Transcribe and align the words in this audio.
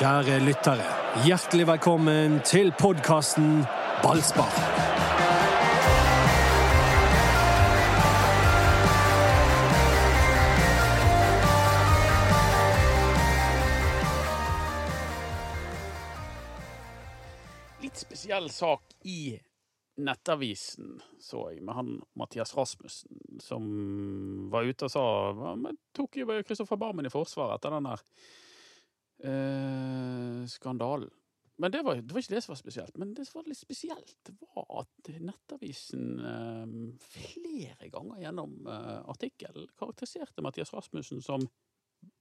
Kjære 0.00 0.38
lyttere, 0.40 0.84
hjertelig 1.26 1.66
velkommen 1.68 2.38
til 2.48 2.70
podkasten 2.72 3.66
Ballspar. 4.00 4.48
litt 17.84 18.00
spesiell 18.00 18.48
sak 18.48 18.96
i 19.04 19.36
Nettavisen, 20.00 20.96
så 21.20 21.50
jeg, 21.50 21.60
med 21.60 21.76
han 21.76 21.94
Mathias 22.16 22.56
Rasmussen, 22.56 23.20
som 23.44 24.48
var 24.48 24.64
ute 24.64 24.88
og 24.88 24.96
sa 24.96 25.08
Vi 25.36 25.76
tok 25.92 26.22
jo 26.22 26.40
Kristoffer 26.40 26.80
Barmen 26.80 27.04
i 27.04 27.12
forsvar 27.12 27.58
etter 27.58 27.76
den 27.76 27.92
der 27.92 28.00
eh, 29.24 30.44
skandalen. 30.48 31.10
Men 31.60 31.72
det 31.72 31.82
var, 31.84 31.98
det 32.00 32.14
var 32.14 32.22
ikke 32.22 32.34
det 32.34 32.40
som 32.44 32.54
var 32.54 32.58
spesielt. 32.60 32.94
Men 32.96 33.10
det 33.14 33.26
som 33.28 33.40
var 33.40 33.48
litt 33.50 33.60
spesielt, 33.60 34.30
var 34.40 34.64
at 34.80 35.10
Nettavisen 35.20 36.06
eh, 36.24 36.70
flere 37.04 37.90
ganger 37.92 38.22
gjennom 38.22 38.54
eh, 38.64 39.00
artikkelen 39.12 39.68
karakteriserte 39.76 40.44
Mathias 40.44 40.72
Rasmussen 40.72 41.20
som 41.24 41.44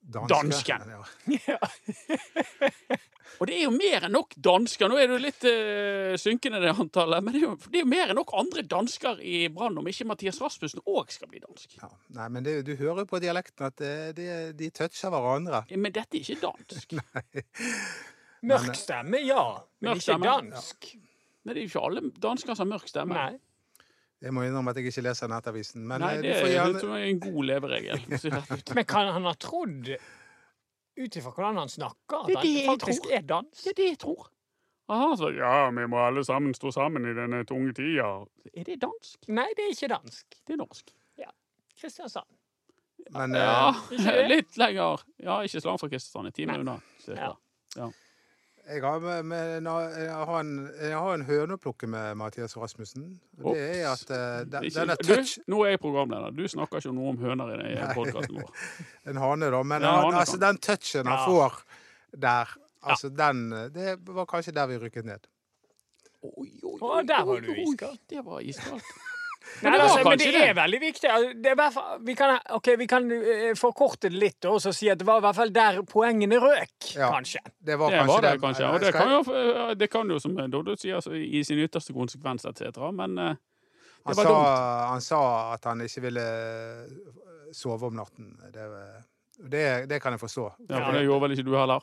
Dansken. 0.09 0.81
Ja. 0.89 1.03
Ja. 1.45 1.59
Og 3.39 3.47
det 3.47 3.55
er 3.55 3.67
jo 3.67 3.71
mer 3.71 4.07
enn 4.07 4.15
nok 4.15 4.33
dansker. 4.41 4.89
Nå 4.89 4.97
er 4.99 5.07
det 5.07 5.15
jo 5.15 5.20
litt 5.21 5.45
uh, 5.47 6.15
synkende, 6.20 6.59
det 6.63 6.73
antallet. 6.73 7.23
Men 7.23 7.35
det 7.35 7.39
er, 7.39 7.45
jo, 7.45 7.51
det 7.70 7.79
er 7.79 7.85
jo 7.85 7.89
mer 7.91 8.11
enn 8.11 8.17
nok 8.20 8.34
andre 8.41 8.63
dansker 8.67 9.21
i 9.23 9.43
Brann 9.53 9.77
om 9.79 9.87
ikke 9.87 10.07
Mathias 10.09 10.41
Rasmussen 10.43 10.81
òg 10.84 11.13
skal 11.13 11.29
bli 11.31 11.41
dansk. 11.43 11.77
Ja. 11.79 11.91
Nei, 12.17 12.29
men 12.35 12.47
det, 12.47 12.57
du 12.67 12.73
hører 12.73 13.03
jo 13.05 13.11
på 13.13 13.21
dialekten 13.23 13.70
at 13.70 13.77
det, 13.79 13.93
de, 14.17 14.29
de 14.59 14.71
toucher 14.75 15.13
hverandre. 15.13 15.61
Men 15.71 15.95
dette 15.95 16.20
er 16.20 16.25
ikke 16.25 16.41
dansk. 16.48 16.98
Mørk 18.49 18.76
stemme, 18.79 19.21
ja. 19.23 19.45
Men 19.79 19.91
Mørk 19.91 20.01
ikke 20.01 20.07
stemme, 20.09 20.34
dansk. 20.34 20.91
Men 21.45 21.55
det 21.55 21.61
er 21.61 21.67
jo 21.67 21.71
ikke 21.71 21.85
alle 21.87 22.04
dansker 22.27 22.57
som 22.57 22.65
har 22.65 22.73
mørk 22.76 22.91
stemme. 22.91 23.15
Nei. 23.15 23.39
Jeg 24.20 24.35
må 24.35 24.43
innrømme 24.43 24.73
at 24.73 24.79
jeg 24.79 24.91
ikke 24.91 25.03
leser 25.05 25.29
Nettavisen. 25.31 25.85
Men 25.87 26.03
Nei, 26.03 26.15
eh, 26.17 26.23
det 26.25 26.31
er, 26.35 26.49
gjerne 26.51 26.98
er 26.98 27.05
en 27.07 27.21
god 27.23 27.45
leveregel. 27.48 28.01
Men 28.76 28.87
kan 28.89 29.13
han 29.15 29.27
ha 29.29 29.35
trodd, 29.39 29.93
ut 30.99 31.15
ifra 31.21 31.31
hvordan 31.31 31.61
han 31.61 31.71
snakker, 31.71 32.26
er 32.27 32.41
at 32.41 32.43
det 32.43 32.65
faktisk 32.67 33.07
er 33.15 33.23
dansk? 33.29 33.63
Det 33.63 33.71
er 33.71 33.77
det 33.77 33.87
jeg 33.93 34.01
tror. 34.03 34.27
Aha, 34.89 35.13
så, 35.15 35.29
ja, 35.37 35.70
vi 35.70 35.85
må 35.87 36.01
alle 36.01 36.23
sammen 36.26 36.53
stå 36.57 36.71
sammen 36.73 37.05
i 37.05 37.13
denne 37.13 37.43
tunge 37.48 37.76
tida. 37.77 38.09
Er 38.51 38.67
det 38.67 38.79
dansk? 38.81 39.29
Nei, 39.29 39.45
det 39.55 39.67
er 39.67 39.76
ikke 39.76 39.91
dansk. 39.93 40.39
Det 40.41 40.55
er 40.55 40.59
norsk. 40.59 40.91
Ja. 41.21 41.29
Kristiansand. 41.79 42.27
Men 43.15 43.37
Ja, 43.37 43.70
uh... 43.71 44.09
litt 44.27 44.57
lenger. 44.59 45.05
Ja, 45.21 45.39
ikke 45.45 45.61
så 45.61 45.70
langt 45.70 45.83
fra 45.85 45.91
Kristiansand. 45.93 46.31
En 46.31 46.35
time 46.35 46.57
unna. 46.65 46.79
Ja. 47.07 47.31
Ja. 47.77 47.91
Jeg, 48.70 48.81
har 48.84 48.99
med, 49.01 49.25
med, 49.25 49.63
jeg, 49.65 50.12
har 50.13 50.39
en, 50.39 50.51
jeg 50.81 50.93
har 50.98 51.13
en 51.17 51.25
høne 51.25 51.55
å 51.57 51.62
plukke 51.62 51.87
med 51.89 52.17
Mathias 52.20 52.55
Rasmussen. 52.57 53.07
Og 53.41 53.55
Det 53.57 53.65
er 53.81 53.87
at 53.91 54.09
eh, 54.13 54.45
den, 54.45 54.67
Ikke- 54.70 54.79
den 54.79 54.89
er 54.93 55.03
du, 55.03 55.34
nå 55.53 55.63
er 55.65 55.71
jeg 55.76 55.81
programleder. 55.84 56.31
Du 56.37 56.43
snakker 56.48 56.77
ikke 56.84 56.93
noe 56.93 57.09
om 57.15 57.17
høner 57.23 57.55
i 57.65 57.76
den 57.76 57.93
podkasten 57.98 58.39
vår. 58.41 58.53
En 59.09 59.17
hane, 59.23 59.49
da. 59.55 59.63
Men 59.63 59.81
Ja, 59.87 59.95
han, 59.98 60.05
hane, 60.11 60.21
altså, 60.23 60.37
den 60.41 60.57
touchen 60.61 61.05
han 61.09 61.17
Ja. 61.17 61.26
får 61.26 61.61
der 62.27 62.55
Altså, 62.79 63.09
den 63.11 63.49
Det 63.76 63.98
var 64.07 64.25
kanskje 64.25 64.53
der 64.56 64.67
vi 64.72 64.78
rykket 64.79 65.06
ned. 65.06 65.25
Oi, 66.23 66.47
oi, 66.63 66.78
oi. 66.81 67.03
der 67.07 67.25
var 67.28 67.33
oi, 67.35 67.41
du 67.44 67.50
oi, 67.51 67.63
iskald. 67.66 67.97
Det 68.09 68.22
var 68.25 68.39
iskaldt. 68.44 68.83
Nei, 69.61 69.72
det 69.72 69.79
var 69.79 69.85
altså, 69.89 70.03
men 70.09 70.19
det 70.22 70.28
er 70.39 70.53
veldig 70.55 70.79
viktig. 70.81 71.09
Altså, 71.11 71.33
Det 71.44 71.51
er 71.51 72.00
vi 72.05 72.16
kan, 72.16 72.39
okay, 72.55 72.75
vi 72.79 72.88
kan 72.88 73.11
eh, 73.11 73.53
forkorte 73.59 74.09
det 74.09 74.19
litt 74.22 74.45
og 74.45 74.61
si 74.61 74.89
at 74.89 74.97
det 75.01 75.07
var 75.07 75.17
i 75.19 75.25
hvert 75.25 75.35
fall 75.35 75.51
der 75.51 75.81
poengene 75.83 76.39
røk, 76.39 76.95
Ja. 76.95 77.09
kanskje. 77.11 77.41
Det 77.59 77.77
var 77.79 77.89
Det 77.91 78.00
kanskje 78.00 78.13
var 78.13 78.22
det, 78.22 78.31
det- 78.31 78.41
kanskje. 78.41 78.69
Og 78.73 78.79
det 78.81 78.94
kan 78.94 79.09
jo, 79.11 79.75
det 79.75 79.89
kan 79.91 80.09
jo 80.09 80.19
som 80.19 80.35
Doddo 80.51 80.75
sier, 80.75 80.95
altså, 80.95 81.11
i 81.13 81.44
sin 81.44 81.59
ytterste 81.59 81.93
konsekvens, 81.93 82.45
etc. 82.45 82.77
Men 82.93 83.15
det 83.15 83.38
Han 84.05 84.15
var 84.15 84.23
sa, 84.23 84.29
dumt. 84.29 84.89
han 84.93 85.01
sa 85.01 85.53
at 85.53 85.63
han 85.65 85.81
ikke 85.81 86.01
ville 86.01 86.27
sove 87.51 87.83
om 87.89 87.95
natten. 87.95 88.35
Det, 88.53 88.65
det, 89.49 89.65
det 89.89 90.01
kan 90.01 90.13
jeg 90.15 90.21
forstå. 90.21 90.45
Ja, 90.69 90.85
for 90.85 90.93
det 90.95 91.03
gjorde 91.05 91.21
vel 91.27 91.31
ikke 91.38 91.45
du 91.49 91.55
heller? 91.57 91.81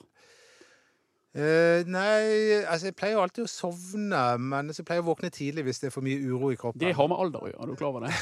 Eh, 1.36 1.82
nei, 1.84 2.62
altså 2.64 2.88
jeg 2.88 2.94
pleier 2.96 3.18
jo 3.18 3.22
alltid 3.26 3.44
å 3.44 3.50
sovne, 3.50 4.20
men 4.40 4.72
så 4.72 4.80
pleier 4.86 5.02
jeg 5.02 5.04
å 5.04 5.08
våkne 5.10 5.28
tidlig 5.34 5.66
hvis 5.66 5.82
det 5.82 5.90
er 5.90 5.92
for 5.92 6.06
mye 6.06 6.22
uro 6.22 6.48
i 6.54 6.56
kroppen. 6.56 6.80
Det 6.80 6.94
har 6.96 7.10
med 7.12 7.20
alder 7.20 7.44
å 7.44 7.50
gjøre, 7.50 7.66
er 7.66 7.72
du 7.72 7.76
klar 7.76 7.90
over 7.90 8.06
det? 8.06 8.12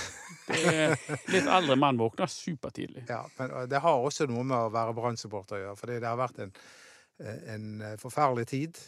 det 0.48 1.28
litt 1.30 1.50
eldre 1.58 1.76
menn 1.78 2.00
våkner 2.00 2.32
supertidlig. 2.32 3.04
Ja, 3.06 3.20
men 3.38 3.54
det 3.70 3.82
har 3.84 4.02
også 4.02 4.26
noe 4.30 4.42
med 4.42 4.56
å 4.58 4.74
være 4.74 4.96
Brann-supporter 4.98 5.60
å 5.60 5.62
gjøre, 5.62 5.78
fordi 5.78 6.00
det 6.02 6.10
har 6.10 6.18
vært 6.18 6.42
en, 6.42 6.52
eh, 7.22 7.40
en 7.54 7.70
eh, 7.86 7.96
forferdelig 8.02 8.48
tid, 8.50 8.82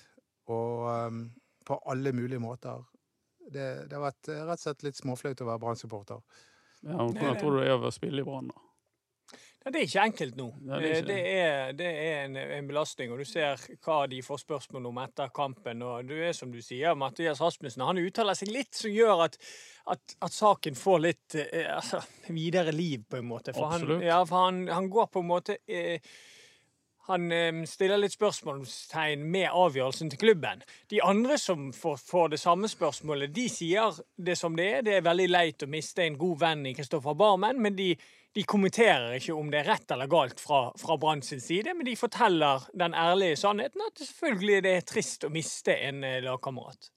og 0.50 0.90
um, 0.90 1.22
på 1.66 1.78
alle 1.94 2.10
mulige 2.14 2.42
måter. 2.42 2.82
Det, 3.46 3.70
det 3.86 3.94
har 3.94 4.08
vært 4.08 4.34
rett 4.34 4.58
og 4.58 4.64
slett 4.64 4.86
litt 4.88 4.98
småflaut 4.98 5.46
å 5.46 5.50
være 5.52 5.62
Brann-supporter. 5.68 6.22
Ja, 6.82 6.98
hvordan 6.98 7.38
tror 7.38 7.54
du 7.54 7.62
det 7.62 7.70
er 7.70 7.78
å 7.78 7.94
spille 7.94 8.26
i 8.26 8.26
Brann, 8.26 8.50
da? 8.50 8.65
Ja, 9.66 9.70
det 9.74 9.80
er 9.80 9.86
ikke 9.88 10.02
enkelt 10.06 10.36
nå. 10.38 10.44
Nei, 10.62 10.76
det 10.78 10.90
er 10.90 10.92
Eh, 10.92 10.98
ikke 11.00 11.06
det 11.08 11.22
er, 11.26 11.72
det 11.74 11.86
er 11.90 12.20
en, 12.28 12.36
en 12.36 12.68
belastning, 12.68 13.10
og 13.10 13.18
du 13.18 13.26
ser 13.26 13.58
hva 13.82 13.96
de 14.06 14.20
får 14.22 14.38
spørsmål 14.44 14.84
om 14.92 15.00
etter 15.02 15.32
kampen. 15.34 15.82
Og 15.82 16.06
du 16.06 16.14
er 16.14 16.36
som 16.38 16.52
du 16.54 16.60
sier, 16.62 16.94
Mathias 16.94 17.42
Rasmussen 17.42 17.82
han 17.82 17.98
uttaler 17.98 18.38
seg 18.38 18.52
litt 18.54 18.78
som 18.78 18.94
gjør 18.94 19.24
at, 19.24 19.40
at, 19.90 20.14
at 20.22 20.36
saken 20.36 20.78
får 20.78 21.02
litt 21.02 21.38
eh, 21.42 21.66
altså, 21.66 21.98
videre 22.28 22.70
liv, 22.70 23.02
på 23.10 23.18
en 23.18 23.26
måte. 23.26 23.56
For, 23.56 23.74
han, 23.74 24.06
ja, 24.06 24.20
for 24.22 24.46
han, 24.46 24.68
han 24.70 24.86
går 24.92 25.10
på 25.10 25.24
en 25.24 25.30
måte 25.32 25.58
eh, 25.66 25.98
han 27.06 27.26
eh, 27.32 27.64
stiller 27.66 27.98
litt 27.98 28.14
spørsmålstegn 28.14 29.24
med 29.30 29.50
avgjørelsen 29.50 30.12
til 30.14 30.20
klubben. 30.28 30.62
De 30.90 31.00
andre 31.02 31.38
som 31.42 31.72
får, 31.74 31.98
får 32.06 32.32
det 32.36 32.40
samme 32.42 32.70
spørsmålet, 32.70 33.34
de 33.34 33.48
sier 33.50 33.98
det 34.14 34.38
som 34.38 34.54
det 34.58 34.66
er. 34.76 34.86
Det 34.86 34.94
er 35.00 35.06
veldig 35.06 35.28
leit 35.30 35.66
å 35.66 35.70
miste 35.70 36.06
en 36.06 36.18
god 36.18 36.38
venn 36.42 36.66
i 36.70 36.74
Kristoffer 36.78 37.18
Barmen, 37.18 37.58
men 37.62 37.74
de, 37.78 37.92
de 38.36 38.44
kommenterer 38.44 39.14
ikke 39.16 39.34
om 39.36 39.48
det 39.52 39.62
er 39.62 39.70
rett 39.70 39.92
eller 39.94 40.10
galt 40.12 40.42
fra, 40.42 40.66
fra 40.76 40.98
Brann 41.00 41.22
sin 41.24 41.40
side, 41.40 41.72
men 41.76 41.88
de 41.88 41.96
forteller 41.96 42.66
den 42.76 42.94
ærlige 42.96 43.38
sannheten 43.40 43.84
at 43.86 44.02
selvfølgelig 44.02 44.58
det 44.66 44.74
er 44.76 44.84
trist 44.84 45.24
å 45.24 45.32
miste 45.32 45.72
en 45.86 46.04
eh, 46.04 46.20
lagkamerat. 46.24 46.90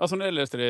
Altså, 0.00 0.16
når 0.16 0.30
jeg 0.30 0.36
leste 0.36 0.60
det 0.60 0.68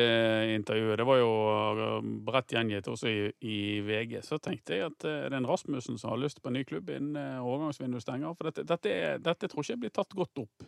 intervjuet, 0.57 0.97
det 0.99 1.05
var 1.07 1.19
jo 1.21 1.29
uh, 1.31 2.07
bredt 2.27 2.51
gjengitt 2.51 2.87
også 2.91 3.07
i, 3.07 3.19
i 3.47 3.59
VG, 3.87 4.17
så 4.27 4.39
tenkte 4.43 4.75
jeg 4.75 4.89
at 4.89 5.05
uh, 5.07 5.13
det 5.21 5.29
er 5.29 5.37
en 5.37 5.47
Rasmussen 5.47 5.99
som 5.99 6.11
har 6.11 6.19
lyst 6.19 6.41
på 6.43 6.51
en 6.51 6.57
ny 6.59 6.65
klubb 6.67 6.91
innen 6.91 7.39
overgangsvinduet 7.39 8.03
stenger. 8.03 8.35
For 8.35 8.49
dette, 8.49 8.65
dette, 8.67 8.97
dette 9.23 9.51
tror 9.51 9.63
ikke 9.63 9.75
jeg 9.75 9.83
blir 9.85 9.95
tatt 9.95 10.17
godt 10.19 10.43
opp 10.43 10.67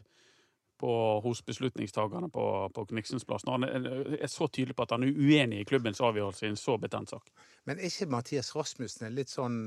på, 0.82 0.92
hos 1.24 1.44
beslutningstakerne 1.46 2.30
på, 2.34 2.46
på 2.76 2.86
Kniksens 2.90 3.26
plass. 3.28 3.46
Når 3.46 3.58
han 3.58 3.88
er, 4.18 4.28
så 4.32 4.48
tydelig 4.50 4.76
på 4.78 4.88
at 4.88 4.96
han 4.96 5.06
er 5.06 5.14
uenig 5.16 5.62
i 5.62 5.68
klubbens 5.70 6.02
avgjørelse 6.02 6.48
i 6.48 6.52
en 6.52 6.60
så 6.60 6.78
betent 6.82 7.14
sak. 7.14 7.30
Men 7.70 7.80
er 7.80 7.92
ikke 7.92 8.10
Mathias 8.12 8.54
Rasmussen 8.58 9.08
en 9.08 9.18
litt 9.18 9.32
sånn 9.32 9.58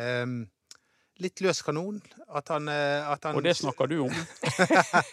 em, 0.00 0.38
Litt 1.22 1.38
løs 1.44 1.60
kanon? 1.62 2.00
At 2.34 2.48
han, 2.50 2.66
eh, 2.66 3.06
at 3.06 3.22
han 3.28 3.36
Og 3.38 3.44
det 3.46 3.52
snakker 3.54 3.86
du 3.86 4.00
om. 4.08 4.14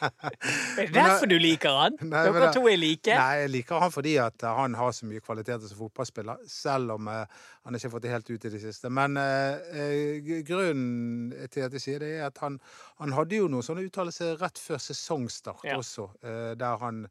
Er 0.81 0.87
det 0.87 0.95
derfor 0.95 1.29
du 1.29 1.35
liker 1.37 1.75
han? 1.77 1.97
Nei, 2.01 2.23
Dere 2.25 2.49
to 2.55 2.63
er 2.69 2.79
like? 2.81 3.13
Nei, 3.13 3.35
jeg 3.43 3.51
liker 3.53 3.83
han 3.83 3.93
fordi 3.93 4.15
at 4.23 4.45
han 4.47 4.77
har 4.79 4.95
så 4.97 5.05
mye 5.09 5.21
kvaliteter 5.21 5.67
som 5.69 5.77
fotballspiller, 5.83 6.41
selv 6.49 6.95
om 6.95 7.11
eh, 7.11 7.43
han 7.67 7.77
ikke 7.77 7.87
har 7.87 7.93
fått 7.93 8.05
det 8.07 8.13
helt 8.15 8.31
ut 8.31 8.47
i 8.49 8.53
det 8.55 8.61
siste. 8.63 8.89
Men 8.89 9.19
eh, 9.21 9.61
eh, 9.77 10.31
grunnen 10.47 11.35
til 11.53 11.67
at 11.67 11.77
jeg 11.77 11.85
sier 11.85 12.01
det, 12.01 12.15
er 12.17 12.31
at 12.31 12.41
han, 12.41 12.57
han 13.01 13.13
hadde 13.17 13.37
jo 13.37 13.51
noen 13.51 13.65
sånne 13.65 13.85
uttalelser 13.85 14.41
rett 14.41 14.61
før 14.61 14.81
sesongstart 14.81 15.67
Ja. 15.69 15.77
også, 15.77 16.09
uh, 16.25 16.53
der 16.57 16.81
han 16.81 17.05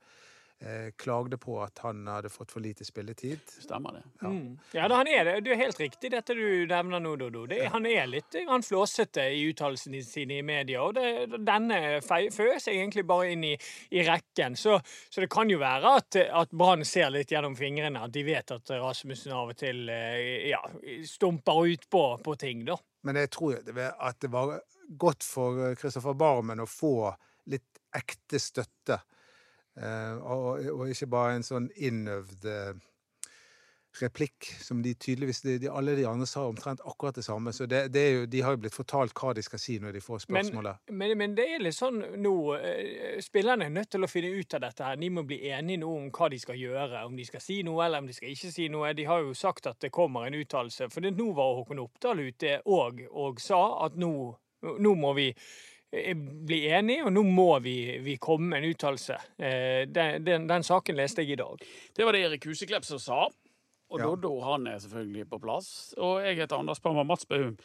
eh, 0.61 0.91
klagde 1.01 1.39
på 1.41 1.57
at 1.65 1.79
han 1.85 2.07
hadde 2.07 2.29
fått 2.33 2.53
for 2.53 2.61
lite 2.61 2.85
spilletid. 2.85 3.41
Stemmer 3.61 3.93
det. 3.97 4.03
Ja. 4.21 4.29
Mm. 4.29 4.59
Ja, 4.77 4.89
da, 4.89 4.97
han 5.01 5.09
er 5.09 5.25
det. 5.25 5.35
Du 5.45 5.51
er 5.55 5.61
helt 5.61 5.81
riktig, 5.81 6.11
dette 6.13 6.35
du 6.37 6.67
nevner 6.71 7.01
nå, 7.01 7.15
Dodo. 7.21 7.47
Det, 7.51 7.63
han 7.73 7.87
er 7.89 8.07
litt 8.11 8.37
han 8.49 8.63
flåsete 8.67 9.25
i 9.35 9.43
uttalelsene 9.51 10.03
sine 10.05 10.39
i 10.41 10.43
media, 10.47 10.83
og 10.85 10.95
det, 10.99 11.41
denne 11.47 12.01
føs 12.05 12.37
føyer 12.37 12.61
seg 12.63 12.77
egentlig 12.81 13.07
bare 13.09 13.31
inn 13.35 13.45
i, 13.51 13.55
i 13.91 14.05
rekken. 14.07 14.57
Så, 14.61 14.79
så 15.11 15.25
det 15.25 15.31
kan 15.33 15.51
jo 15.51 15.59
være 15.63 15.95
at, 16.01 16.21
at 16.43 16.51
Brann 16.53 16.85
ser 16.89 17.11
litt 17.15 17.33
gjennom 17.33 17.57
fingrene, 17.59 18.05
at 18.07 18.13
de 18.15 18.25
vet 18.27 18.55
at 18.57 18.75
Rasmussen 18.81 19.33
av 19.37 19.53
og 19.55 19.59
til 19.61 19.89
eh, 19.93 20.51
ja, 20.53 20.61
stumper 21.09 21.65
ut 21.73 21.89
på, 21.91 22.05
på 22.25 22.37
ting, 22.41 22.65
da. 22.69 22.77
Men 23.09 23.17
jeg 23.17 23.31
tror 23.33 23.55
jo 23.57 23.63
det 23.65 23.73
var- 23.77 23.97
at 24.11 24.19
det 24.21 24.29
var 24.33 24.59
godt 25.01 25.25
for 25.25 25.75
Kristoffer 25.79 26.13
Barmen 26.19 26.61
å 26.61 26.67
få 26.69 27.15
litt 27.49 27.79
ekte 27.97 28.39
støtte. 28.43 28.99
Eh, 29.81 30.17
og, 30.21 30.61
og 30.75 30.89
ikke 30.93 31.09
bare 31.11 31.39
en 31.39 31.47
sånn 31.47 31.71
innøvd 31.81 32.47
eh, 32.51 32.89
replikk 33.99 34.47
som 34.63 34.83
de 34.83 34.93
tydeligvis 34.95 35.41
de, 35.43 35.57
de, 35.59 35.69
Alle 35.69 35.97
de 35.99 36.05
andre 36.07 36.27
sa 36.27 36.45
omtrent 36.47 36.83
akkurat 36.85 37.17
det 37.17 37.25
samme. 37.25 37.53
Så 37.53 37.67
det, 37.67 37.89
det 37.95 38.05
jo, 38.11 38.27
de 38.27 38.43
har 38.45 38.55
jo 38.55 38.61
blitt 38.65 38.75
fortalt 38.77 39.15
hva 39.19 39.33
de 39.35 39.43
skal 39.43 39.63
si 39.63 39.79
når 39.83 39.97
de 39.97 40.03
får 40.05 40.25
spørsmålet. 40.27 40.85
men, 40.93 41.17
men 41.19 41.35
det 41.39 41.47
er 41.55 41.65
litt 41.65 41.77
sånn 41.77 41.99
nå 42.23 42.35
eh, 42.59 43.19
Spillerne 43.25 43.67
er 43.67 43.75
nødt 43.75 43.91
til 43.97 44.05
å 44.05 44.11
finne 44.11 44.31
ut 44.37 44.59
av 44.59 44.65
dette. 44.67 44.85
her. 44.85 45.01
De 45.01 45.11
må 45.11 45.25
bli 45.27 45.41
enige 45.51 45.83
nå 45.83 45.95
om 45.97 46.13
hva 46.15 46.31
de 46.31 46.39
skal 46.43 46.61
gjøre. 46.61 47.05
Om 47.09 47.17
de 47.19 47.27
skal 47.27 47.45
si 47.45 47.61
noe, 47.67 47.83
eller 47.87 48.05
om 48.05 48.11
de 48.11 48.17
skal 48.17 48.35
ikke 48.35 48.53
si 48.55 48.69
noe. 48.73 48.93
De 48.97 49.09
har 49.09 49.25
jo 49.25 49.35
sagt 49.35 49.67
at 49.71 49.81
det 49.83 49.93
kommer 49.95 50.29
en 50.29 50.39
uttalelse. 50.39 50.91
For 50.93 51.05
det, 51.05 51.17
nå 51.19 51.33
var 51.37 51.57
Håkon 51.59 51.83
Oppdal 51.83 52.23
ute 52.29 52.61
og, 52.71 53.03
og 53.11 53.43
sa 53.43 53.61
at 53.87 53.99
nå, 54.01 54.13
nå 54.79 54.95
må 54.99 55.17
vi 55.19 55.31
bli 55.91 56.61
enige, 56.71 57.05
og 57.05 57.13
nå 57.13 57.23
må 57.27 57.59
vi, 57.65 57.99
vi 58.05 58.17
komme 58.23 58.53
med 58.53 58.63
en 58.63 58.71
uttalelse. 58.71 59.17
Eh, 59.39 59.85
den, 59.91 60.25
den, 60.25 60.47
den 60.51 60.63
saken 60.67 60.99
leste 60.99 61.25
jeg 61.25 61.35
i 61.35 61.41
dag. 61.41 61.65
Det 61.97 62.07
var 62.07 62.15
det 62.15 62.25
Erik 62.29 62.47
Huseklepp 62.47 62.87
som 62.87 63.01
sa. 63.03 63.25
Og 63.91 63.99
Ja. 63.99 64.07
Doddo 64.07 64.37
han 64.47 64.69
er 64.71 64.79
selvfølgelig 64.79 65.25
på 65.33 65.41
plass. 65.43 65.69
Og 65.99 66.21
jeg 66.23 66.37
heter 66.39 66.61
Anders 66.61 66.79
Parma 66.79 67.03
Mats 67.03 67.27
Baum. 67.27 67.57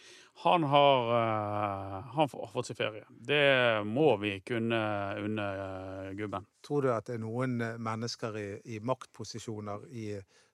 Han 0.42 0.64
har 0.72 1.12
eh, 1.20 2.00
han 2.16 2.24
har 2.24 2.50
fått 2.50 2.72
seg 2.72 2.80
ferie. 2.80 3.06
Det 3.14 3.86
må 3.86 4.16
vi 4.18 4.40
kunne 4.42 4.80
unne 5.22 5.46
eh, 5.68 6.10
gubben. 6.18 6.48
Tror 6.66 6.82
du 6.82 6.90
at 6.96 7.06
det 7.06 7.20
er 7.20 7.22
noen 7.22 7.60
eh, 7.62 7.78
mennesker 7.78 8.40
i, 8.42 8.48
i 8.74 8.82
maktposisjoner 8.82 9.86
i 9.94 10.08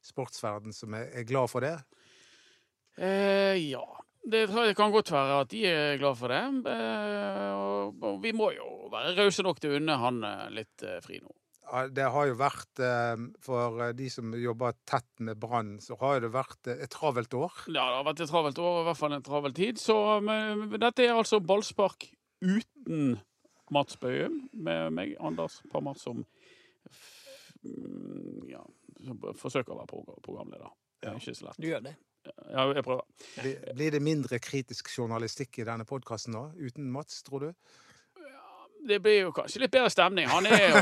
sportsverden 0.03 0.75
som 0.75 0.91
er, 1.00 1.07
er 1.15 1.24
glad 1.29 1.47
for 1.47 1.63
det? 1.63 1.77
Eh, 3.00 3.56
ja. 3.71 3.85
Det 4.21 4.44
tror 4.51 4.68
jeg 4.69 4.75
kan 4.77 4.91
godt 4.94 5.09
være 5.12 5.38
at 5.41 5.50
de 5.50 5.62
er 5.65 5.97
glad 5.97 6.18
for 6.19 6.29
det. 6.29 6.41
Eh, 6.69 7.51
og, 7.57 8.19
vi 8.21 8.31
må 8.38 8.51
jo 8.53 8.68
være 8.94 9.15
rause 9.18 9.41
nok 9.45 9.59
til 9.63 9.73
å 9.73 9.79
unne 9.79 9.95
han 9.97 10.19
eh, 10.27 10.44
litt 10.62 10.83
eh, 10.85 11.00
fri 11.01 11.18
nå. 11.23 11.31
Ja, 11.71 11.85
Det 11.88 12.06
har 12.13 12.27
jo 12.27 12.35
vært, 12.35 12.81
for 13.45 13.94
de 13.95 14.07
som 14.12 14.33
jobber 14.35 14.73
tett 14.89 15.07
med 15.23 15.38
Brann, 15.39 15.77
så 15.79 15.95
har 16.01 16.19
det 16.19 16.31
vært 16.33 16.68
et 16.73 16.89
travelt 16.91 17.31
år. 17.38 17.53
Ja, 17.71 17.85
det 17.85 17.95
har 18.01 18.07
vært 18.09 18.23
et 18.25 18.31
travelt 18.33 18.59
år, 18.59 18.79
i 18.81 18.88
hvert 18.89 19.00
fall 19.00 19.15
en 19.15 19.23
travel 19.23 19.53
tid. 19.56 19.79
Så 19.79 19.95
men, 20.25 20.65
dette 20.81 21.06
er 21.06 21.15
altså 21.15 21.39
ballspark 21.39 22.09
uten 22.44 23.13
Mats 23.71 23.95
Bøhum, 24.01 24.41
med 24.51 24.91
meg, 24.97 25.13
Anders 25.24 25.62
Pammer, 25.71 25.95
som 26.01 26.25
mm, 27.63 28.50
ja, 28.51 28.62
forsøker 29.39 29.71
å 29.71 29.79
være 29.81 29.91
pro- 29.94 30.19
programleder. 30.25 30.74
Det 31.00 31.09
er 31.13 31.21
ikke 31.21 31.38
så 31.39 31.47
lett. 31.47 31.62
Du 31.62 31.69
gjør 31.71 31.85
det. 31.88 31.95
Ja, 32.51 32.68
jeg 32.73 32.83
prøver. 32.85 33.06
Blir, 33.73 33.91
det 33.95 34.01
mindre 34.03 34.39
kritisk 34.39 34.91
journalistikk 34.97 35.57
i 35.62 35.65
denne 35.68 35.85
podkasten 35.89 36.35
da, 36.38 36.47
uten 36.62 36.91
Mats, 36.94 37.23
tror 37.25 37.39
du? 37.47 37.53
Det 38.81 38.97
blir 38.97 39.19
jo 39.27 39.31
kanskje 39.33 39.59
litt 39.62 39.73
bedre 39.75 39.91
stemning. 39.94 40.25
Han 40.25 40.45
er 40.50 40.63
jo 40.71 40.79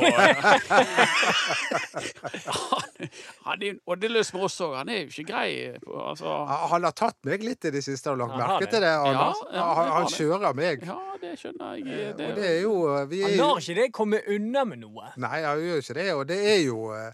Han, 2.48 3.10
han 3.48 3.64
er 3.64 3.74
en 3.74 3.80
oddeløs 3.92 4.32
oss 4.40 4.56
òg. 4.64 4.76
Han 4.80 4.92
er 4.94 5.02
jo 5.02 5.10
ikke 5.12 5.26
grei. 5.28 5.50
Altså, 5.84 6.36
Han 6.72 6.88
har 6.88 6.96
tatt 6.96 7.18
meg 7.28 7.44
litt 7.44 7.68
i 7.68 7.74
det 7.76 7.82
siste, 7.84 8.08
har 8.10 8.16
du 8.16 8.24
lagt 8.24 8.38
merke 8.40 8.70
til 8.72 8.84
det, 8.86 8.94
Anders? 9.04 9.42
Ja, 9.50 9.58
ja, 9.60 9.66
han, 9.80 9.90
det 9.90 9.96
han 9.98 10.08
kjører 10.16 10.56
meg. 10.62 10.86
ja, 10.88 10.98
det 11.24 11.34
skjønner 11.42 11.76
jeg. 11.76 11.88
Eh, 11.88 12.14
Det, 12.16 12.30
Og 12.30 12.40
det 12.40 12.48
er 12.50 12.62
jo 12.62 12.74
Vi 13.12 13.22
Han 13.22 13.32
er 13.32 13.36
jo 13.36 13.42
lar 13.44 13.60
ikke 13.66 13.78
det 13.82 13.90
komme 14.00 14.22
unna 14.36 14.64
med 14.72 14.82
noe. 14.86 15.12
Nei, 15.20 15.42
han 15.44 15.66
gjør 15.68 15.84
ikke 15.84 15.98
det. 16.00 16.08
Og 16.16 16.24
det 16.32 16.40
er 16.54 16.62
jo 16.64 16.80
eh, 16.96 17.12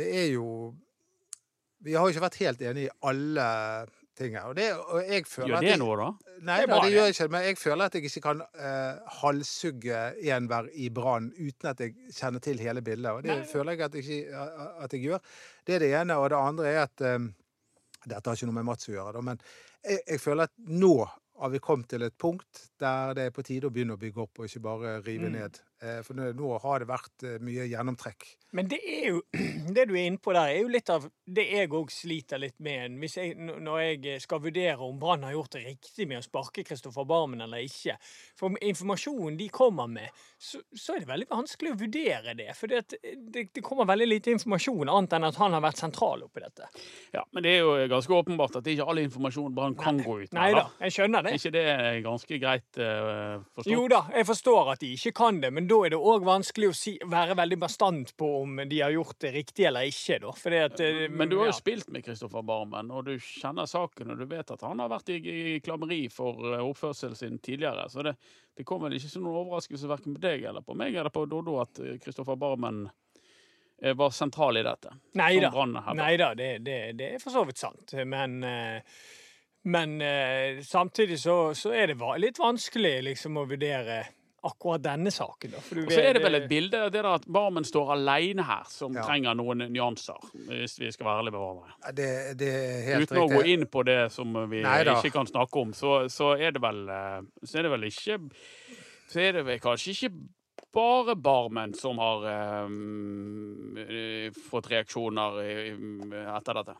Det 0.00 0.08
er 0.22 0.28
jo 0.32 0.48
Vi 1.82 1.94
har 1.96 2.06
jo 2.06 2.12
ikke 2.14 2.24
vært 2.28 2.38
helt 2.42 2.62
enige 2.62 2.88
i 2.88 2.94
alle 3.10 3.46
ting 4.18 4.34
her. 4.36 4.44
Og, 4.50 4.54
det, 4.58 4.66
og 4.76 5.06
jeg 5.08 5.24
føler 5.26 5.48
gjør 5.48 5.56
at 5.56 5.64
det 5.64 5.70
jeg, 5.72 5.80
noe, 5.80 5.96
da? 5.96 6.08
Nei, 6.42 6.56
Det 6.60 6.64
er 6.66 6.70
da, 6.72 6.80
det 6.84 6.90
gjør 6.92 7.06
jeg 7.08 7.14
ikke. 7.16 7.28
Men 7.32 7.46
jeg 7.48 7.58
føler 7.62 7.84
at 7.88 7.94
jeg 7.96 8.04
ikke 8.10 8.22
kan 8.26 8.42
eh, 8.68 9.14
halshugge 9.22 10.00
enhver 10.36 10.68
i 10.74 10.88
Brann 10.94 11.30
uten 11.38 11.70
at 11.72 11.80
jeg 11.80 11.94
kjenner 12.16 12.44
til 12.44 12.60
hele 12.62 12.82
bildet. 12.84 13.10
Og 13.12 13.22
det 13.24 13.32
Nei. 13.38 13.46
føler 13.48 13.72
jeg 13.76 13.86
at 13.88 13.96
jeg, 13.98 14.04
ikke, 14.04 14.44
at 14.84 14.92
jeg 14.98 15.06
gjør. 15.08 15.24
Det 15.66 15.74
er 15.78 15.84
det 15.86 15.90
ene. 16.02 16.18
Og 16.20 16.28
det 16.34 16.38
andre 16.42 16.68
er 16.74 16.82
at 16.84 17.06
eh, 17.08 17.18
Dette 18.02 18.26
har 18.26 18.34
ikke 18.36 18.46
noe 18.50 18.58
med 18.60 18.66
Mats 18.66 18.88
å 18.90 18.94
gjøre, 18.96 19.12
da, 19.14 19.20
men 19.22 19.38
jeg, 19.86 20.00
jeg 20.08 20.18
føler 20.18 20.48
at 20.48 20.54
nå 20.74 20.94
har 21.42 21.50
vi 21.52 21.60
kommet 21.62 21.86
til 21.90 22.02
et 22.02 22.14
punkt 22.18 22.64
der 22.82 23.12
det 23.14 23.28
er 23.28 23.34
på 23.34 23.44
tide 23.46 23.68
å 23.68 23.74
begynne 23.74 23.94
å 23.94 24.00
bygge 24.00 24.24
opp, 24.24 24.40
og 24.42 24.48
ikke 24.48 24.62
bare 24.64 24.96
rive 25.06 25.28
Mm. 25.30 25.36
ned. 25.38 25.60
Eh, 25.82 25.98
For 26.06 26.14
nå, 26.14 26.52
har 26.62 26.82
det 26.82 26.86
vært 26.90 27.24
eh, 27.26 27.40
mye 27.42 27.66
gjennomtrekk. 27.66 28.28
Men 28.52 28.68
det 28.68 28.78
er 28.84 29.06
jo 29.08 29.22
Det 29.76 29.86
du 29.88 29.94
er 29.96 30.04
inne 30.04 30.20
på 30.20 30.34
der, 30.36 30.50
er 30.52 30.60
jo 30.60 30.70
litt 30.70 30.90
av 30.92 31.06
det 31.32 31.44
jeg 31.48 31.70
òg 31.72 31.88
sliter 31.90 32.40
litt 32.42 32.58
med. 32.60 32.98
Hvis 33.00 33.14
jeg, 33.16 33.36
når 33.38 33.78
jeg 33.80 34.20
skal 34.20 34.42
vurdere 34.44 34.84
om 34.84 34.98
Brann 35.00 35.22
har 35.24 35.32
gjort 35.32 35.54
det 35.56 35.62
riktig 35.64 36.04
med 36.10 36.20
å 36.20 36.24
sparke 36.26 36.64
Kristoffer 36.66 37.06
Barmen 37.08 37.40
eller 37.40 37.62
ikke. 37.64 37.94
For 38.36 38.52
informasjonen 38.60 39.38
de 39.38 39.46
kommer 39.54 39.88
med, 39.88 40.10
så, 40.36 40.60
så 40.76 40.96
er 40.96 41.04
det 41.04 41.08
veldig 41.08 41.28
vanskelig 41.30 41.72
å 41.72 41.78
vurdere 41.80 42.34
det. 42.36 42.50
For 42.58 42.68
det, 42.68 42.82
det, 43.32 43.46
det 43.54 43.64
kommer 43.64 43.88
veldig 43.88 44.10
lite 44.10 44.34
informasjon, 44.34 44.90
annet 44.92 45.16
enn 45.16 45.28
at 45.30 45.38
han 45.40 45.56
har 45.56 45.64
vært 45.64 45.80
sentral 45.80 46.26
oppi 46.26 46.42
dette. 46.44 46.68
Ja, 47.16 47.24
Men 47.32 47.46
det 47.46 47.54
er 47.56 47.64
jo 47.64 47.72
ganske 47.94 48.18
åpenbart 48.18 48.60
at 48.60 48.66
det 48.66 48.76
ikke 48.76 48.90
all 48.92 49.00
informasjon 49.06 49.56
Brann 49.56 49.78
kan 49.80 50.02
gå 50.02 50.18
ut 50.20 50.28
med. 50.28 50.36
Nei 50.42 50.50
da. 50.58 50.66
jeg 50.84 50.96
skjønner 50.98 51.22
Er 51.22 51.30
det. 51.30 51.34
ikke 51.40 51.54
det 51.56 51.66
ganske 52.04 52.42
greit 52.44 52.82
uh, 52.82 53.40
forstått? 53.54 53.72
Jo 53.72 53.86
da, 53.94 54.02
jeg 54.12 54.28
forstår 54.28 54.74
at 54.74 54.84
de 54.84 54.92
ikke 54.98 55.14
kan 55.22 55.40
det, 55.40 55.54
men 55.54 55.70
da 55.72 55.78
er 55.86 55.92
det 55.94 55.98
òg 55.98 56.24
vanskelig 56.26 56.68
å 56.68 56.74
si, 56.76 56.92
være 57.08 57.36
veldig 57.38 57.58
bastant 57.62 58.12
på 58.18 58.28
om 58.42 58.60
de 58.68 58.80
har 58.82 58.92
gjort 58.92 59.18
det 59.24 59.32
riktig 59.36 59.66
eller 59.68 59.88
ikke, 59.88 60.18
da. 60.20 60.32
At, 60.66 60.80
eh, 60.84 61.08
Men 61.08 61.30
du 61.30 61.38
har 61.38 61.48
jo 61.48 61.54
ja. 61.54 61.58
spilt 61.58 61.88
med 61.94 62.04
Kristoffer 62.04 62.44
Barmen, 62.46 62.90
og 62.92 63.06
du 63.08 63.14
kjenner 63.16 63.68
saken, 63.70 64.12
og 64.12 64.20
du 64.20 64.26
vet 64.28 64.52
at 64.52 64.64
han 64.66 64.82
har 64.82 64.90
vært 64.92 65.12
i, 65.14 65.18
i 65.56 65.60
klammeri 65.64 66.02
for 66.12 66.52
eh, 66.52 66.60
oppførselen 66.60 67.16
sin 67.16 67.38
tidligere. 67.38 67.88
Så 67.92 68.04
det, 68.04 68.16
det 68.58 68.66
kommer 68.68 68.90
vel 68.90 69.00
ikke 69.00 69.12
som 69.14 69.24
noen 69.24 69.40
overraskelse 69.46 69.90
verken 69.90 70.16
på 70.18 70.24
deg 70.26 70.46
eller 70.50 70.66
på 70.66 70.76
meg 70.78 70.94
eller 70.94 71.14
på 71.14 71.24
Dodo 71.30 71.58
at 71.62 71.80
Kristoffer 72.04 72.36
Barmen 72.40 72.84
eh, 72.86 73.96
var 73.96 74.12
sentral 74.12 74.60
i 74.60 74.66
dette. 74.66 74.92
Nei 75.98 76.16
da. 76.20 76.32
Det, 76.38 76.54
det, 76.66 76.80
det 77.00 77.12
er 77.16 77.22
for 77.22 77.34
så 77.34 77.46
vidt 77.48 77.62
sant. 77.62 77.96
Men, 78.04 78.42
men 79.72 80.00
samtidig 80.66 81.20
så, 81.22 81.36
så 81.56 81.72
er 81.72 81.94
det 81.94 82.16
litt 82.20 82.42
vanskelig 82.42 82.98
liksom 83.08 83.40
å 83.40 83.48
vurdere 83.48 84.02
akkurat 84.42 84.82
denne 84.82 85.10
saken. 85.14 85.52
Da, 85.54 85.60
for 85.62 85.78
du 85.78 85.84
Og 85.86 85.92
så 85.92 86.00
er 86.02 86.16
det 86.16 86.22
vel 86.24 86.34
et 86.40 86.48
bilde 86.50 86.80
av 86.82 86.90
det 86.94 87.04
at 87.06 87.26
Barmen 87.30 87.64
står 87.64 87.92
alene 87.94 88.42
her, 88.46 88.64
som 88.68 88.92
Ja. 88.94 89.04
trenger 89.06 89.34
noen 89.38 89.58
nyanser, 89.70 90.18
hvis 90.48 90.78
vi 90.80 90.90
skal 90.92 91.06
være 91.06 91.22
ærlige 91.22 91.32
med 91.36 91.40
hverandre. 91.40 91.94
Det, 91.94 92.10
det 92.38 92.48
er 92.50 92.82
helt 92.90 93.10
Uten 93.10 93.22
å 93.22 93.28
gå 93.30 93.42
inn 93.54 93.66
på 93.66 93.84
det 93.86 93.98
som 94.12 94.32
vi 94.50 94.62
Neida. 94.62 94.98
ikke 94.98 95.12
kan 95.12 95.26
snakke 95.30 95.62
om, 95.62 95.72
så, 95.72 96.08
så 96.10 96.34
er 96.36 96.50
det 96.52 96.62
vel 96.62 96.88
eh, 96.88 97.20
Så 97.44 97.58
er 97.58 97.62
det 97.68 97.70
vel 97.76 97.84
ikke 97.90 98.18
Så 99.08 99.20
er 99.20 99.32
det 99.32 99.44
vel 99.46 99.60
kanskje 99.60 99.94
ikke 99.94 100.12
bare 100.72 101.14
Barmen 101.16 101.74
som 101.76 101.98
har 102.00 102.64
um, 102.64 103.76
fått 104.50 104.70
reaksjoner 104.72 105.36
etter 106.38 106.54
dette. 106.62 106.76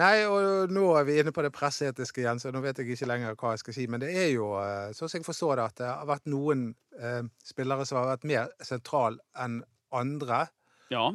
Nei, 0.00 0.22
og 0.24 0.70
nå 0.72 0.86
er 0.96 1.04
vi 1.04 1.18
inne 1.20 1.32
på 1.36 1.42
det 1.44 1.50
presseetiske 1.52 2.22
igjen, 2.22 2.38
så 2.40 2.48
nå 2.54 2.62
vet 2.64 2.78
jeg 2.80 2.94
ikke 2.94 3.08
lenger 3.10 3.34
hva 3.36 3.50
jeg 3.52 3.60
skal 3.60 3.74
si. 3.76 3.84
Men 3.92 4.00
det 4.00 4.08
er 4.16 4.30
jo, 4.32 4.46
eh, 4.56 4.94
sånn 4.96 5.10
som 5.12 5.20
jeg 5.20 5.26
forstår 5.28 5.60
det, 5.60 5.66
at 5.68 5.82
det 5.82 5.90
har 5.90 6.08
vært 6.08 6.30
noen 6.32 6.62
eh, 6.96 7.20
spillere 7.44 7.84
som 7.88 8.00
har 8.00 8.08
vært 8.14 8.24
mer 8.30 8.48
sentral 8.64 9.18
enn 9.36 9.60
andre. 9.92 10.46
Ja. 10.92 11.10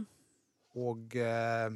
Og 0.78 1.16
eh, 1.18 1.74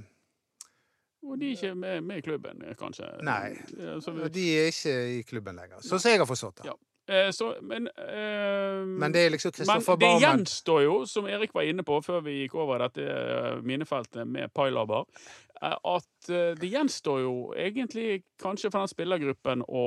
Og 1.26 1.38
de 1.42 1.50
er 1.52 1.58
ikke 1.58 1.74
med, 1.78 2.04
med 2.06 2.22
i 2.22 2.26
klubben, 2.26 2.62
eh, 2.70 2.78
kanskje. 2.78 3.10
Nei. 3.26 3.58
Vi, 3.74 4.30
de 4.38 4.46
er 4.62 4.70
ikke 4.72 4.96
i 5.18 5.20
klubben 5.26 5.58
lenger. 5.58 5.82
Sånn 5.82 6.02
som 6.02 6.14
jeg 6.14 6.22
har 6.22 6.30
forstått 6.30 6.62
det. 6.62 6.70
Ja. 6.70 6.78
eh, 7.10 7.30
så, 7.34 7.56
men 7.66 7.90
eh, 7.98 8.86
Men 8.86 9.12
det 9.14 9.26
liksom 9.34 9.54
Men 9.66 9.86
det 10.06 10.12
gjenstår 10.22 10.84
jo, 10.86 11.00
som 11.10 11.26
Erik 11.30 11.54
var 11.58 11.66
inne 11.66 11.82
på 11.86 11.98
før 12.06 12.22
vi 12.26 12.44
gikk 12.44 12.56
over 12.62 12.86
dette 12.86 13.62
minefeltet 13.66 14.26
med 14.30 14.54
pailabber, 14.54 15.06
eh, 15.06 15.51
at 15.62 16.30
eh, 16.30 16.54
det 16.58 16.70
gjenstår 16.72 17.20
jo 17.22 17.34
egentlig 17.54 18.24
kanskje 18.42 18.72
for 18.72 18.82
den 18.82 18.90
spillergruppen 18.90 19.62
å 19.68 19.84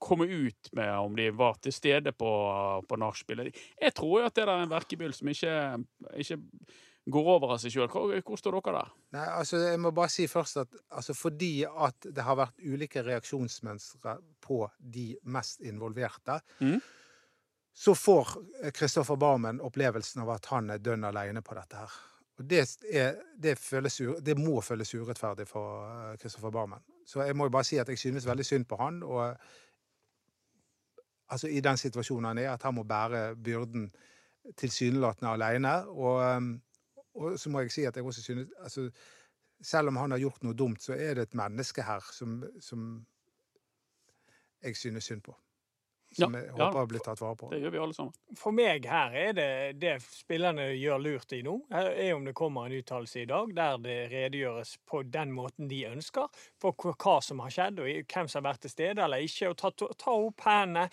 komme 0.00 0.24
ut 0.24 0.70
med 0.72 0.92
om 0.96 1.16
de 1.18 1.28
var 1.36 1.58
til 1.60 1.74
stede 1.76 2.14
på, 2.16 2.30
på 2.88 2.98
nachspielet. 3.00 3.52
Jeg 3.80 3.94
tror 3.98 4.22
jo 4.22 4.30
at 4.30 4.38
det 4.38 4.46
der 4.46 4.54
er 4.54 4.64
en 4.64 4.72
verkebyll 4.72 5.12
som 5.16 5.28
ikke, 5.28 5.56
ikke 6.24 6.38
går 7.12 7.28
over 7.34 7.54
av 7.54 7.60
seg 7.60 7.74
sjøl. 7.74 7.90
Hvor, 7.92 8.38
står 8.40 8.56
dere 8.56 8.78
der? 8.78 8.94
Nei, 9.18 9.26
altså 9.26 9.60
Jeg 9.60 9.82
må 9.84 9.92
bare 9.94 10.12
si 10.14 10.28
først 10.30 10.62
at 10.62 10.80
altså, 10.88 11.16
fordi 11.18 11.52
at 11.68 12.08
det 12.08 12.24
har 12.24 12.38
vært 12.40 12.64
ulike 12.64 13.04
reaksjonsmønstre 13.04 14.16
på 14.44 14.62
de 14.78 15.10
mest 15.34 15.60
involverte, 15.66 16.38
mm. 16.62 16.78
så 17.84 17.96
får 17.98 18.32
Kristoffer 18.72 19.20
Barmen 19.20 19.60
opplevelsen 19.60 20.24
av 20.24 20.38
at 20.38 20.48
han 20.54 20.72
er 20.72 20.80
dønn 20.80 21.04
alene 21.10 21.44
på 21.44 21.58
dette 21.58 21.84
her. 21.84 22.00
Og 22.42 22.50
det, 22.50 22.78
er, 22.90 23.14
det, 23.42 23.58
føles, 23.58 24.00
det 24.26 24.34
må 24.38 24.60
føles 24.60 24.94
urettferdig 24.94 25.44
for 25.46 26.16
Kristoffer 26.18 26.50
Barmen. 26.50 26.80
Så 27.06 27.22
jeg 27.22 27.36
må 27.36 27.46
jo 27.46 27.52
bare 27.54 27.64
si 27.64 27.76
at 27.78 27.88
jeg 27.88 27.98
synes 27.98 28.26
veldig 28.26 28.44
synd 28.44 28.64
på 28.66 28.76
han. 28.80 29.02
og 29.02 29.36
altså 31.28 31.48
I 31.48 31.60
den 31.60 31.76
situasjonen 31.76 32.24
han 32.24 32.38
er, 32.38 32.50
at 32.50 32.62
han 32.62 32.74
må 32.74 32.82
bære 32.82 33.36
byrden 33.36 33.92
tilsynelatende 34.56 35.30
alene. 35.30 35.74
Og, 35.86 36.36
um, 36.36 36.62
og 37.14 37.38
så 37.38 37.50
må 37.50 37.60
jeg 37.60 37.70
si 37.72 37.84
at 37.84 37.96
jeg 37.96 38.04
også 38.04 38.22
synes 38.22 38.48
altså, 38.58 38.90
Selv 39.62 39.88
om 39.88 39.96
han 39.96 40.10
har 40.10 40.18
gjort 40.18 40.42
noe 40.42 40.56
dumt, 40.58 40.82
så 40.82 40.96
er 40.98 41.14
det 41.14 41.22
et 41.22 41.34
menneske 41.38 41.82
her 41.86 42.02
som, 42.12 42.42
som 42.60 43.06
jeg 44.62 44.76
synes 44.76 45.04
synd 45.04 45.20
på. 45.22 45.36
Som 46.12 46.34
Ja, 46.34 46.40
jeg 46.42 46.50
ja. 46.58 46.66
håper 46.68 46.86
blir 46.90 47.00
tatt 47.00 47.20
vare 47.22 47.36
på. 47.40 47.48
Det 47.50 47.60
gjør 47.62 47.72
vi 47.72 47.78
alle 47.80 47.94
sammen. 47.96 48.12
For 48.36 48.52
meg 48.52 48.84
her 48.88 49.14
er 49.16 49.32
det 49.38 49.46
det 49.80 49.94
spillerne 50.04 50.66
gjør 50.76 51.00
lurt 51.00 51.32
i 51.32 51.40
nå, 51.46 51.54
er 51.72 52.12
om 52.14 52.24
det 52.28 52.34
kommer 52.36 52.66
en 52.68 52.76
uttalelse 52.76 53.22
i 53.22 53.24
dag 53.30 53.54
der 53.56 53.78
det 53.80 53.96
redegjøres 54.12 54.74
på 54.88 55.02
den 55.08 55.32
måten 55.32 55.68
de 55.72 55.82
ønsker, 55.88 56.28
på 56.60 56.74
hva- 56.76 57.20
som 57.24 57.40
har 57.40 57.50
skjedd, 57.50 57.80
og 57.80 57.88
hvem 58.12 58.28
som 58.28 58.44
har 58.44 58.52
vært 58.52 58.60
til 58.66 58.70
stede 58.74 59.02
eller 59.02 59.24
ikke, 59.24 59.48
og 59.50 59.56
ta, 59.56 59.70
ta 59.72 60.10
opp 60.12 60.40
hendene. 60.44 60.88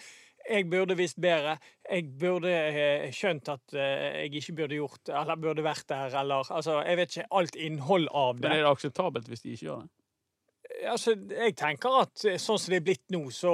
Jeg 0.49 0.69
burde 0.71 0.95
visst 0.95 1.19
bedre. 1.19 1.57
Jeg 1.91 2.05
burde 2.17 2.49
eh, 2.49 3.09
skjønt 3.13 3.49
at 3.51 3.73
eh, 3.75 4.23
jeg 4.23 4.39
ikke 4.39 4.55
burde 4.61 4.77
gjort 4.79 5.09
eller 5.11 5.35
burde 5.35 5.61
vært 5.65 5.83
der, 5.91 6.15
eller 6.15 6.47
altså 6.47 6.79
Jeg 6.87 6.95
vet 6.97 7.11
ikke 7.17 7.27
alt 7.41 7.55
innhold 7.59 8.07
av 8.15 8.39
Men 8.39 8.41
det. 8.47 8.51
er 8.55 8.63
det 8.63 8.71
akseptabelt 8.71 9.27
hvis 9.27 9.43
de 9.43 9.51
ikke 9.57 9.65
gjør 9.67 9.81
det? 9.83 9.89
Altså, 10.87 11.13
jeg 11.15 11.55
tenker 11.59 11.95
at 12.01 12.23
eh, 12.29 12.37
sånn 12.41 12.59
som 12.61 12.73
det 12.73 12.79
er 12.79 12.85
blitt 12.85 13.13
nå, 13.13 13.21
så 13.33 13.53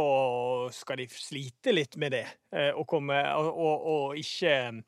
skal 0.73 0.99
de 1.01 1.07
slite 1.11 1.73
litt 1.73 1.97
med 2.01 2.13
det. 2.15 2.25
eh, 2.53 2.69
Og, 2.75 2.85
komme, 2.87 3.17
og, 3.39 3.87
og, 3.93 4.19
ikke, 4.19 4.83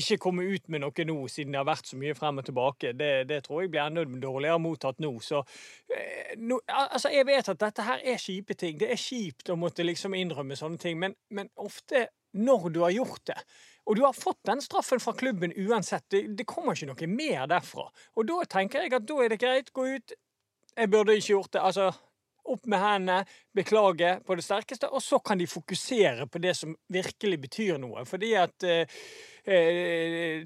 ikke 0.00 0.18
komme 0.22 0.48
ut 0.48 0.68
med 0.72 0.82
noe 0.84 1.06
nå, 1.08 1.16
siden 1.32 1.54
det 1.54 1.60
har 1.60 1.68
vært 1.68 1.92
så 1.92 2.00
mye 2.00 2.16
frem 2.18 2.42
og 2.42 2.48
tilbake. 2.48 2.92
Det, 2.98 3.12
det 3.30 3.42
tror 3.46 3.62
jeg 3.62 3.72
blir 3.74 3.84
enda 3.86 4.04
dårligere 4.04 4.58
mottatt 4.62 5.00
nå. 5.04 5.12
Så 5.20 5.44
no, 6.42 6.60
altså, 6.66 7.12
jeg 7.14 7.28
vet 7.28 7.52
at 7.54 7.62
dette 7.62 7.86
her 7.86 8.02
er 8.02 8.20
kjipe 8.22 8.58
ting. 8.58 8.78
Det 8.80 8.90
er 8.92 9.00
kjipt 9.00 9.52
å 9.52 9.60
måtte 9.60 9.86
liksom 9.86 10.16
innrømme 10.18 10.58
sånne 10.58 10.82
ting, 10.82 11.00
men, 11.02 11.16
men 11.30 11.52
ofte 11.56 12.08
når 12.36 12.68
du 12.74 12.82
har 12.84 12.92
gjort 12.92 13.30
det 13.32 13.40
og 13.86 13.96
du 13.96 14.02
har 14.02 14.16
fått 14.16 14.42
den 14.48 14.60
straffen 14.62 15.00
fra 15.02 15.14
klubben 15.14 15.52
uansett. 15.54 16.04
Det, 16.10 16.24
det 16.38 16.46
kommer 16.48 16.74
ikke 16.74 16.88
noe 16.90 17.10
mer 17.10 17.46
derfra. 17.50 17.86
Og 18.18 18.26
da 18.26 18.40
tenker 18.50 18.82
jeg 18.82 18.94
at 18.98 19.06
da 19.06 19.18
er 19.22 19.30
det 19.30 19.38
greit. 19.38 19.70
Gå 19.76 19.84
ut. 19.94 20.14
Jeg 20.76 20.90
burde 20.92 21.16
ikke 21.16 21.32
gjort 21.32 21.52
det. 21.56 21.62
Altså, 21.64 21.90
opp 22.46 22.66
med 22.70 22.82
hendene, 22.82 23.22
beklage 23.54 24.12
på 24.26 24.36
det 24.38 24.44
sterkeste, 24.46 24.90
og 24.92 25.02
så 25.02 25.18
kan 25.18 25.38
de 25.40 25.48
fokusere 25.50 26.28
på 26.30 26.42
det 26.42 26.54
som 26.56 26.76
virkelig 26.92 27.40
betyr 27.46 27.80
noe. 27.82 28.04
Fordi 28.06 28.32
at 28.38 28.66
eh, 28.66 28.98
eh, 29.44 30.44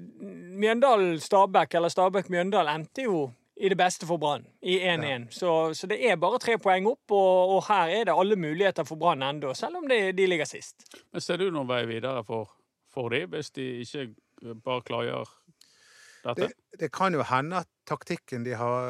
Mjøndalen-Stabæk, 0.61 1.77
eller 1.77 1.93
Stabæk-Mjøndal, 1.93 2.71
endte 2.73 3.05
jo 3.05 3.27
i 3.61 3.69
det 3.69 3.77
beste 3.77 4.07
for 4.09 4.17
Brann, 4.17 4.47
i 4.61 4.79
1-1. 4.79 5.27
Så, 5.35 5.73
så 5.77 5.87
det 5.87 5.99
er 6.09 6.17
bare 6.17 6.39
tre 6.41 6.57
poeng 6.57 6.87
opp, 6.89 7.13
og, 7.13 7.57
og 7.57 7.67
her 7.67 7.93
er 7.99 8.07
det 8.09 8.15
alle 8.17 8.39
muligheter 8.39 8.87
for 8.87 8.97
Brann 8.97 9.21
ennå, 9.27 9.53
selv 9.57 9.77
om 9.77 9.85
de, 9.89 10.07
de 10.17 10.25
ligger 10.25 10.49
sist. 10.49 10.87
Men 11.11 11.21
ser 11.21 11.37
du 11.37 11.51
noen 11.51 11.69
vei 11.69 11.83
videre 11.89 12.23
for, 12.25 12.49
for 12.89 13.13
de, 13.13 13.27
hvis 13.29 13.53
de 13.53 13.67
ikke 13.83 14.07
bare 14.65 14.81
klargjør? 14.87 15.35
Det, 16.21 16.51
det 16.79 16.89
kan 16.93 17.15
jo 17.15 17.23
hende 17.25 17.61
at 17.63 17.69
taktikken 17.89 18.43
de 18.45 18.53
har 18.57 18.89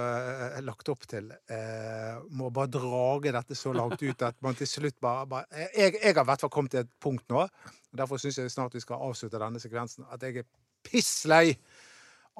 uh, 0.57 0.57
lagt 0.65 0.89
opp 0.91 1.05
til, 1.09 1.29
uh, 1.51 2.17
må 2.35 2.49
bare 2.53 2.71
drage 2.73 3.31
dette 3.31 3.55
så 3.55 3.71
langt 3.75 4.01
ut 4.03 4.25
at 4.27 4.35
man 4.43 4.57
til 4.59 4.67
slutt 4.67 4.97
bare, 5.01 5.27
bare 5.31 5.61
jeg, 5.71 5.95
jeg 6.01 6.15
har 6.15 6.25
i 6.25 6.29
hvert 6.31 6.43
fall 6.43 6.51
kommet 6.51 6.75
til 6.75 6.83
et 6.83 6.91
punkt 7.01 7.23
nå, 7.31 7.45
og 7.47 8.01
derfor 8.03 8.19
syns 8.21 8.41
jeg 8.41 8.51
snart 8.51 8.75
vi 8.75 8.83
skal 8.83 9.03
avslutte 9.07 9.39
denne 9.39 9.63
sekvensen, 9.63 10.05
at 10.11 10.23
jeg 10.27 10.43
er 10.43 10.49
pisslei 10.83 11.55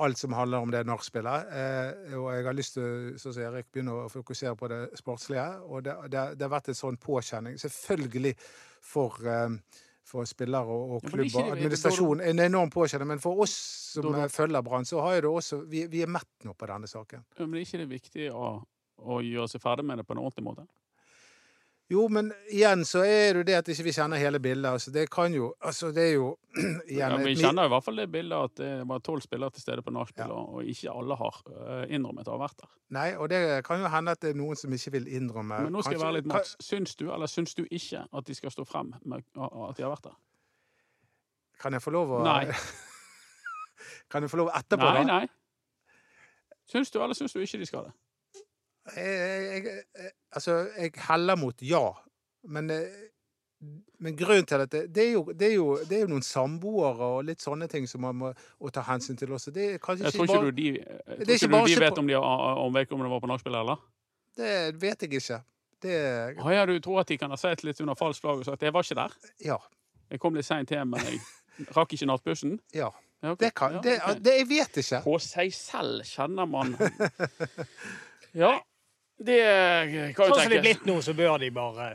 alt 0.02 0.18
som 0.18 0.34
handler 0.34 0.64
om 0.64 0.72
det 0.72 0.86
nachspielet. 0.88 1.48
Uh, 1.52 2.18
og 2.20 2.28
jeg 2.36 2.46
har 2.48 2.58
lyst 2.58 2.76
til 2.78 3.16
sånn 3.22 3.36
som 3.36 3.46
Erik, 3.48 3.70
begynne 3.72 3.96
å 3.96 4.12
fokusere 4.12 4.56
på 4.60 4.70
det 4.72 4.82
sportslige. 5.00 5.48
Og 5.68 5.84
det, 5.86 5.96
det, 6.12 6.26
det 6.40 6.48
har 6.48 6.54
vært 6.56 6.72
en 6.72 6.80
sånn 6.80 7.00
påkjenning, 7.00 7.60
selvfølgelig 7.62 8.34
for 8.82 9.20
for 10.12 10.28
spillere 10.30 10.68
og, 10.68 10.98
og 10.98 11.06
klubb 11.08 11.36
og 11.40 11.54
administrasjon. 11.56 12.22
En 12.28 12.44
enorm 12.44 12.70
påkjenning. 12.74 13.08
Men 13.16 13.24
for 13.24 13.42
oss 13.46 13.56
som 13.94 14.12
Da- 14.12 14.26
da- 14.26 14.28
følger 14.32 14.62
Brann, 14.66 14.86
så 14.86 15.02
har 15.02 15.16
jo 15.18 15.22
det 15.22 15.32
også 15.42 15.62
vi, 15.72 15.86
vi 15.88 16.02
er 16.04 16.12
mett 16.12 16.46
nå 16.48 16.54
på 16.58 16.68
denne 16.68 16.88
saken. 16.92 17.24
Men 17.40 17.56
er 17.56 17.66
ikke 17.66 17.82
det 17.86 17.90
viktig 17.90 18.30
å, 18.36 18.52
å 19.00 19.22
gjøre 19.24 19.50
seg 19.50 19.62
ferdig 19.64 19.86
med 19.88 19.98
det 20.02 20.08
på 20.08 20.18
en 20.18 20.24
ordentlig 20.26 20.44
måte? 20.46 20.68
Jo, 21.92 22.06
men 22.08 22.30
igjen 22.48 22.86
så 22.88 23.02
er 23.04 23.34
det 23.34 23.42
jo 23.42 23.46
det 23.50 23.56
at 23.58 23.70
ikke 23.74 23.84
vi 23.84 23.94
kjenner 23.96 24.20
hele 24.22 24.40
bildet. 24.40 24.70
Altså, 24.78 24.94
det 24.96 25.10
kan 25.12 25.34
jo 25.36 25.50
Altså, 25.60 25.90
det 25.92 26.06
er 26.06 26.14
jo 26.14 26.30
igjen 26.88 27.16
Ja, 27.16 27.18
vi 27.20 27.34
kjenner 27.36 27.68
i 27.68 27.72
hvert 27.74 27.84
fall 27.84 28.00
det 28.00 28.06
bildet 28.14 28.46
at 28.48 28.62
det 28.62 28.70
var 28.88 29.02
tolv 29.04 29.24
spillere 29.26 29.52
til 29.52 29.66
stede 29.66 29.84
på 29.84 29.92
nachspiel, 29.92 30.32
og 30.32 30.54
og 30.62 30.70
ikke 30.72 30.94
alle 30.94 31.18
har 31.20 31.42
eh, 31.52 31.84
innrømmet 31.98 32.30
å 32.32 32.38
ha 32.38 32.42
vært 32.46 32.64
der. 32.64 32.72
Nei, 32.96 33.10
og 33.16 33.28
det 33.32 33.42
kan 33.68 33.84
jo 33.84 33.92
hende 33.92 34.16
at 34.16 34.24
det 34.24 34.32
er 34.32 34.40
noen 34.40 34.60
som 34.60 34.72
ikke 34.76 34.94
vil 34.96 35.10
innrømme 35.12 35.60
Men 35.68 35.76
nå 35.76 35.84
skal 35.84 35.98
jeg 35.98 36.04
være 36.06 36.18
litt 36.20 36.32
Mats. 36.32 36.56
Syns 36.64 36.96
du, 36.96 37.06
eller 37.12 37.32
syns 37.32 37.56
du 37.60 37.66
ikke, 37.68 38.06
at 38.08 38.28
de 38.28 38.36
skal 38.40 38.56
stå 38.56 38.66
frem 38.68 38.94
med 39.04 39.20
at 39.22 39.78
de 39.78 39.84
har 39.84 39.92
vært 39.92 40.08
der? 40.08 40.18
Kan 41.62 41.76
jeg 41.76 41.84
få 41.84 41.94
lov 41.94 42.16
å 42.22 42.24
Nei. 42.26 42.48
Kan 44.12 44.24
jeg 44.24 44.32
få 44.32 44.40
lov 44.40 44.52
etterpå, 44.56 44.88
Nei, 44.88 45.04
da? 45.04 45.20
nei. 45.20 45.28
Syns 46.72 46.92
du, 46.92 47.02
eller 47.04 47.18
syns 47.18 47.36
du 47.36 47.42
ikke 47.44 47.60
de 47.60 47.68
skal 47.68 47.90
det? 47.90 47.94
Jeg, 48.96 49.64
jeg, 49.66 50.12
altså, 50.32 50.58
jeg 50.78 50.92
heller 51.08 51.38
mot 51.38 51.62
ja. 51.62 51.84
Men, 52.50 52.70
eh, 52.74 53.12
men 54.02 54.16
grunnen 54.18 54.48
til 54.50 54.64
at 54.64 54.72
det, 54.74 54.82
det, 54.96 55.04
er 55.08 55.12
jo, 55.12 55.24
det, 55.32 55.52
er 55.52 55.54
jo, 55.54 55.68
det 55.86 55.98
er 55.98 56.02
jo 56.08 56.10
noen 56.10 56.26
samboere 56.26 57.10
og 57.18 57.28
litt 57.28 57.44
sånne 57.44 57.68
ting 57.70 57.86
som 57.90 58.02
man 58.08 58.18
må 58.18 58.72
ta 58.74 58.84
hensyn 58.88 59.20
til 59.20 59.34
også. 59.38 59.54
Det 59.54 59.68
er 59.76 59.84
kanskje 59.84 60.10
Jeg 60.10 60.16
tror 60.16 60.26
ikke 60.26 60.40
bare 60.40 60.50
du 60.50 60.58
de, 60.58 60.72
tror 60.82 61.22
Det 61.22 61.38
ikke 61.38 61.52
ikke 61.52 61.62
du 61.68 61.74
de 61.76 61.84
vet 61.86 62.02
om, 62.02 62.10
de 62.10 62.18
om 62.18 62.80
vedkommende 62.80 63.14
var 63.14 63.22
på 63.22 63.30
nachspiel, 63.30 63.60
eller? 63.62 63.86
Det 64.38 64.56
vet 64.82 65.06
jeg 65.06 65.14
ikke. 65.22 65.42
Det 65.82 66.00
Ah, 66.42 66.52
ja, 66.54 66.66
du 66.66 66.80
tror 66.80 67.02
at 67.02 67.10
de 67.10 67.18
kan 67.18 67.30
ha 67.34 67.38
sett 67.38 67.64
litt 67.66 67.80
under 67.82 67.98
falskt 67.98 68.26
flagg 68.26 68.42
og 68.42 68.46
sagt 68.46 68.64
'jeg 68.64 68.74
var 68.74 68.84
ikke 68.84 68.98
der'? 69.02 69.16
Ja. 69.46 69.58
Jeg 70.10 70.20
kom 70.20 70.34
litt 70.36 70.46
seint 70.46 70.70
hjem, 70.70 70.88
men 70.88 71.00
jeg 71.06 71.22
rakk 71.78 71.94
ikke 71.94 72.06
nattbussen? 72.06 72.60
ja. 72.74 72.90
Ja, 73.22 73.32
okay. 73.32 73.46
Det 73.46 73.56
kan 73.56 73.74
Ja, 73.74 73.82
det, 73.82 74.26
det 74.26 74.34
Jeg 74.38 74.50
vet 74.50 74.78
ikke. 74.78 75.02
På 75.04 75.20
seg 75.22 75.54
selv 75.54 76.02
kjenner 76.10 76.48
man 76.50 76.74
Ja, 78.42 78.56
det 79.26 80.14
kan 80.18 80.32
jo 80.32 80.36
Sånn 80.36 80.46
som 80.46 80.54
det 80.54 80.62
er 80.62 80.66
blitt 80.70 80.88
nå, 80.90 81.00
så 81.06 81.14
bør 81.18 81.38
de 81.42 81.52
bare 81.56 81.92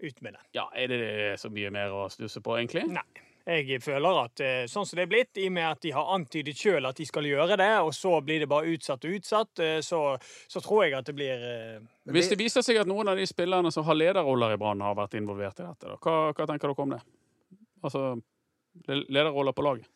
ut 0.00 0.22
med 0.24 0.36
det. 0.36 0.44
Ja, 0.56 0.70
Er 0.74 0.88
det 0.88 1.40
så 1.40 1.50
mye 1.52 1.70
mer 1.74 1.92
å 1.92 2.06
stusse 2.12 2.40
på, 2.44 2.56
egentlig? 2.58 2.86
Nei. 2.88 3.08
Jeg 3.50 3.80
føler 3.82 4.18
at 4.20 4.40
eh, 4.44 4.64
sånn 4.70 4.84
som 4.86 4.98
det 4.98 5.06
er 5.06 5.10
blitt, 5.10 5.38
i 5.40 5.46
og 5.48 5.54
med 5.56 5.64
at 5.66 5.80
de 5.82 5.90
har 5.96 6.10
antydet 6.14 6.58
sjøl 6.60 6.86
at 6.86 6.98
de 7.00 7.06
skal 7.08 7.26
gjøre 7.26 7.56
det, 7.58 7.70
og 7.82 7.90
så 7.96 8.12
blir 8.22 8.42
det 8.42 8.48
bare 8.50 8.68
utsatt 8.74 9.06
og 9.08 9.16
utsatt, 9.16 9.62
eh, 9.64 9.78
så, 9.82 10.00
så 10.20 10.62
tror 10.62 10.84
jeg 10.84 10.94
at 10.98 11.08
det 11.08 11.14
blir 11.16 11.46
eh, 11.48 11.78
Hvis 12.12 12.30
det 12.30 12.38
viser 12.38 12.62
seg 12.66 12.82
at 12.82 12.90
noen 12.90 13.10
av 13.10 13.18
de 13.18 13.24
spillerne 13.26 13.72
som 13.74 13.86
har 13.88 13.96
lederroller 13.96 14.54
i 14.54 14.60
Brann, 14.60 14.84
har 14.84 14.98
vært 14.98 15.16
involvert 15.18 15.58
i 15.58 15.66
dette, 15.66 15.88
da, 15.88 15.96
hva, 15.96 16.18
hva 16.36 16.48
tenker 16.50 16.70
dere 16.70 16.84
om 16.84 16.94
det? 16.94 17.00
Altså 17.80 18.04
lederroller 18.86 19.56
på 19.56 19.64
laget? 19.64 19.88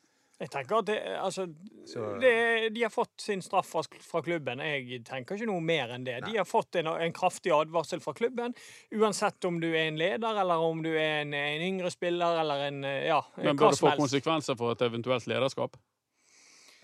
Jeg 0.43 0.51
tenker 0.51 0.81
at 0.81 0.87
det, 0.89 0.97
altså, 1.23 1.45
Så- 1.87 2.19
det, 2.21 2.75
De 2.75 2.83
har 2.83 2.91
fått 2.91 3.21
sin 3.21 3.43
straff 3.43 3.67
fra, 3.71 3.83
fra 4.01 4.23
klubben. 4.23 4.59
Jeg 4.59 5.05
tenker 5.05 5.37
ikke 5.37 5.47
noe 5.47 5.61
mer 5.61 5.95
enn 5.95 6.05
det. 6.05 6.25
De 6.25 6.37
har 6.37 6.45
fått 6.45 6.75
en, 6.77 6.87
en 6.87 7.13
kraftig 7.13 7.53
advarsel 7.53 8.01
fra 8.01 8.13
klubben. 8.13 8.55
Uansett 8.93 9.45
om 9.45 9.61
du 9.61 9.69
er 9.71 9.89
en 9.89 9.99
leder, 9.99 10.41
eller 10.41 10.59
om 10.59 10.83
du 10.83 10.91
er 10.91 11.23
en, 11.23 11.35
en 11.35 11.63
yngre 11.63 11.91
spiller, 11.91 12.41
eller 12.41 12.67
en 12.69 12.83
ja, 12.83 13.23
Men 13.37 13.57
bør 13.57 13.71
det 13.71 13.79
få 13.79 13.95
konsekvenser 13.97 14.57
for 14.59 14.73
et 14.73 14.83
eventuelt 14.83 15.27
lederskap? 15.31 15.77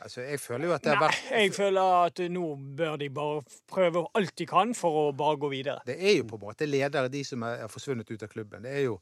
Altså, 0.00 0.22
jeg 0.24 0.40
føler 0.40 0.70
jo 0.70 0.72
at 0.72 0.84
det 0.84 0.94
har 0.96 1.10
Nei, 1.12 1.42
jeg 1.42 1.52
føler 1.52 1.96
at 2.06 2.20
nå 2.32 2.44
bør 2.78 2.94
de 3.00 3.10
bare 3.12 3.42
prøve 3.68 4.06
alt 4.16 4.32
de 4.38 4.46
kan 4.48 4.72
for 4.76 4.96
å 4.96 5.02
bare 5.16 5.36
gå 5.40 5.50
videre. 5.52 5.82
Det 5.84 5.98
er 5.98 6.16
jo 6.22 6.28
på 6.30 6.38
en 6.38 6.46
måte 6.46 6.68
ledere, 6.68 7.10
de 7.12 7.20
som 7.26 7.44
er 7.44 7.66
forsvunnet 7.68 8.08
ut 8.08 8.24
av 8.24 8.32
klubben. 8.32 8.64
Det 8.64 8.72
er 8.78 8.86
jo 8.86 8.96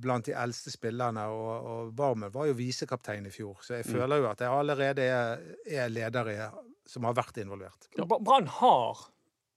blant 0.00 0.24
de 0.24 0.32
eldste 0.32 0.70
spillerne, 0.72 1.26
og, 1.28 1.66
og 1.72 1.90
Barmen 1.96 2.32
var 2.32 2.46
jo 2.48 2.54
visekaptein 2.56 3.26
i 3.26 3.30
fjor. 3.30 3.58
Så 3.60 3.74
jeg 3.76 3.84
Mm. 3.86 3.92
føler 3.98 4.16
jo 4.22 4.30
at 4.30 4.40
jeg 4.40 4.48
allerede 4.48 5.02
er, 5.02 5.42
er 5.66 5.88
ledere 5.88 6.50
som 6.86 7.04
har 7.04 7.12
vært 7.14 7.36
involvert. 7.42 7.88
Ja. 7.98 8.04
Brann 8.04 8.46
har 8.46 9.02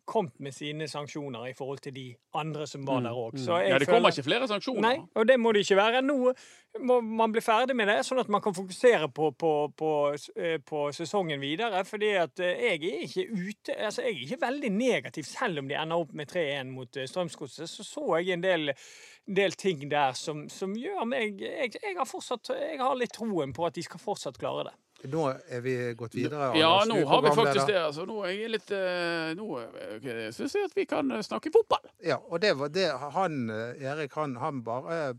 kommet 0.05 0.39
med 0.39 0.53
sine 0.53 0.88
sanksjoner 0.88 1.47
i 1.50 1.53
forhold 1.57 1.79
til 1.83 1.95
de 1.95 2.05
andre 2.38 2.67
som 2.67 2.85
var 2.88 3.01
der 3.01 3.15
òg. 3.17 3.33
Mm. 3.33 3.47
Ja, 3.67 3.79
det 3.79 3.88
kommer 3.89 4.13
ikke 4.13 4.25
flere 4.27 4.47
sanksjoner. 4.47 4.81
Nei, 4.81 4.97
og 5.15 5.27
det 5.27 5.39
må 5.41 5.51
det 5.55 5.65
ikke 5.65 5.77
være. 5.79 6.01
Nå 6.05 6.33
må 6.85 7.00
man 7.01 7.31
bli 7.31 7.41
ferdig 7.43 7.75
med 7.77 7.88
det, 7.89 7.97
sånn 8.05 8.19
at 8.21 8.29
man 8.31 8.43
kan 8.43 8.55
fokusere 8.55 9.09
på, 9.15 9.31
på, 9.39 9.51
på, 9.77 9.91
eh, 10.35 10.57
på 10.62 10.85
sesongen 10.95 11.41
videre. 11.41 11.83
fordi 11.88 12.12
at 12.19 12.39
eh, 12.43 12.63
jeg 12.67 12.79
er 12.91 13.03
ikke 13.07 13.25
ute 13.31 13.75
altså 13.75 14.01
Jeg 14.05 14.13
er 14.13 14.24
ikke 14.27 14.41
veldig 14.45 14.71
negativ, 14.75 15.24
selv 15.29 15.59
om 15.59 15.69
de 15.69 15.77
ender 15.79 16.05
opp 16.05 16.13
med 16.13 16.31
3-1 16.31 16.71
mot 16.71 16.97
eh, 16.97 17.07
Strømsgodset. 17.09 17.69
Så 17.69 17.83
så 17.83 18.19
jeg 18.19 18.35
en 18.35 18.43
del, 18.43 18.74
del 19.27 19.57
ting 19.57 19.89
der 19.91 20.13
som, 20.13 20.50
som 20.50 20.75
gjør 20.75 21.05
meg 21.09 21.41
jeg, 21.41 21.75
jeg, 21.81 21.95
har 21.97 22.09
fortsatt, 22.09 22.53
jeg 22.59 22.81
har 22.81 22.95
litt 23.00 23.15
troen 23.15 23.53
på 23.55 23.65
at 23.65 23.75
de 23.75 23.83
skal 23.85 24.01
fortsatt 24.01 24.39
klare 24.41 24.69
det. 24.69 24.75
Nå 25.04 25.25
er 25.30 25.62
vi 25.62 25.75
gått 25.94 26.16
videre. 26.16 26.52
Ja, 26.58 26.72
nå 26.88 27.02
har 27.06 27.22
vi 27.22 27.34
faktisk 27.36 27.68
det. 27.68 27.78
Altså, 27.84 28.06
nå 28.10 28.24
er 28.25 28.32
jeg 28.34 28.54
litt 28.56 28.72
eh, 28.74 29.36
Nå 29.38 29.60
uh, 29.60 30.32
syns 30.34 30.56
jeg 30.56 30.66
at 30.66 30.75
vi 30.78 30.88
kan 30.90 31.12
eh, 31.14 31.22
snakke 31.25 31.52
fotball. 31.54 31.84
Ja, 32.02 32.18
og 32.25 32.42
det 32.42 32.56
var 32.58 32.72
det 32.74 32.90
han 33.14 33.50
eh, 33.54 33.86
Erik, 33.86 34.16
han, 34.18 34.38
han 34.42 34.64
bare 34.66 35.00
eh, 35.10 35.16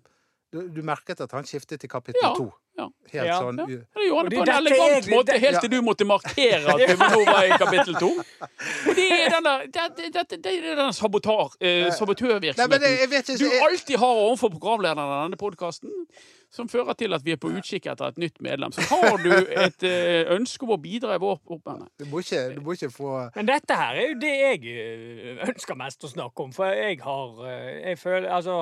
du, 0.52 0.68
du 0.68 0.82
merket 0.86 1.20
at 1.20 1.32
han 1.34 1.46
skiftet 1.46 1.82
til 1.82 1.90
kapittel 1.90 2.22
Ja, 2.22 2.32
to. 2.36 2.46
ja. 2.78 2.86
Helt 3.12 3.26
Ja. 3.26 3.38
sånn 3.42 3.58
Ja. 3.58 3.66
Det 3.66 4.06
gjorde 4.06 4.22
han 4.22 4.30
det 4.30 4.38
på 4.38 4.44
en 4.44 4.52
elegant 4.56 5.08
måte, 5.10 5.38
helt 5.42 5.60
til 5.60 5.70
du 5.72 5.78
måtte 5.82 6.06
markere 6.08 6.74
at 6.74 6.82
vi 6.90 6.96
nå 7.02 7.24
var 7.26 7.42
i 7.44 7.58
kapittel 7.58 7.98
to. 7.98 8.10
Og 8.14 8.92
det 8.96 9.06
er 9.16 9.34
denne, 9.34 9.54
det, 9.74 9.86
det, 10.30 10.52
er 10.52 10.76
denne 10.76 10.92
sabotar, 10.96 11.52
eh, 11.60 11.66
Nei, 11.66 11.90
det, 11.90 11.94
sabotørvirksomheten 11.98 12.98
jeg 13.02 13.10
vet 13.12 13.30
ikke 13.34 13.42
du 13.42 13.66
alltid 13.68 13.98
har 14.02 14.22
overfor 14.24 14.54
programlederen 14.54 15.02
av 15.04 15.24
denne 15.26 15.40
podkasten, 15.40 15.92
som 16.50 16.68
fører 16.68 16.94
til 16.96 17.12
at 17.12 17.24
vi 17.24 17.32
er 17.34 17.36
på 17.42 17.50
utkikk 17.52 17.86
etter 17.92 18.08
et 18.12 18.18
nytt 18.22 18.40
medlem. 18.40 18.72
Så 18.72 18.80
har 18.90 19.16
du 19.22 19.30
et 19.32 19.82
eh, 19.82 20.30
ønske 20.36 20.62
om 20.64 20.70
å 20.76 20.78
bidra 20.80 21.16
i 21.16 21.18
vår 21.20 21.40
oppvarming 21.56 21.88
du, 21.98 22.04
må 22.10 22.20
ikke, 22.22 22.42
du 22.54 22.60
må 22.64 22.76
ikke 22.76 22.90
få 22.94 23.10
Men 23.36 23.46
dette 23.50 23.74
her 23.76 23.94
er 24.00 24.08
jo 24.12 24.18
det 24.22 24.34
jeg 24.34 24.76
eh, 24.76 25.42
ønsker 25.48 25.76
mest 25.76 26.04
å 26.06 26.12
snakke 26.12 26.46
om. 26.46 26.52
For 26.56 26.70
jeg 26.72 27.00
har 27.04 27.42
eh, 27.50 27.90
Jeg 27.90 27.98
føler 27.98 28.30
Altså, 28.30 28.60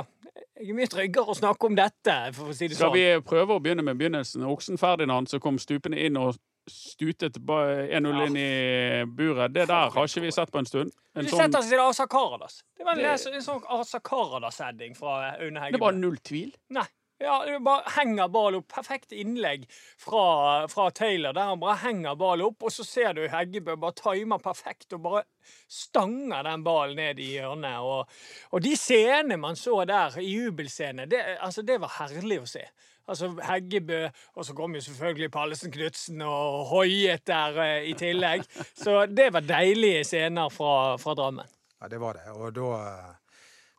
jeg 0.59 0.71
er 0.71 0.75
mye 0.81 0.91
tryggere 0.91 1.31
å 1.31 1.37
snakke 1.39 1.67
om 1.71 1.77
dette, 1.79 2.17
for 2.35 2.51
å 2.51 2.57
si 2.57 2.67
det 2.69 2.77
Skal 2.79 2.91
sånn. 2.91 2.99
vi 2.99 3.29
prøve 3.29 3.55
å 3.59 3.63
begynne 3.63 3.85
med 3.87 4.01
begynnelsen? 4.01 4.43
Oksen 4.49 4.81
Ferdinand 4.81 5.29
som 5.31 5.41
kom 5.45 5.59
stupende 5.63 6.01
inn 6.01 6.17
og 6.19 6.35
stutet 6.71 7.37
ba- 7.45 7.85
1-0 7.93 8.23
inn 8.25 8.37
i 8.41 9.05
buret. 9.05 9.53
Det 9.53 9.67
der 9.69 9.91
har 9.93 10.07
ikke 10.09 10.23
vi 10.25 10.31
sett 10.33 10.51
på 10.51 10.59
en 10.63 10.67
stund. 10.67 10.95
En 11.15 11.27
Du 11.27 11.31
sånn, 11.31 11.43
setter 11.45 11.61
seg 11.61 11.75
til 11.77 11.83
Asa 11.85 12.07
Karadas. 12.09 12.63
Det 12.79 12.87
var 12.87 12.97
en, 12.97 13.03
Det- 13.05 13.35
en 13.37 13.45
sånn 13.45 13.61
Asa 13.69 14.01
Karadas-heading 14.01 14.97
fra 14.97 15.35
Aune 15.37 15.71
det 15.71 15.81
var 15.83 15.93
null 15.93 16.17
tvil. 16.25 16.55
Nei. 16.73 16.87
Ja, 17.23 17.45
det 17.47 17.61
bare 17.63 17.93
henger 17.95 18.29
ball 18.29 18.57
opp. 18.59 18.67
Perfekt 18.75 19.13
innlegg 19.15 19.69
fra, 19.71 20.67
fra 20.69 20.89
Taylor, 20.91 21.33
der 21.37 21.53
han 21.53 21.61
bare 21.63 21.77
henger 21.85 22.17
ball 22.19 22.43
opp. 22.43 22.65
Og 22.67 22.75
så 22.75 22.87
ser 22.87 23.15
du 23.15 23.23
Heggebø 23.31 23.77
bare 23.81 23.95
timer 24.01 24.43
perfekt 24.43 24.97
og 24.97 25.05
bare 25.05 25.23
stanger 25.71 26.43
den 26.49 26.65
ballen 26.67 26.99
ned 26.99 27.23
i 27.23 27.31
hjørnet. 27.37 27.79
Og, 27.87 28.11
og 28.51 28.65
de 28.65 28.75
scenene 28.79 29.39
man 29.41 29.57
så 29.59 29.85
der, 29.89 30.19
i 30.19 30.33
jubelscenene, 30.33 31.07
det, 31.11 31.23
altså, 31.39 31.63
det 31.63 31.79
var 31.85 31.95
herlig 32.01 32.41
å 32.43 32.51
se. 32.51 32.65
Altså 33.05 33.29
Heggebø, 33.45 34.01
og 34.35 34.47
så 34.49 34.55
kom 34.57 34.75
jo 34.75 34.81
selvfølgelig 34.81 35.31
Pallesen 35.33 35.73
Knutsen 35.73 36.23
og 36.25 36.63
hoiet 36.71 37.27
der 37.29 37.59
eh, 37.61 37.91
i 37.91 37.95
tillegg. 38.01 38.47
Så 38.81 39.05
det 39.13 39.29
var 39.37 39.45
deilige 39.45 40.07
scener 40.09 40.49
fra, 40.53 40.97
fra 40.99 41.15
Drammen. 41.19 41.51
Ja, 41.83 41.91
det 41.93 42.01
var 42.01 42.17
det. 42.17 42.25
Og 42.33 42.55
da 42.57 42.71
eh, 42.81 43.11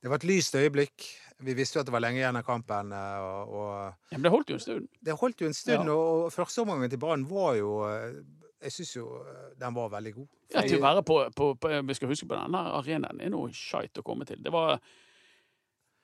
Det 0.03 0.11
var 0.11 0.21
et 0.21 0.29
lyst 0.29 0.55
øyeblikk. 0.55 1.07
Vi 1.43 1.53
visste 1.53 1.75
jo 1.77 1.81
at 1.83 1.87
det 1.89 1.91
var 1.93 1.99
lenge 2.05 2.21
igjen 2.21 2.37
av 2.39 2.43
kampen. 2.47 2.91
eh, 2.95 3.19
Og, 3.19 3.53
og 3.59 4.11
Ja, 4.11 4.17
men 4.17 4.23
det 4.23 4.31
holdt 4.31 4.49
jo 4.49 4.55
en 4.55 4.63
stund. 4.63 4.87
det 5.03 5.17
holdt 5.19 5.41
jo 5.41 5.47
en 5.47 5.53
stund. 5.53 5.85
Ja. 5.89 5.93
Og, 5.93 6.25
og 6.25 6.31
førsteomgangen 6.33 6.89
til 6.89 6.99
Brann 7.01 7.25
var 7.27 7.55
jo 7.59 7.73
eh, 7.89 8.21
Jeg 8.63 8.71
syns 8.71 8.95
jo 8.95 9.07
eh, 9.19 9.49
den 9.59 9.73
var 9.75 9.89
veldig 9.91 10.13
god. 10.15 10.27
Ja, 10.53 10.61
til 10.61 10.77
å 10.79 10.85
være 10.85 11.03
på, 11.03 11.17
på, 11.35 11.49
på 11.59 11.73
Vi 11.89 11.93
skal 11.97 12.07
huske 12.13 12.27
på 12.29 12.37
denne 12.39 12.61
arenaen 12.79 13.19
er 13.21 13.29
noe 13.33 13.51
skeit 13.53 13.97
å 13.99 14.03
komme 14.05 14.25
til. 14.25 14.39
Det 14.41 14.51
var, 14.53 14.79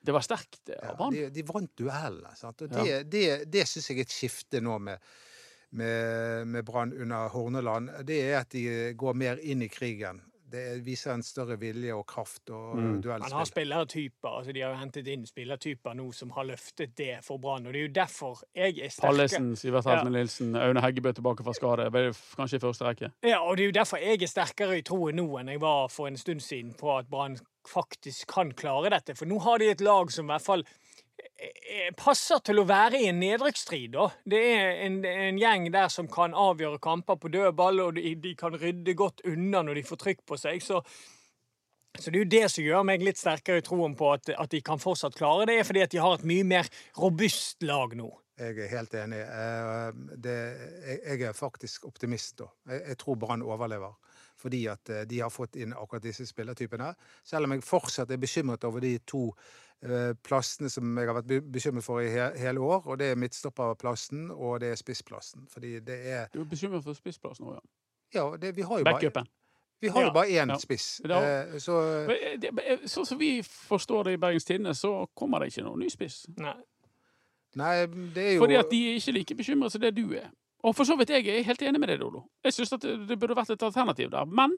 det 0.03 0.13
var 0.13 0.21
sterkt 0.25 0.59
det, 0.67 0.75
Ja, 0.81 0.91
av 0.91 0.97
Brann. 0.99 1.13
de, 1.15 1.29
de 1.29 1.43
vant 1.47 1.71
duellene. 1.79 2.35
sant? 2.35 2.61
Og 2.67 2.75
Ja. 2.75 2.83
det, 2.83 3.03
det, 3.13 3.25
det 3.53 3.67
syns 3.69 3.87
jeg 3.89 4.01
er 4.01 4.07
et 4.09 4.13
skifte 4.17 4.61
nå 4.61 4.77
med, 4.83 4.99
med, 5.71 6.47
med 6.47 6.65
Brann 6.67 6.91
under 6.93 7.29
Horneland. 7.31 7.89
Det 8.03 8.19
er 8.27 8.41
at 8.41 8.49
de 8.51 8.65
går 8.99 9.13
mer 9.15 9.39
inn 9.41 9.61
i 9.63 9.69
krigen. 9.71 10.19
Det 10.51 10.63
viser 10.85 11.13
en 11.13 11.23
større 11.23 11.57
vilje 11.59 11.93
og 11.95 12.05
kraft 12.09 12.49
og 12.49 12.75
Mm. 12.81 13.01
Han 13.03 13.31
har 13.31 13.45
spillertyper. 13.45 14.29
altså 14.37 14.51
De 14.53 14.61
har 14.61 14.73
jo 14.73 14.79
hentet 14.79 15.07
inn 15.07 15.25
spillertyper 15.25 15.93
nå 15.95 16.11
som 16.13 16.31
har 16.31 16.43
løftet 16.43 16.95
det 16.97 17.19
for 17.23 17.37
Brann. 17.37 17.65
Og 17.67 17.73
det 17.73 17.79
er 17.81 17.87
jo 17.87 17.93
derfor 17.93 18.41
jeg 18.55 18.77
er 18.79 18.89
sterkere. 18.89 19.11
Pallesen, 19.11 19.55
Sivert 19.55 19.85
Heltene 19.85 20.11
Nilsen, 20.17 20.55
Aune 20.55 20.81
Heggebø 20.81 21.13
tilbake 21.13 21.43
fra 21.43 21.53
skade. 21.53 21.89
Kanskje 22.37 22.59
i 22.59 22.63
første 22.63 22.85
rekke. 22.85 23.11
Ja, 23.23 23.39
og 23.39 23.57
det 23.57 23.63
er 23.63 23.71
jo 23.71 23.77
derfor 23.79 23.97
jeg 23.97 24.21
er 24.21 24.27
sterkere 24.27 24.77
i 24.77 24.81
troen 24.81 25.15
nå 25.15 25.27
enn 25.39 25.47
jeg 25.53 25.61
var 25.61 25.87
for 25.89 26.07
en 26.07 26.17
stund 26.17 26.41
siden 26.41 26.73
på 26.79 26.97
at 26.97 27.09
Brann 27.11 27.37
faktisk 27.67 28.27
kan 28.33 28.51
klare 28.57 28.89
dette. 28.89 29.15
For 29.15 29.29
nå 29.29 29.39
har 29.43 29.61
de 29.61 29.69
et 29.69 29.81
lag 29.81 30.11
som 30.11 30.25
i 30.25 30.33
hvert 30.33 30.45
fall 30.45 30.63
passer 31.97 32.41
til 32.45 32.61
å 32.61 32.67
være 32.67 32.99
i 33.01 33.07
en 33.09 33.19
nedrykksstrid. 33.21 33.93
da. 33.95 34.09
Det 34.25 34.41
er 34.41 34.83
en, 34.87 34.99
en 35.05 35.39
gjeng 35.39 35.69
der 35.73 35.89
som 35.93 36.09
kan 36.11 36.35
avgjøre 36.37 36.81
kamper 36.83 37.19
på 37.21 37.31
dødball, 37.33 37.81
og 37.85 37.97
de, 37.97 38.13
de 38.21 38.35
kan 38.37 38.55
rydde 38.57 38.95
godt 38.97 39.23
unna 39.29 39.63
når 39.65 39.79
de 39.79 39.87
får 39.87 40.01
trykk 40.03 40.23
på 40.27 40.39
seg. 40.41 40.63
Så, 40.65 40.81
så 41.97 42.07
det 42.09 42.17
er 42.17 42.23
jo 42.23 42.31
det 42.35 42.45
som 42.53 42.65
gjør 42.65 42.87
meg 42.87 43.05
litt 43.05 43.21
sterkere 43.21 43.61
i 43.61 43.65
troen 43.65 43.95
på 43.99 44.11
at, 44.13 44.33
at 44.35 44.51
de 44.51 44.63
kan 44.65 44.81
fortsatt 44.81 45.17
klare 45.17 45.47
det, 45.49 45.61
fordi 45.67 45.85
at 45.85 45.93
de 45.93 46.01
har 46.03 46.17
et 46.17 46.27
mye 46.27 46.47
mer 46.47 46.71
robust 46.99 47.63
lag 47.67 47.95
nå. 47.97 48.11
Jeg 48.41 48.57
er 48.57 48.71
helt 48.71 48.93
enig. 48.97 49.19
Eh, 49.21 49.89
Det, 50.17 50.37
jeg, 51.05 51.21
er 51.29 51.33
faktisk 51.37 51.85
optimist, 51.85 52.39
da. 52.41 52.47
Jeg 52.73 52.97
tror 52.97 53.19
Brann 53.21 53.43
overlever. 53.45 53.93
Fordi 54.41 54.63
at 54.71 54.89
eh, 54.89 55.03
de 55.05 55.19
har 55.21 55.29
fått 55.29 55.55
inn 55.61 55.73
akkurat 55.77 56.01
disse 56.03 56.25
spillertypene. 56.25 56.93
Selv 57.23 57.45
om 57.45 57.51
jeg 57.55 57.61
fortsatt 57.67 58.09
er 58.11 58.17
bekymret 58.21 58.63
over 58.65 58.81
de 58.81 58.95
to 59.05 59.27
eh, 59.83 60.13
plassene 60.25 60.69
som 60.73 60.95
jeg 60.97 61.07
har 61.09 61.19
vært 61.21 61.45
bekymret 61.51 61.85
for 61.85 62.01
i 62.01 62.09
hele 62.41 62.59
år. 62.65 62.87
Og 62.89 62.97
det 63.01 63.11
er 63.11 63.19
midtstopperplassen, 63.21 64.31
og 64.31 64.59
det 64.63 64.71
er 64.73 64.79
spissplassen. 64.81 65.45
Fordi 65.51 65.75
det 65.85 65.99
er 66.15 66.25
Du 66.33 66.41
er 66.41 66.49
bekymret 66.49 66.83
for 66.83 66.97
spissplassen 66.97 67.45
òg, 67.51 67.59
ja. 67.59 67.61
Ja, 68.13 68.25
det, 68.37 68.55
vi 68.57 68.61
har 68.67 68.81
jo 68.81 68.83
bare, 68.83 68.97
Backupen. 68.99 69.27
vi 69.81 69.87
har 69.87 70.01
Ja. 70.01 70.07
jo 70.07 70.13
bare 70.13 70.27
én 70.27 70.49
Ja. 70.51 70.57
spiss. 70.59 70.99
Eh, 71.05 71.59
Så 71.59 71.77
Sånn 72.87 73.05
som 73.05 73.17
vi 73.17 73.41
forstår 73.43 74.03
det 74.03 74.13
i 74.13 74.17
Bergens 74.17 74.43
Tidende, 74.45 74.73
så 74.75 75.05
kommer 75.15 75.39
det 75.39 75.53
ikke 75.53 75.63
noen 75.63 75.79
ny 75.79 75.87
spiss. 75.89 76.25
Nei. 76.37 76.55
Nei, 77.55 77.85
det 77.85 78.17
er 78.17 78.33
jo 78.35 78.41
Fordi 78.45 78.55
at 78.59 78.69
de 78.71 78.77
er 78.91 78.95
ikke 78.99 79.13
like 79.13 79.35
bekymret 79.35 79.71
som 79.71 79.81
det 79.81 79.95
du 79.95 80.13
er. 80.15 80.29
Og 80.61 80.75
for 80.77 80.85
så 80.85 80.95
vidt 80.99 81.09
jeg 81.09 81.25
er 81.25 81.45
helt 81.47 81.61
enig 81.65 81.81
med 81.81 81.89
deg, 81.89 81.99
Dolo. 82.01 82.23
Jeg 82.45 82.53
synes 82.53 82.75
at 82.77 82.85
det 82.85 83.17
burde 83.19 83.37
vært 83.37 83.53
et 83.55 83.63
alternativ 83.65 84.11
der. 84.13 84.25
Men 84.29 84.53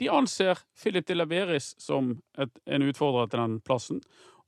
de 0.00 0.10
anser 0.12 0.60
Philip 0.76 1.06
de 1.08 1.16
Laveris 1.16 1.72
som 1.80 2.12
et, 2.38 2.58
en 2.66 2.84
utfordrer 2.84 3.30
til 3.32 3.40
den 3.40 3.60
plassen. 3.64 4.02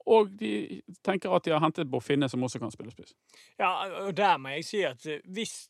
Og 0.09 0.31
de 0.41 0.81
tenker 1.05 1.33
at 1.33 1.45
de 1.45 1.53
har 1.53 1.63
hentet 1.65 1.91
Bofinne, 1.91 2.29
som 2.29 2.45
også 2.45 2.61
kan 2.61 2.73
spille 2.73 2.93
spiss. 2.93 3.15
Ja, 3.61 3.71
og 4.07 4.15
der 4.17 4.37
må 4.41 4.53
jeg 4.57 4.65
si 4.69 4.83
at 4.89 5.05
eh, 5.09 5.25
hvis 5.25 5.69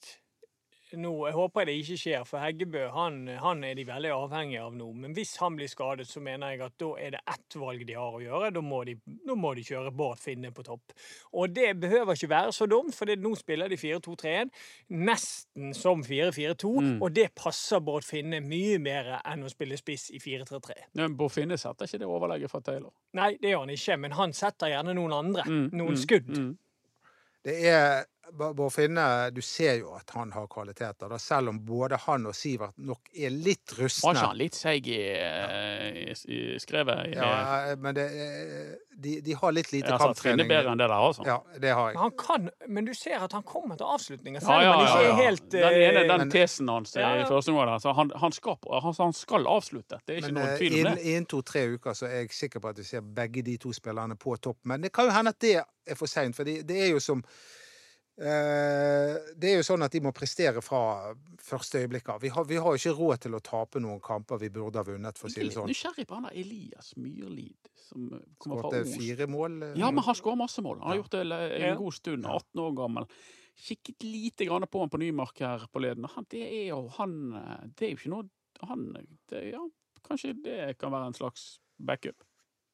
nå, 0.96 1.10
Jeg 1.26 1.34
håper 1.36 1.66
det 1.68 1.74
ikke 1.82 1.96
skjer, 2.00 2.22
for 2.24 2.40
Heggebø 2.40 2.86
han, 2.94 3.18
han 3.42 3.64
er 3.64 3.74
de 3.76 3.84
veldig 3.88 4.10
avhengige 4.14 4.62
av 4.64 4.76
nå. 4.78 4.86
Men 4.96 5.12
hvis 5.16 5.34
han 5.42 5.56
blir 5.58 5.68
skadet, 5.68 6.06
så 6.08 6.22
mener 6.24 6.54
jeg 6.54 6.62
at 6.64 6.76
da 6.80 6.88
er 6.96 7.10
det 7.16 7.20
ett 7.28 7.56
valg 7.60 7.82
de 7.88 7.96
har 7.98 8.16
å 8.16 8.22
gjøre. 8.22 8.50
Da 8.56 8.62
må 8.64 8.80
de, 8.88 8.94
da 9.26 9.36
må 9.36 9.52
de 9.58 9.64
kjøre 9.66 9.92
Bård 9.92 10.18
Finne 10.22 10.52
på 10.54 10.64
topp. 10.64 10.94
Og 11.36 11.52
det 11.52 11.74
behøver 11.82 12.14
ikke 12.16 12.30
være 12.32 12.52
så 12.56 12.66
dumt, 12.70 12.94
for 12.96 13.04
det, 13.10 13.18
nå 13.20 13.34
spiller 13.36 13.68
de 13.68 13.76
4-2-3-1 13.80 14.52
nesten 15.04 15.74
som 15.76 16.02
4-4-2, 16.06 16.72
Mm. 16.78 17.02
og 17.02 17.12
det 17.16 17.28
passer 17.36 17.80
Bård 17.84 18.04
Finne 18.06 18.40
mye 18.44 18.78
mer 18.80 19.18
enn 19.24 19.42
å 19.44 19.50
spille 19.52 19.76
spiss 19.76 20.08
i 20.14 20.18
4-3-3. 20.22 20.78
Men 20.94 21.16
Bård 21.18 21.32
Finne 21.34 21.58
setter 21.58 21.84
ikke 21.88 21.98
det 22.00 22.08
overlegget 22.08 22.50
fra 22.52 22.60
Taylor. 22.64 22.92
Nei, 23.18 23.34
det 23.42 23.50
gjør 23.52 23.66
han 23.66 23.74
ikke, 23.74 23.96
men 23.98 24.12
han 24.18 24.32
setter 24.36 24.72
gjerne 24.72 24.94
noen 24.96 25.12
andre. 25.16 25.44
Mm, 25.48 25.68
noen 25.72 25.94
mm, 25.96 26.00
skudd. 26.00 26.28
mm. 26.32 26.56
Det 27.48 27.54
er 27.70 28.02
Bård 28.32 28.72
Finne 28.72 29.30
Du 29.32 29.40
ser 29.42 29.78
jo 29.80 29.94
at 29.96 30.10
han 30.14 30.32
har 30.34 30.46
kvaliteter, 30.52 31.08
da, 31.08 31.16
selv 31.18 31.48
om 31.52 31.58
både 31.64 31.96
han 32.06 32.26
og 32.28 32.34
Sivert 32.36 32.76
nok 32.78 33.08
er 33.16 33.30
litt 33.30 33.72
Var 33.72 33.84
rustne. 33.86 34.12
ikke 34.12 34.26
han 34.26 34.36
litt 34.36 34.54
seig 34.58 34.86
i, 34.92 34.98
i, 34.98 36.12
i 36.12 36.58
skrevet? 36.60 37.06
I, 37.08 37.16
Ja, 37.16 37.74
men 37.80 37.94
det, 37.96 38.04
er- 38.12 38.76
de, 38.98 39.20
de 39.22 39.32
har 39.38 39.52
litt 39.54 39.68
lite 39.72 39.86
jeg 39.92 39.98
kamptrening. 40.00 40.14
satt 40.16 40.22
Finne 40.24 40.46
bedre 40.50 40.72
enn 40.74 40.80
det 40.80 40.88
der, 40.90 40.94
altså. 40.98 41.22
Ja, 41.26 41.36
det 41.62 41.70
har 41.70 41.84
Men 41.86 41.94
jeg. 41.94 42.00
han 42.02 42.14
kan, 42.18 42.48
men 42.66 42.84
du 42.88 42.94
ser 42.98 43.22
at 43.22 43.32
han 43.36 43.44
kommer 43.46 43.76
til 43.78 43.86
avslutninger, 43.86 44.40
Ja, 44.42 44.46
selv 44.46 44.58
om 44.58 44.62
ja, 44.64 44.72
han 44.72 44.80
ja, 44.80 44.88
ikke 44.88 45.12
er 45.12 45.22
helt 45.28 45.50
Den 45.50 45.62
ene, 45.68 46.00
eh, 46.02 46.08
den 46.08 46.18
Men- 46.24 46.30
tesen 46.34 46.68
hans 46.72 46.96
Ja, 46.96 47.12
i 47.20 47.24
første 47.28 47.50
omgang 47.54 47.70
der, 47.72 47.78
så 47.84 47.94
han, 47.94 48.10
han, 48.16 48.32
skal, 48.32 48.58
han, 48.82 48.94
han 48.98 49.12
skal 49.12 49.46
avslutte. 49.46 50.00
Det 50.06 50.16
er 50.16 50.18
ikke 50.22 50.32
Men 50.32 50.42
noe 50.42 50.50
eh, 50.52 50.58
tvil 50.58 50.86
om 50.86 50.94
det 50.98 51.04
innen 51.12 51.26
to-tre 51.30 51.62
uker 51.76 51.94
så 51.94 52.06
er 52.10 52.24
jeg 52.24 52.32
sikker 52.34 52.60
på 52.60 52.68
at 52.74 52.78
vi 52.78 52.84
ser 52.90 53.00
begge 53.02 53.42
de 53.46 53.56
to 53.62 53.72
spillerne 53.72 54.16
på 54.18 54.36
topp. 54.42 54.58
Men 54.64 54.82
det 54.82 54.92
kan 54.92 55.06
jo 55.06 55.14
hende 55.14 55.30
at 55.30 55.40
det 55.40 55.54
er 55.62 55.94
for 55.96 56.06
seint, 56.10 56.34
for 56.36 56.44
det 56.44 56.66
er 56.70 56.90
jo 56.90 56.98
som 57.00 57.22
eh, 57.22 57.30
Det 58.18 59.48
er 59.52 59.56
jo 59.60 59.66
sånn 59.66 59.84
at 59.86 59.92
de 59.94 60.00
må 60.02 60.10
prestere 60.16 60.60
fra 60.64 61.14
første 61.48 61.78
øyeblikk 61.84 62.08
av. 62.10 62.20
Vi 62.24 62.30
har, 62.34 62.44
vi 62.48 62.56
har 62.58 62.74
ikke 62.78 62.94
råd 62.98 63.20
til 63.24 63.36
å 63.38 63.40
tape 63.44 63.80
noen 63.80 64.00
kamper 64.04 64.40
vi 64.42 64.50
burde 64.50 64.80
ha 64.80 64.86
vunnet, 64.88 65.16
for 65.20 65.28
å 65.28 65.30
Jeg 65.30 65.34
si 65.36 65.40
er 65.40 65.44
det 65.44 65.48
litt 65.52 65.58
sånn. 65.60 65.70
nysgjerrig 65.70 66.06
på 66.10 66.18
han 66.18 66.26
der 66.28 66.38
Elias 66.42 66.92
Myrlid, 66.98 67.70
som 67.88 68.08
kommer 68.38 68.62
Skårte 68.62 68.80
fra 68.82 68.82
Os. 68.82 68.96
fire 68.98 69.26
mål. 69.30 69.58
eh, 69.62 69.74
Ja, 69.78 69.90
men 69.94 70.02
han 70.04 70.18
skårer 70.18 70.40
masse 70.42 70.64
mål. 70.66 70.80
Han 70.82 70.88
har 70.90 71.00
gjort 71.02 71.14
det 71.14 71.22
en 71.62 71.76
god 71.78 71.94
stund. 71.94 72.24
Ja. 72.26 72.34
18 72.42 72.64
år 72.66 72.74
gammel. 72.82 73.06
Kikket 73.58 74.02
lite 74.06 74.46
grann 74.46 74.66
på 74.70 74.80
han 74.82 74.90
på 74.90 74.98
Nymark 75.02 75.38
her 75.40 75.66
på 75.72 75.80
leden. 75.82 76.04
Han, 76.14 76.26
det 76.30 76.42
er 76.42 76.66
jo 76.72 76.88
han 76.98 77.14
eh, 77.34 77.66
Det 77.74 77.86
er 77.86 77.90
jo 77.94 77.96
ikke 78.02 78.12
noe 78.16 78.28
Han 78.68 78.84
det, 79.30 79.52
Ja, 79.52 79.62
kanskje 80.02 80.34
det 80.42 80.78
kan 80.78 80.90
være 80.90 81.06
en 81.12 81.14
slags 81.14 81.60
backup. 81.78 82.24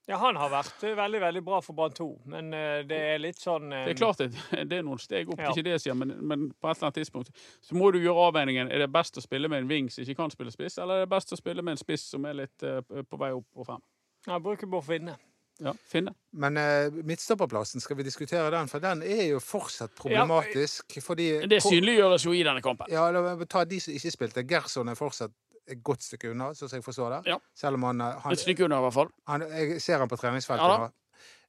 Ja, 0.06 0.18
han 0.20 0.36
har 0.36 0.50
vært 0.52 0.82
eh, 0.84 0.92
veldig, 0.98 1.20
veldig 1.22 1.40
bra 1.44 1.58
for 1.64 1.76
Brann 1.76 1.94
2, 1.96 2.06
men 2.28 2.52
eh, 2.52 2.82
det 2.88 2.98
er 3.14 3.20
litt 3.22 3.40
sånn 3.40 3.72
eh, 3.72 3.86
Det 3.88 3.94
er 3.94 4.00
klart 4.02 4.20
det, 4.20 4.28
det 4.70 4.78
er 4.78 4.84
noen 4.84 5.00
steg 5.00 5.30
opp, 5.32 5.40
Ja. 5.40 5.52
ikke 5.54 5.64
det 5.64 5.78
jeg 5.78 5.84
sier, 5.86 5.96
men, 5.96 6.12
men 6.20 6.50
på 6.52 6.68
et 6.68 6.76
eller 6.76 6.90
annet 6.90 6.98
tidspunkt 7.00 7.30
så 7.64 7.78
må 7.78 7.88
du 7.94 8.02
gjøre 8.02 8.26
avveiningen. 8.28 8.68
Er 8.68 8.84
det 8.84 8.90
best 8.92 9.16
å 9.16 9.24
spille 9.24 9.48
med 9.48 9.64
en 9.64 9.70
wing 9.70 9.88
som 9.92 10.04
ikke 10.04 10.18
kan 10.18 10.34
spille 10.34 10.52
spiss, 10.52 10.76
eller 10.82 11.00
er 11.00 11.06
det 11.06 11.12
best 11.14 11.32
å 11.32 11.38
spille 11.40 11.64
med 11.64 11.78
en 11.78 11.80
spiss 11.80 12.04
som 12.12 12.26
er 12.28 12.36
litt 12.42 12.66
uh, 12.68 12.82
på 12.84 13.20
vei 13.20 13.30
opp 13.32 13.48
og 13.56 13.70
frem? 13.70 13.86
Ja, 14.28 14.36
bruker 14.44 14.68
bare 14.68 14.84
Finne. 14.84 15.16
Ja, 15.62 15.72
Finne. 15.88 16.12
Men 16.36 16.60
uh, 16.60 17.00
midtstopperplassen, 17.06 17.80
skal 17.80 17.96
vi 17.96 18.04
diskutere 18.04 18.50
den? 18.52 18.68
For 18.68 18.84
den 18.84 19.00
er 19.06 19.24
jo 19.30 19.40
fortsatt 19.40 19.94
problematisk. 19.96 20.98
fordi 21.04 21.30
Det 21.48 21.62
synliggjøres 21.64 22.28
jo 22.28 22.36
i 22.36 22.44
denne 22.44 22.60
kampen. 22.64 22.92
Ja, 22.92 23.06
la 23.14 23.24
meg 23.24 23.48
ta 23.48 23.64
de 23.68 23.80
som 23.80 23.96
ikke 23.96 24.12
spilte. 24.12 24.44
Gerson 24.50 24.92
er 24.92 25.00
fortsatt 25.00 25.32
et 25.68 25.82
godt 25.82 26.02
stykke 26.02 26.30
unna, 26.30 26.50
sånn 26.54 26.68
som 26.68 26.76
jeg 26.80 26.84
forstår 26.84 27.10
det. 27.22 27.30
Ja. 27.32 27.38
Selv 27.54 27.74
om 27.74 27.82
han, 27.82 28.00
eh, 28.00 28.18
han, 28.20 28.32
Et 28.32 28.38
stykke 28.38 28.64
unna, 28.66 28.78
i 28.78 28.84
hvert 28.88 28.92
fall. 28.92 29.10
han 29.26 29.40
Jeg 29.40 29.80
ser 29.82 29.98
han 29.98 30.08
på 30.08 30.16
treningsfeltet 30.16 30.64
Ja 30.64 30.76
da. 30.76 30.88
nå. 30.88 30.92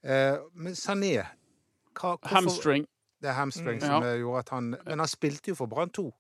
Eh, 0.04 0.38
men 0.54 0.74
Sané 0.74 1.26
hva, 1.94 2.18
hvorfor- 2.18 2.28
Hamstring. 2.30 2.86
Det 3.22 3.30
er 3.30 3.34
hamstring 3.34 3.80
Mm. 3.80 3.82
som 3.82 3.90
Ja. 3.90 4.02
som 4.02 4.20
gjorde 4.20 4.40
at 4.40 4.50
han 4.50 4.70
Men 4.86 5.00
han 5.00 5.08
spilte 5.08 5.48
jo 5.48 5.56
for 5.56 5.66
Brann 5.68 5.90
2, 5.90 6.12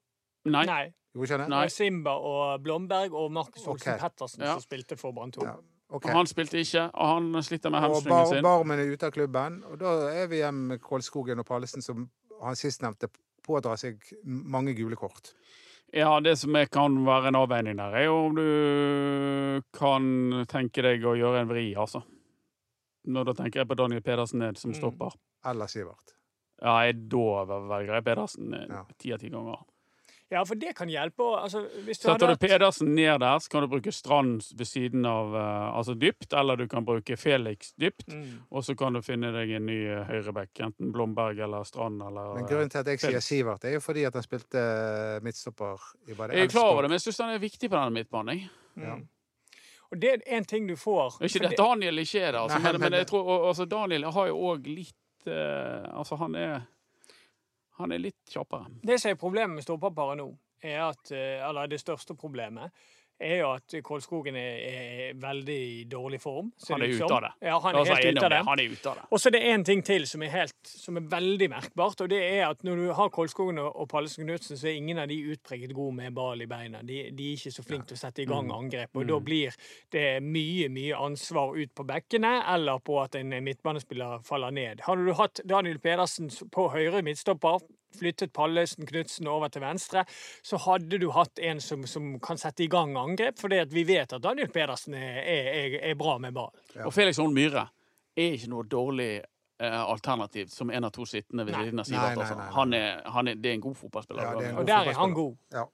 Nei. 0.45 0.65
Nei. 0.65 0.93
ikke? 1.15 1.47
Nei. 1.49 1.67
Simba 1.67 2.09
og 2.11 2.63
Blomberg 2.63 3.13
og 3.13 3.31
Markus 3.31 3.65
Olsen 3.67 3.93
okay. 3.93 3.97
Pettersen 3.99 4.39
Ja. 4.41 4.53
som 4.53 4.61
spilte 4.61 4.97
for 4.97 5.11
Brann 5.13 5.31
2. 5.31 5.43
Ja. 5.43 5.55
Ok. 5.89 6.05
Og 6.05 6.11
Han 6.11 6.25
spilte 6.25 6.57
ikke, 6.57 6.89
og 6.93 7.07
han 7.07 7.43
sliter 7.43 7.69
med 7.69 7.79
Og 7.83 7.91
hamstringen 7.91 8.09
bar, 8.09 8.25
sin. 8.33 8.43
Barmen 8.43 8.79
er 8.79 8.91
ute 8.91 9.03
av 9.05 9.11
klubben, 9.11 9.63
og 9.65 9.77
da 9.79 10.07
er 10.09 10.27
vi 10.27 10.37
hjemme 10.37 10.67
med 10.67 10.81
Kålskogen 10.81 11.39
og 11.39 11.45
Pallesen, 11.45 11.81
som 11.81 12.09
han 12.43 12.55
sistnevnte 12.55 13.07
pådrar 13.47 13.77
seg 13.77 14.01
mange 14.25 14.73
gule 14.75 14.95
kort. 14.95 15.33
Ja, 15.95 16.19
det 16.19 16.33
som 16.41 16.57
kan 16.71 16.97
være 17.07 17.29
en 17.31 17.37
avveining 17.39 17.77
der, 17.79 17.93
er 17.95 18.09
jo 18.09 18.15
om 18.25 18.35
du 18.35 19.61
kan 19.77 20.07
tenke 20.51 20.83
deg 20.83 21.05
å 21.07 21.13
gjøre 21.15 21.45
en 21.45 21.47
vri, 21.47 21.69
altså. 21.79 22.01
Når 23.07 23.29
da 23.29 23.35
tenker 23.37 23.61
jeg 23.61 23.69
på 23.69 23.77
Daniel 23.79 24.03
Pedersen 24.03 24.41
ned 24.43 24.59
som 24.59 24.73
Mm. 24.73 24.79
Eller. 25.45 25.67
Sivert. 25.71 26.15
Ja, 26.61 26.73
jeg, 26.83 27.07
da 27.09 27.59
velger 27.69 27.93
jeg 27.93 28.03
Pedersen 28.03 28.53
eh, 28.53 28.83
ti 28.97 29.13
av 29.13 29.19
ti 29.21 29.29
ganger. 29.29 29.63
Ja, 30.35 30.41
for 30.45 30.59
det 30.59 30.73
kan 30.75 30.89
hjelpe. 30.91 31.23
Altså, 31.39 31.61
hvis 31.85 32.01
du 32.01 32.09
Setter 32.09 32.27
hadde 32.27 32.35
du 32.35 32.41
Pedersen 32.43 32.89
ned 32.97 33.21
der, 33.23 33.39
så 33.39 33.49
kan 33.53 33.63
du 33.63 33.69
bruke 33.71 33.93
Strand 33.95 34.43
ved 34.59 34.67
siden 34.67 35.05
av 35.07 35.31
eh, 35.39 35.77
altså 35.79 35.95
dypt, 35.95 36.33
eller 36.35 36.59
du 36.59 36.65
kan 36.71 36.83
bruke 36.87 37.15
Felix 37.17 37.71
dypt. 37.79 38.09
Mm. 38.11 38.41
Og 38.51 38.65
så 38.67 38.75
kan 38.75 38.93
du 38.97 39.01
finne 39.05 39.31
deg 39.35 39.55
en 39.55 39.65
ny 39.69 39.77
eh, 39.87 40.03
høyreback, 40.09 40.51
enten 40.67 40.91
Blomberg 40.95 41.39
eller 41.47 41.63
Strand 41.67 42.03
eller 42.03 42.33
Men 42.35 42.43
eh, 42.43 42.49
grunnen 42.51 42.69
til 42.73 42.83
at 42.83 42.91
jeg 42.93 42.99
sier. 43.05 43.23
Sivert, 43.25 43.63
er 43.69 43.77
jo 43.77 43.83
fordi 43.85 44.03
at 44.09 44.13
han 44.19 44.25
spilte 44.27 44.65
midtstopper 45.23 45.87
i 46.11 46.13
bare 46.19 46.33
det 46.35 46.43
Jeg 46.43 46.49
er 46.49 46.53
klar 46.57 46.71
over 46.73 46.83
det, 46.85 46.91
men 46.91 46.99
jeg 46.99 47.07
syns 47.07 47.23
han 47.23 47.33
er 47.37 47.43
viktig 47.43 47.69
på 47.71 47.79
denne 47.79 47.95
midtbanen. 47.95 48.43
Ja. 48.75 48.95
Mm. 48.99 49.07
Og 49.93 49.99
det 50.01 50.09
er 50.15 50.21
en 50.35 50.45
ting 50.49 50.67
du 50.67 50.75
får 50.75 51.19
Ikke 51.23 51.43
det 51.45 51.55
Daniel 51.59 52.01
ikke 52.01 52.19
er 52.25 52.31
det, 52.33 52.39
altså, 52.41 52.57
Nei, 52.59 52.71
men, 52.71 52.81
men- 52.81 52.91
men 52.91 52.99
jeg 52.99 53.07
tror 53.07 53.27
og- 53.29 53.47
altså, 53.53 53.65
Daniel 53.69 54.07
har 54.11 54.27
jo 54.27 54.37
òg 54.51 54.65
litt 54.67 55.27
uh, 55.29 55.85
Altså, 55.99 56.17
han 56.19 56.35
er 56.35 56.65
Han 57.79 57.91
er 57.91 57.99
litt 57.99 58.31
kjappere. 58.31 58.69
Det 58.83 58.99
som 59.01 59.11
er 59.11 59.19
problemet 59.19 59.57
med 59.59 59.65
stopperparet 59.65 60.19
nå, 60.21 60.29
er 60.63 60.81
at, 60.87 61.11
eh, 61.11 61.41
eller 61.43 61.67
det 61.71 61.81
største 61.81 62.15
problemet, 62.17 62.71
er 63.19 63.37
jo 63.39 63.51
at 63.55 63.75
Kolskogen 63.83 64.35
er, 64.35 64.55
er 64.65 65.13
veldig 65.21 65.55
i 65.55 65.83
dårlig 65.89 66.19
form. 66.21 66.51
Han 66.69 66.81
er 66.83 66.91
ut 66.91 67.01
ute 67.01 67.13
av 67.15 67.21
det. 67.23 67.31
Ja, 67.47 67.59
han 67.63 67.75
er 67.75 67.85
helt 67.85 68.05
ute 68.05 68.25
av 68.25 68.29
det. 68.29 68.37
det. 68.37 68.41
Han 68.49 68.59
er 68.59 68.71
ute 68.73 68.89
av 68.91 68.95
det. 68.99 69.05
Og 69.11 69.21
så 69.21 69.29
er 69.29 69.35
det 69.37 69.41
én 69.53 69.63
ting 69.67 69.83
til 69.87 70.07
som 70.07 70.23
er, 70.25 70.31
helt, 70.33 70.55
som 70.67 70.97
er 70.99 71.05
veldig 71.11 71.49
merkbart, 71.53 72.01
og 72.01 72.09
det 72.11 72.19
er 72.23 72.43
at 72.49 72.63
når 72.67 72.81
du 72.81 72.89
har 72.97 73.09
Kolskogen 73.15 73.59
og 73.63 73.87
Pallesen 73.91 74.25
Knutsen, 74.27 74.57
så 74.59 74.67
er 74.67 74.79
ingen 74.81 74.99
av 74.99 75.07
de 75.11 75.19
utpreget 75.31 75.73
gode 75.75 75.95
med 75.95 76.13
ball 76.17 76.41
i 76.43 76.49
beina. 76.51 76.81
De, 76.83 76.99
de 77.15 77.29
er 77.31 77.39
ikke 77.39 77.53
så 77.55 77.63
flinke 77.65 77.87
til 77.91 77.97
å 77.99 78.03
sette 78.03 78.21
i 78.23 78.27
gang 78.29 78.45
Mm. 78.45 78.51
angrep, 78.57 78.95
og 78.95 79.07
da 79.07 79.19
blir 79.19 79.55
det 79.91 80.21
mye, 80.21 80.67
mye 80.69 80.95
ansvar 81.07 81.55
ut 81.55 81.71
på 81.75 81.85
bekkene, 81.87 82.33
eller 82.53 82.79
på 82.83 82.99
at 83.01 83.15
en 83.15 83.31
midtbanespiller 83.43 84.19
faller 84.27 84.51
ned. 84.51 84.81
Hadde 84.85 85.05
du 85.07 85.13
hatt 85.17 85.39
Daniel 85.47 85.79
Pedersen 85.79 86.29
på 86.51 86.67
høyre 86.73 87.01
midtstopper, 87.01 87.63
flyttet 87.95 88.33
Pallesen 88.35 88.87
Knutsen 88.89 89.29
over 89.31 89.51
til 89.53 89.63
venstre, 89.63 90.05
så 90.43 90.59
hadde 90.67 90.99
du 91.01 91.09
hatt 91.15 91.39
en 91.39 91.61
som, 91.63 91.85
som 91.89 92.15
kan 92.23 92.39
sette 92.41 92.65
i 92.65 92.69
gang 92.71 92.95
angrep, 92.99 93.39
fordi 93.41 93.61
vi 93.73 93.85
vet 93.87 94.15
at 94.15 94.23
Daniel 94.23 94.51
Pedersen 94.53 94.97
er, 94.99 95.21
er, 95.21 95.51
er, 95.53 95.77
er 95.91 95.99
bra 95.99 96.17
med 96.21 96.35
ball. 96.35 96.51
Ja. 96.75 96.85
Og 96.87 96.93
Felix 96.95 97.21
Holm 97.21 97.35
Myhre 97.35 97.67
er 98.15 98.35
ikke 98.37 98.51
noe 98.51 98.67
dårlig 98.71 99.11
eh, 99.19 99.81
alternativ 99.81 100.51
som 100.53 100.71
en 100.71 100.87
av 100.87 100.93
to 100.95 101.05
sittende 101.09 101.45
ved 101.47 101.57
siden 101.57 101.83
av 101.83 101.89
Sivert. 101.89 102.19
Altså. 102.19 102.49
Han 102.57 102.75
er, 102.77 102.99
han 103.11 103.31
er, 103.31 103.39
det 103.39 103.51
er 103.51 103.59
en 103.59 103.65
god 103.69 103.79
fotballspiller. 103.79 104.27
Ja, 104.27 104.35
det 104.39 104.51
en 104.51 104.59
Og 104.61 104.67
der 104.67 104.91
er 104.91 104.99
han 104.99 105.15
god. 105.15 105.35
Ja. 105.53 105.65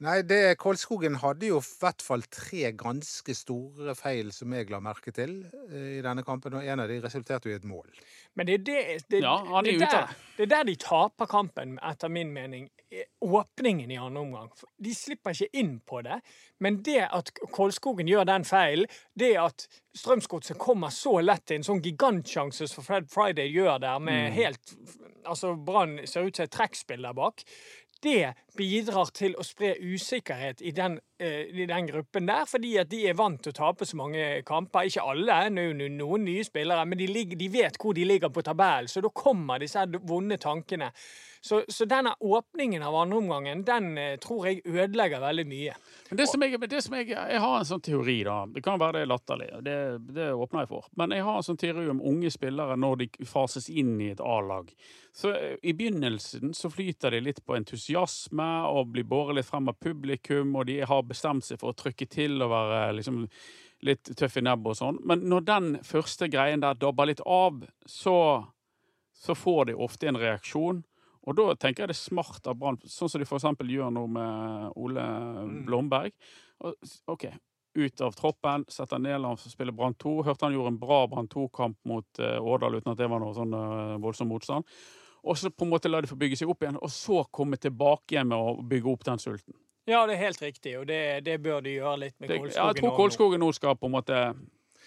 Nei, 0.00 0.22
det, 0.24 0.54
Kolskogen 0.56 1.18
hadde 1.20 1.50
jo 1.50 1.58
i 1.60 1.66
hvert 1.82 2.00
fall 2.00 2.22
tre 2.32 2.70
ganske 2.72 3.34
store 3.36 3.92
feil 3.98 4.30
som 4.32 4.54
jeg 4.56 4.70
la 4.72 4.78
merke 4.80 5.12
til 5.12 5.34
eh, 5.68 5.98
i 5.98 6.00
denne 6.04 6.24
kampen, 6.24 6.54
og 6.56 6.64
en 6.64 6.80
av 6.80 6.88
de 6.88 6.96
resulterte 7.04 7.50
jo 7.50 7.52
i 7.52 7.58
et 7.58 7.66
mål. 7.68 7.84
Men 8.40 8.48
det 8.48 8.54
er, 8.54 8.62
det, 8.64 8.78
det, 9.12 9.20
Ja, 9.26 9.34
er 9.58 9.66
det, 9.68 9.74
der, 9.82 10.14
det. 10.38 10.46
er 10.46 10.52
der 10.54 10.64
de 10.70 10.76
taper 10.80 11.28
kampen, 11.28 11.76
etter 11.84 12.08
min 12.08 12.32
mening. 12.32 12.70
er 12.90 13.04
Åpningen 13.20 13.92
i 13.92 13.98
andre 14.00 14.22
omgang. 14.24 14.48
De 14.82 14.94
slipper 14.96 15.36
ikke 15.36 15.52
inn 15.60 15.76
på 15.86 16.00
det. 16.02 16.22
Men 16.64 16.80
det 16.86 17.02
at 17.12 17.28
Kolskogen 17.52 18.08
gjør 18.08 18.24
den 18.32 18.48
feilen, 18.48 18.88
det 19.20 19.34
at 19.38 19.68
Strømsgodset 20.00 20.56
kommer 20.58 20.88
så 20.94 21.18
lett 21.20 21.44
til 21.50 21.60
en 21.60 21.66
sånn 21.66 21.84
gigantsjanse 21.84 22.70
som 22.72 22.86
Fred 22.86 23.10
Friday 23.12 23.52
gjør 23.52 23.76
der, 23.84 23.98
med 24.00 24.30
Mm. 24.30 24.34
helt 24.40 24.76
Altså, 25.28 25.52
Brann 25.54 25.98
ser 26.08 26.24
ut 26.24 26.36
som 26.38 26.46
et 26.46 26.50
trekkspill 26.54 27.02
der 27.04 27.12
bak. 27.14 27.42
Det 28.02 28.32
bidrar 28.56 29.10
til 29.14 29.36
å 29.38 29.44
spre 29.44 29.74
usikkerhet 29.80 30.62
i 30.64 30.72
den, 30.76 30.98
i 31.20 31.66
den 31.68 31.88
gruppen 31.90 32.28
der, 32.28 32.46
fordi 32.48 32.74
at 32.80 32.90
de 32.90 33.02
er 33.10 33.16
vant 33.18 33.42
til 33.44 33.52
å 33.52 33.58
tape 33.58 33.88
så 33.88 33.98
mange 34.00 34.28
kamper. 34.48 34.88
Ikke 34.88 35.04
alle, 35.12 35.40
noen 35.52 36.24
nye 36.24 36.44
spillere, 36.46 36.86
men 36.88 37.00
de, 37.00 37.08
ligger, 37.10 37.40
de 37.40 37.50
vet 37.52 37.80
hvor 37.80 37.96
de 37.96 38.06
ligger 38.08 38.32
på 38.32 38.44
tabellen, 38.46 38.88
så 38.88 39.02
da 39.04 39.12
kommer 39.12 39.60
disse 39.60 39.84
vonde 40.08 40.40
tankene. 40.40 40.90
Så, 41.42 41.62
så 41.68 41.84
denne 41.84 42.14
åpningen 42.20 42.82
av 42.82 42.96
andreomgangen, 42.96 43.62
den 43.64 43.98
eh, 43.98 44.16
tror 44.20 44.46
jeg 44.46 44.60
ødelegger 44.64 45.22
veldig 45.22 45.46
mye. 45.48 45.76
Men 46.10 46.18
det 46.20 46.26
som 46.28 46.42
jeg, 46.44 46.60
det 46.68 46.82
som 46.84 46.96
jeg, 46.98 47.06
jeg 47.14 47.40
har 47.40 47.54
en 47.56 47.68
sånn 47.68 47.84
teori, 47.84 48.18
da. 48.28 48.42
Det 48.52 48.60
kan 48.64 48.80
være 48.80 48.98
det 48.98 49.06
er 49.06 49.08
latterlig, 49.08 49.48
det, 49.64 49.76
det 50.12 50.26
åpner 50.36 50.66
jeg 50.66 50.70
for. 50.74 50.90
Men 51.00 51.16
jeg 51.16 51.24
har 51.24 51.40
en 51.40 51.46
sånn 51.46 51.60
teori 51.60 51.86
om 51.88 52.02
unge 52.12 52.32
spillere 52.34 52.76
når 52.76 53.00
de 53.00 53.08
fases 53.30 53.70
inn 53.72 53.94
i 54.04 54.10
et 54.12 54.20
A-lag. 54.20 54.68
Så 55.16 55.32
eh, 55.32 55.56
I 55.62 55.72
begynnelsen 55.72 56.52
så 56.54 56.68
flyter 56.70 57.16
de 57.16 57.22
litt 57.24 57.40
på 57.46 57.56
entusiasme 57.56 58.50
og 58.68 58.92
blir 58.92 59.08
båret 59.08 59.40
litt 59.40 59.48
frem 59.48 59.72
av 59.72 59.80
publikum, 59.80 60.52
og 60.60 60.68
de 60.68 60.82
har 60.84 61.08
bestemt 61.10 61.46
seg 61.46 61.60
for 61.60 61.72
å 61.72 61.78
trykke 61.78 62.06
til 62.10 62.38
og 62.40 62.52
være 62.52 62.94
liksom 62.98 63.24
litt 63.86 64.12
tøff 64.16 64.38
i 64.38 64.44
nebbet 64.44 64.74
og 64.74 64.78
sånn. 64.78 65.00
Men 65.08 65.24
når 65.30 65.44
den 65.48 65.68
første 65.86 66.28
greien 66.32 66.62
der 66.62 66.78
dabber 66.78 67.08
litt 67.08 67.22
av, 67.24 67.62
så, 67.88 68.16
så 69.16 69.36
får 69.36 69.70
de 69.70 69.78
ofte 69.88 70.10
en 70.10 70.20
reaksjon. 70.20 70.82
Og 71.28 71.36
da 71.36 71.52
tenker 71.60 71.84
jeg 71.84 71.92
det 71.92 71.96
er 71.98 72.00
smart 72.00 72.48
av 72.48 72.56
Brann, 72.60 72.80
sånn 72.88 73.10
som 73.12 73.20
de 73.20 73.28
f.eks. 73.28 73.46
gjør 73.60 73.92
nå 73.92 74.06
med 74.12 74.76
Ole 74.80 75.06
Blomberg. 75.68 76.14
Og, 76.64 76.76
OK, 77.12 77.26
ut 77.76 78.00
av 78.00 78.16
troppen, 78.18 78.64
setter 78.68 78.98
Nederland 78.98 79.38
for 79.38 79.44
spiller 79.44 79.70
spille 79.70 79.76
Brann 79.76 79.96
2. 80.00 80.14
Hørte 80.26 80.48
han 80.48 80.56
gjorde 80.56 80.74
en 80.74 80.80
bra 80.80 81.02
Brann 81.10 81.28
2-kamp 81.30 81.78
mot 81.88 82.22
eh, 82.22 82.40
Årdal 82.40 82.80
uten 82.80 82.92
at 82.94 83.00
det 83.00 83.08
var 83.12 83.22
noe 83.22 83.36
sånn 83.36 83.54
eh, 83.56 83.96
voldsom 84.02 84.32
motstand. 84.32 84.68
Og 85.20 85.36
så 85.36 85.52
på 85.52 85.66
en 85.66 85.72
måte 85.74 85.90
la 85.90 86.00
de 86.00 86.08
få 86.08 86.18
bygge 86.18 86.40
seg 86.40 86.50
opp 86.50 86.64
igjen, 86.64 86.80
og 86.80 86.92
så 86.92 87.22
komme 87.28 87.60
tilbake 87.60 88.16
igjen 88.16 88.30
med 88.32 88.40
å 88.40 88.62
bygge 88.64 88.94
opp 88.94 89.04
den 89.06 89.20
sulten. 89.20 89.56
Ja, 89.90 90.04
det 90.06 90.14
er 90.16 90.22
helt 90.28 90.40
riktig, 90.42 90.76
og 90.78 90.86
det, 90.88 91.00
det 91.26 91.36
bør 91.42 91.60
de 91.66 91.76
gjøre 91.80 91.96
litt 92.06 92.16
med 92.20 92.28
Det, 92.30 92.38
Kolskogen. 92.38 92.56
ja, 92.62 92.66
jeg 92.72 92.82
tror. 92.82 92.96
Kolskogen 92.96 93.40
nå 93.42 93.52
skal 93.56 93.76
på 93.80 93.90
en 93.90 93.94
måte 93.98 94.20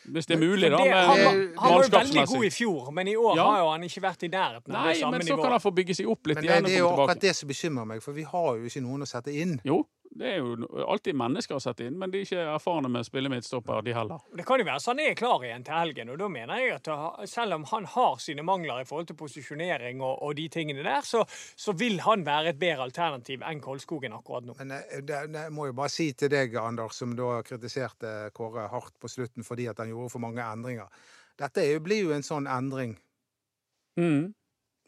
Hvis 0.03 0.25
det 0.27 0.35
er 0.35 0.39
mulig, 0.41 0.67
da. 0.71 0.79
med 0.83 0.91
han, 0.93 1.19
var, 1.23 1.35
han 1.63 1.73
var 1.77 1.89
veldig 1.93 2.23
god 2.27 2.43
i 2.43 2.49
fjor, 2.51 2.89
men 2.91 3.07
i 3.07 3.15
år 3.15 3.37
Ja. 3.39 3.43
har 3.47 3.59
jo 3.61 3.67
han 3.71 3.83
ikke 3.87 4.01
vært 4.03 4.23
i 4.27 4.29
nærheten 4.33 4.73
Nei, 4.75 4.87
det 4.89 4.97
samme 4.99 5.17
men 5.19 5.27
så 5.27 5.37
kan 5.39 5.51
han 5.55 5.61
få 5.63 5.71
bygge 5.77 5.95
seg 5.95 6.09
opp 6.11 6.27
litt 6.27 6.41
Men 6.41 6.47
det, 6.49 6.57
det 6.65 6.73
er 6.75 6.79
jo 6.83 6.89
akkurat 6.91 7.21
det 7.23 7.35
som 7.35 7.47
bekymrer 7.47 7.85
meg, 7.87 8.01
for 8.03 8.11
vi 8.17 8.23
har 8.27 8.49
jo 8.59 8.67
ikke 8.67 8.81
noen 8.83 9.05
å 9.05 9.07
sette 9.07 9.31
inn. 9.31 9.59
Jo, 9.63 9.77
det 10.15 10.27
er 10.29 10.35
jo 10.37 10.67
alltid 10.85 11.17
mennesker 11.17 11.57
å 11.57 11.61
sette 11.63 11.87
inn, 11.87 11.95
men 11.97 12.11
de 12.13 12.19
er 12.19 12.27
ikke 12.27 12.41
erfarne 12.53 12.89
med 12.91 13.01
å 13.01 13.07
spille 13.07 13.31
midtstopper, 13.33 13.81
de 13.85 13.95
heller. 13.95 14.21
Det 14.37 14.45
kan 14.45 14.61
jo 14.61 14.67
være 14.67 14.83
så 14.83 14.91
han 14.93 15.01
er 15.01 15.15
klar 15.17 15.45
igjen 15.45 15.65
til 15.65 15.73
helgen, 15.73 16.11
og 16.13 16.19
da 16.21 16.27
mener 16.29 16.61
jeg 16.61 16.75
at 16.75 16.89
selv 17.29 17.57
om 17.57 17.65
han 17.71 17.87
har 17.95 18.19
sine 18.21 18.45
mangler 18.45 18.83
i 18.83 18.87
forhold 18.89 19.09
til 19.09 19.17
posisjonering 19.17 20.03
og, 20.03 20.21
og 20.27 20.35
de 20.37 20.45
tingene 20.53 20.85
der, 20.85 21.07
så, 21.07 21.23
så 21.57 21.73
vil 21.79 21.97
han 22.05 22.25
være 22.27 22.53
et 22.53 22.61
bedre 22.61 22.85
alternativ 22.85 23.45
enn 23.47 23.63
Kolskogen 23.63 24.13
akkurat 24.13 24.45
nå. 24.45 24.57
Men 24.59 24.75
eh, 24.77 24.99
det, 25.01 25.23
det 25.33 25.47
jeg 25.47 25.55
må 25.57 25.65
jo 25.71 25.77
bare 25.81 25.93
si 25.93 26.11
til 26.17 26.29
deg, 26.33 26.53
Anders, 26.61 26.99
som 27.01 27.15
da 27.17 27.39
kritiserte 27.47 28.13
Kåre 28.37 28.67
hardt 28.69 28.99
på 29.01 29.09
slutten 29.09 29.47
fordi 29.47 29.65
at 29.71 29.81
han 29.81 29.89
gjorde 29.89 30.13
for 30.13 30.23
mange 30.23 30.45
endringer. 30.45 31.09
Dette 31.41 31.63
er 31.63 31.73
jo, 31.73 31.81
blir 31.87 32.05
jo 32.05 32.13
en 32.13 32.25
sånn 32.25 32.45
endring. 32.45 32.93
Mm, 33.97 34.29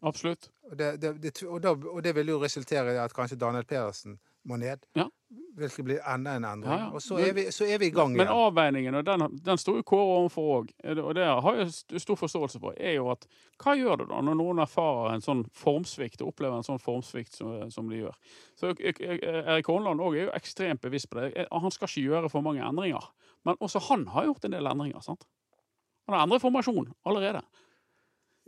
absolutt. 0.06 0.52
Og 0.70 0.78
det, 0.78 0.94
det, 1.02 1.16
det, 1.24 1.34
og, 1.48 1.58
da, 1.66 1.74
og 1.74 2.00
det 2.06 2.14
vil 2.18 2.36
jo 2.36 2.40
resultere 2.42 2.94
i 2.94 3.02
at 3.02 3.14
kanskje 3.18 3.42
Daniel 3.42 3.66
Pedersen 3.66 4.20
må 4.46 4.58
ned. 4.62 4.86
Ja. 4.98 5.08
Hvilket 5.56 5.86
blir 5.88 6.00
enda 6.12 6.36
en 6.36 6.46
endring. 6.46 6.82
Og 6.94 7.02
så 7.04 7.18
er, 7.24 7.32
vi, 7.36 7.46
så 7.52 7.66
er 7.66 7.80
vi 7.80 7.88
i 7.90 7.94
gang 7.96 8.12
igjen. 8.14 8.28
Men 8.28 8.32
avveiningen, 8.34 8.98
og 9.00 9.06
den, 9.08 9.24
den 9.46 9.60
står 9.60 9.80
jo 9.80 9.86
Kåre 9.88 10.18
overfor 10.20 10.50
òg, 10.58 10.74
og 10.94 11.12
det 11.18 11.26
har 11.26 11.60
jeg 11.62 12.02
stor 12.04 12.20
forståelse 12.20 12.60
for, 12.62 12.76
er 12.76 12.98
jo 12.98 13.08
at 13.14 13.24
hva 13.64 13.76
gjør 13.80 14.02
du 14.02 14.06
da 14.10 14.20
når 14.26 14.38
noen 14.42 14.62
erfarer 14.66 15.16
en 15.16 15.24
sånn 15.24 15.46
formsvikt, 15.56 16.22
og 16.22 16.34
opplever 16.34 16.60
en 16.60 16.68
sånn 16.68 16.82
formsvikt 16.84 17.40
som, 17.40 17.56
som 17.72 17.90
de 17.92 18.04
gjør? 18.04 18.20
Så 18.60 18.74
Erik 18.76 19.72
Hornland 19.72 20.04
er 20.04 20.20
jo 20.26 20.34
ekstremt 20.36 20.84
bevisst 20.84 21.10
på 21.12 21.22
det. 21.22 21.48
Han 21.52 21.74
skal 21.74 21.90
ikke 21.90 22.08
gjøre 22.10 22.34
for 22.34 22.46
mange 22.46 22.66
endringer. 22.68 23.08
Men 23.48 23.60
også 23.64 23.82
han 23.88 24.08
har 24.12 24.28
gjort 24.30 24.48
en 24.48 24.58
del 24.58 24.72
endringer. 24.72 25.02
sant? 25.06 25.24
Han 26.06 26.18
har 26.18 26.28
endret 26.28 26.44
formasjon 26.44 26.92
allerede. 27.08 27.42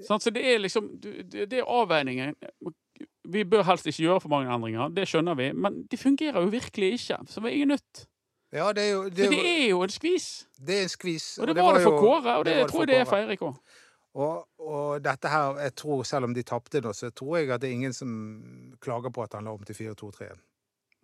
Så 0.04 0.30
det 0.30 0.44
er 0.46 0.60
liksom 0.60 0.92
det, 1.02 1.48
det 1.50 1.64
er 1.64 1.70
avveiningen. 1.72 2.36
Vi 3.32 3.44
bør 3.44 3.64
helst 3.68 3.88
ikke 3.90 4.04
gjøre 4.06 4.22
for 4.24 4.32
mange 4.32 4.54
endringer, 4.54 4.88
det 4.96 5.08
skjønner 5.10 5.36
vi, 5.40 5.50
men 5.54 5.82
de 5.92 5.98
fungerer 6.00 6.40
jo 6.44 6.52
virkelig 6.54 6.94
ikke. 7.00 7.18
Så 7.28 7.42
det 7.44 7.50
er 7.52 7.56
ingen 7.58 7.74
nytt. 7.76 8.06
Ja, 8.56 8.70
det 8.74 8.84
er 8.86 8.92
jo 8.94 9.02
det, 9.10 9.26
For 9.26 9.34
det 9.36 9.50
er 9.52 9.70
jo 9.70 9.82
en 9.84 9.92
skvis. 9.92 10.28
det 10.68 10.78
er 10.78 10.86
en 10.88 10.90
skvis. 10.94 11.26
Og 11.42 11.48
det 11.50 11.56
var 11.60 11.74
det 11.76 11.84
for 11.84 11.92
jo- 11.98 12.00
Kåre, 12.00 12.38
og 12.40 12.46
det, 12.48 12.56
var 12.62 12.68
tror 12.72 12.86
jeg 12.86 12.88
det 12.88 12.98
er 13.02 13.06
for 13.10 13.18
Eirik 13.18 13.42
òg. 13.44 13.58
Og, 14.18 14.48
og 14.60 15.04
dette 15.04 15.30
her, 15.30 15.58
jeg 15.62 15.76
tror, 15.76 16.04
selv 16.08 16.26
om 16.26 16.34
de 16.34 16.42
tapte 16.48 16.80
nå, 16.82 16.94
så 16.96 17.10
tror 17.14 17.38
jeg 17.38 17.52
at 17.52 17.62
det 17.62 17.70
er 17.70 17.74
ingen 17.76 17.94
som 17.94 18.14
klager 18.82 19.12
på 19.14 19.22
at 19.28 19.36
han 19.38 19.44
la 19.46 19.52
om 19.54 19.64
til 19.68 19.76
4-2-3. 19.78 20.30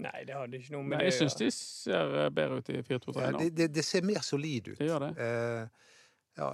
Nei, 0.03 0.23
det 0.25 0.33
hadde 0.33 0.57
ikke 0.57 0.73
noe 0.73 0.83
med 0.87 0.97
Nei, 0.97 1.03
det 1.03 1.11
jeg 1.11 1.19
syns 1.19 1.35
de 1.37 1.49
ser 1.53 2.15
eh, 2.23 2.29
bedre 2.33 2.57
ut 2.63 2.69
i 2.73 2.79
4-2-3 2.81 3.19
Ja, 3.21 3.29
nå. 3.35 3.43
det, 3.43 3.51
det, 3.59 3.67
det 3.75 3.83
ser 3.85 4.01
mer 4.07 4.23
solid 4.25 4.71
ut. 4.71 4.79
Det 4.79 4.87
gjør 4.87 5.03
det. 5.05 5.11
Eh, 5.21 5.91
ja, 6.41 6.47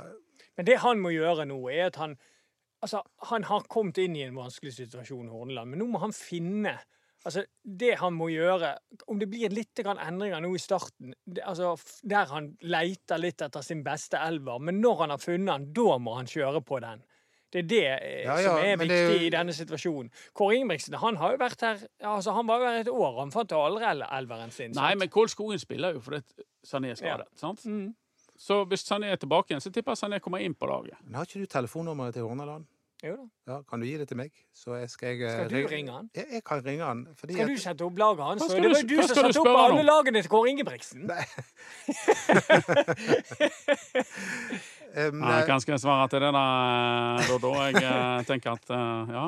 Men 0.58 0.68
det 0.68 0.76
han 0.84 1.00
må 1.00 1.14
gjøre 1.16 1.46
nå, 1.48 1.62
er 1.72 1.86
at 1.94 1.96
han 2.02 2.18
Altså, 2.82 3.02
han 3.32 3.44
har 3.44 3.65
kommet 3.68 3.98
inn 4.00 4.15
i 4.15 4.24
en 4.24 4.38
vanskelig 4.39 4.72
situasjon 4.78 5.28
i 5.28 5.34
Horneland, 5.34 5.70
men 5.74 5.82
nå 5.84 5.89
må 5.92 6.02
han 6.06 6.15
finne 6.15 6.78
Altså, 7.28 7.42
det 7.63 7.98
han 8.00 8.13
må 8.15 8.30
gjøre 8.32 8.70
Om 9.12 9.18
det 9.20 9.28
blir 9.28 9.52
litt 9.52 9.82
endringer 9.84 10.39
nå 10.39 10.54
i 10.56 10.62
starten, 10.63 11.13
det, 11.28 11.44
altså, 11.44 11.74
der 12.08 12.30
han 12.32 12.54
leter 12.63 13.20
litt 13.20 13.42
etter 13.44 13.65
sin 13.65 13.84
beste 13.84 14.15
elver, 14.24 14.60
men 14.63 14.80
når 14.80 15.02
han 15.02 15.10
har 15.10 15.20
funnet 15.20 15.52
den, 15.52 15.65
da 15.76 15.98
må 16.00 16.15
han 16.15 16.30
kjøre 16.32 16.62
på 16.63 16.80
den. 16.80 17.04
Det 17.52 17.60
er 17.63 17.68
det 17.68 17.84
eh, 17.86 18.24
Ja, 18.24 18.38
ja, 18.39 18.50
som 18.54 18.63
er 18.63 18.78
viktig 18.78 18.88
det 18.88 18.98
er 19.04 19.12
jo- 19.12 19.26
i 19.26 19.30
denne 19.34 19.54
situasjonen. 19.58 20.12
Kåre 20.38 20.56
Ingebrigtsen 20.56 20.96
han 21.02 21.18
har 21.18 21.32
jo 21.34 21.42
vært 21.42 21.62
her 21.65 21.80
altså 22.08 22.32
han 22.38 22.48
var 22.48 22.60
jo 22.60 22.65
her 22.70 22.80
et 22.86 22.92
år. 22.94 23.20
Han 23.20 23.32
fant 23.32 23.52
jo 23.52 23.62
aldri 23.65 23.84
elveren 23.89 24.52
sin. 24.54 24.72
Nei, 24.72 24.92
sant? 24.92 25.00
men 25.00 25.10
Kål 25.10 25.30
Skogen 25.34 25.60
spiller 25.60 25.98
jo 25.98 26.00
fordi 26.06 26.22
Sané 26.63 26.92
er 26.94 26.96
skadet. 26.96 27.28
sant? 27.36 27.65
Mm. 27.65 27.96
Så 28.39 28.62
hvis 28.71 28.86
Sané 28.88 29.10
er 29.12 29.19
tilbake 29.19 29.52
igjen, 29.52 29.60
så 29.63 29.71
tipper 29.75 29.91
jeg 29.91 29.99
Sané 30.06 30.19
kommer 30.23 30.39
inn 30.39 30.54
på 30.56 30.67
laget. 30.69 30.95
men 31.04 31.15
har 31.19 31.25
ikke 31.28 31.41
du 31.43 31.49
telefonnummeret 31.52 32.13
til 32.15 32.23
Horneland? 32.23 32.65
Jo 33.04 33.13
da. 33.15 33.25
Ja, 33.54 33.58
kan 33.63 33.80
du 33.80 33.86
gi 33.88 33.93
det 33.99 34.08
til 34.10 34.17
meg? 34.19 34.32
Så 34.56 34.73
jeg 34.75 34.89
skal 34.91 35.08
jeg 35.13 35.21
eh, 35.23 35.32
Skal 35.32 35.49
du 35.49 35.56
ring- 35.56 35.69
ringe 35.71 35.91
han? 35.95 36.10
Jeg, 36.15 36.25
jeg 36.36 36.43
kan 36.43 36.63
ringe 36.65 36.84
han. 36.84 37.04
Fordi 37.15 37.34
Skal 37.38 37.47
du 37.47 37.58
sette 37.63 37.86
opp 37.86 37.97
laget 37.99 38.23
hans? 38.25 38.41
Det 38.43 38.49
var 38.52 38.60
du- 38.60 38.67
jo 38.67 38.88
du 38.89 39.08
som 39.08 39.15
satte 39.15 39.39
opp 39.39 39.47
alle 39.60 39.84
lagene 39.88 40.21
til 40.21 40.32
Kåre 40.34 40.49
Ingebrigtsen. 40.52 41.06
Nei. 41.08 41.23
um, 44.99 45.23
Ja, 45.23 45.39
hva 45.47 45.58
skal 45.62 45.75
jeg 45.75 45.84
svare 45.84 46.08
til 46.12 46.23
det, 46.25 46.32
da, 46.36 46.45
Dodo? 47.30 47.54
Jeg 47.69 47.84
eh, 47.84 48.23
tenker 48.28 48.56
at 48.58 48.73
eh, 48.75 49.13
ja. 49.15 49.25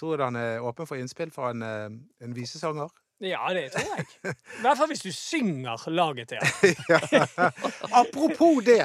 tror 0.00 0.16
du 0.20 0.24
han 0.26 0.36
er 0.40 0.64
åpen 0.64 0.88
for 0.88 0.96
innspill 1.00 1.32
fra 1.34 1.50
en, 1.54 1.62
eh, 1.62 1.88
en 2.24 2.36
visesanger? 2.36 2.88
Ja, 3.24 3.46
det 3.56 3.70
tror 3.72 3.86
jeg. 3.96 4.06
I 4.28 4.62
hvert 4.64 4.78
fall 4.78 4.90
hvis 4.90 5.02
du 5.04 5.10
synger 5.16 5.84
laget 5.90 6.28
til 6.28 6.38
han. 6.44 7.52
Apropos 7.92 8.60
det! 8.66 8.82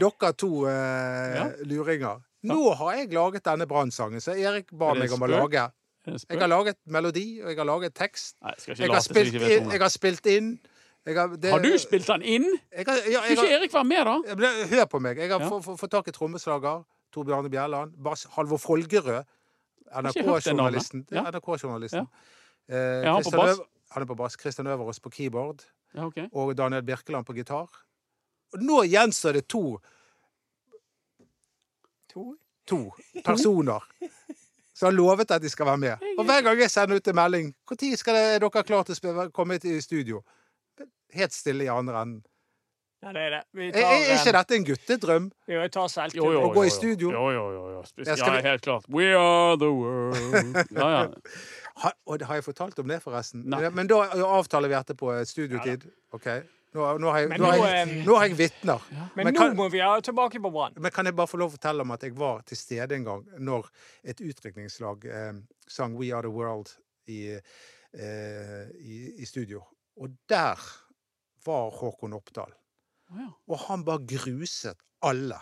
Dere 0.00 0.32
to 0.38 0.50
eh, 0.66 1.36
Ja. 1.36 1.44
luringer. 1.68 2.20
Nå 2.48 2.72
har 2.74 2.94
jeg 2.96 3.12
laget 3.12 3.44
denne 3.44 3.66
brannsangen, 3.68 4.20
så 4.24 4.32
Erik 4.32 4.70
ba 4.72 4.92
Er 4.94 5.00
meg 5.04 5.12
om 5.12 5.22
å 5.26 5.28
lage. 5.30 5.66
Jeg 6.08 6.40
har 6.40 6.48
laget 6.48 6.78
melodi, 6.88 7.40
og 7.42 7.50
jeg 7.52 7.58
har 7.60 7.68
laget 7.68 7.94
tekst. 7.94 8.36
Nei, 8.42 8.54
jeg 8.66 8.78
Jeg 8.80 8.90
har 8.90 9.00
spilt 9.04 9.34
inn. 9.34 9.70
Jeg 9.70 9.80
har, 9.82 9.88
spilt 9.92 10.26
inn. 10.26 10.48
Jeg 11.06 11.16
har, 11.16 11.28
det, 11.36 11.50
Har 11.52 11.60
du 11.60 11.76
spilt 11.78 12.06
den 12.08 12.22
inn? 12.22 12.46
Jeg 12.72 12.86
har, 12.88 12.96
ja, 13.08 13.20
Skulle 13.20 13.44
ikke 13.44 13.58
Erik 13.58 13.74
være 13.74 13.84
med, 13.84 14.04
da? 14.08 14.16
Ja, 14.26 14.66
Hør 14.72 14.84
på 14.86 15.00
meg. 15.00 15.18
Jeg 15.18 15.30
har 15.30 15.40
Ja. 15.40 15.60
fått 15.60 15.90
tak 15.92 16.08
i 16.08 16.12
trommeslager. 16.16 16.82
Tor 17.12 17.24
Bjarne 17.24 17.50
Bjelland. 17.50 17.92
Bass 18.02 18.26
Halvor 18.36 18.58
Folgerød. 18.58 19.24
NRK-journalisten. 19.90 21.06
Ja. 21.10 21.24
NRK-journalisten. 21.30 22.06
Eh, 22.70 23.04
Ja, 23.04 23.12
han 23.14 23.22
på 23.24 23.30
bass. 23.36 23.60
Han 23.90 24.02
er 24.02 24.06
på 24.06 24.14
bass. 24.16 24.36
Christian 24.40 24.66
Øverås 24.66 25.00
på 25.00 25.10
keyboard. 25.10 25.64
Ja, 25.94 26.04
okay. 26.06 26.28
Og 26.32 26.54
Daniel 26.56 26.82
Birkeland 26.86 27.26
på 27.26 27.34
gitar. 27.34 27.66
Og 28.54 28.62
nå 28.62 28.82
gjenstår 28.86 29.32
det 29.32 29.48
to, 29.48 29.78
To. 32.12 32.36
to 32.66 32.90
personer 33.24 33.82
som 34.74 34.86
har 34.88 34.92
lovet 34.96 35.30
at 35.30 35.42
de 35.42 35.48
skal 35.50 35.66
være 35.66 35.78
med. 35.78 36.08
Og 36.18 36.24
hver 36.26 36.42
gang 36.42 36.58
jeg 36.58 36.70
sender 36.70 36.96
ut 36.96 37.08
en 37.08 37.14
melding 37.14 37.54
'Når 37.70 37.96
skal 37.96 38.14
det- 38.14 38.34
er 38.34 38.38
dere 38.38 38.62
klare 38.64 38.84
til 38.84 38.94
å 39.10 39.30
komme 39.32 39.54
i 39.64 39.80
studio?' 39.80 40.22
Helt 41.12 41.32
stille 41.32 41.64
i 41.64 41.68
andre 41.68 42.02
enden. 42.02 42.24
Ja, 43.02 43.12
det 43.12 43.20
er 43.20 43.30
det. 43.30 43.42
Vi 43.52 43.68
Er, 43.68 43.72
tar, 43.72 43.80
er 43.80 44.18
ikke 44.18 44.32
dette 44.32 44.54
en 44.56 44.64
guttedrøm? 44.64 45.30
jo, 45.48 45.60
jeg 45.60 45.72
tar 45.72 45.86
selvtillit. 45.88 46.36
Å 46.36 46.54
gå 46.54 46.66
i 46.66 46.68
studio? 46.68 47.10
Jo, 47.10 47.30
jo, 47.30 47.50
jo. 47.52 47.70
jo. 47.70 47.82
Ja, 48.04 48.40
helt 48.42 48.62
klart. 48.62 48.84
We 48.88 49.14
are 49.16 49.56
the 49.56 49.70
world. 49.72 50.70
Ja, 50.70 50.88
ja. 51.02 51.08
Ha, 51.80 51.92
og 52.06 52.18
det 52.20 52.28
har 52.28 52.40
jeg 52.40 52.44
fortalt 52.44 52.78
om 52.82 52.88
det, 52.90 53.00
forresten? 53.02 53.44
Nei. 53.48 53.62
Men 53.74 53.88
da 53.90 54.02
avtaler 54.26 54.68
vi 54.72 54.76
etterpå 54.76 55.12
studiotid. 55.28 55.86
OK? 56.16 56.26
Nå, 56.70 56.84
nå, 57.02 57.10
har 57.10 57.24
jeg, 57.24 57.38
nå, 57.40 57.48
har 57.50 57.56
jeg, 57.58 57.86
eh, 57.88 58.02
nå 58.06 58.14
har 58.14 58.28
jeg 58.28 58.36
vitner. 58.38 58.84
Men, 59.16 59.26
Men 59.26 59.34
nå 59.34 59.46
må 59.58 59.66
vi 59.72 59.80
ha 59.82 59.96
tilbake 60.06 60.38
på 60.42 60.52
Brann. 60.54 60.76
Men 60.78 60.92
kan 60.94 61.08
jeg 61.08 61.16
bare 61.18 61.30
få 61.30 61.40
lov 61.40 61.50
å 61.50 61.54
fortelle 61.56 61.82
om 61.82 61.94
at 61.96 62.04
jeg 62.06 62.14
var 62.18 62.44
til 62.46 62.60
stede 62.60 62.94
en 62.94 63.08
gang 63.08 63.24
når 63.42 63.66
et 64.12 64.22
utdrikningslag 64.22 65.06
eh, 65.10 65.40
sang 65.66 65.96
We 65.98 66.12
Are 66.14 66.22
The 66.22 66.30
World 66.30 66.70
i, 67.10 67.32
eh, 67.34 68.62
i, 68.78 69.00
i 69.18 69.26
studio. 69.26 69.64
Og 69.98 70.14
der 70.30 70.62
var 71.46 71.74
Håkon 71.74 72.14
Oppdal. 72.14 72.54
Ja. 73.16 73.26
Og 73.50 73.64
han 73.66 73.82
bare 73.88 74.04
gruset 74.06 74.78
alle. 75.02 75.40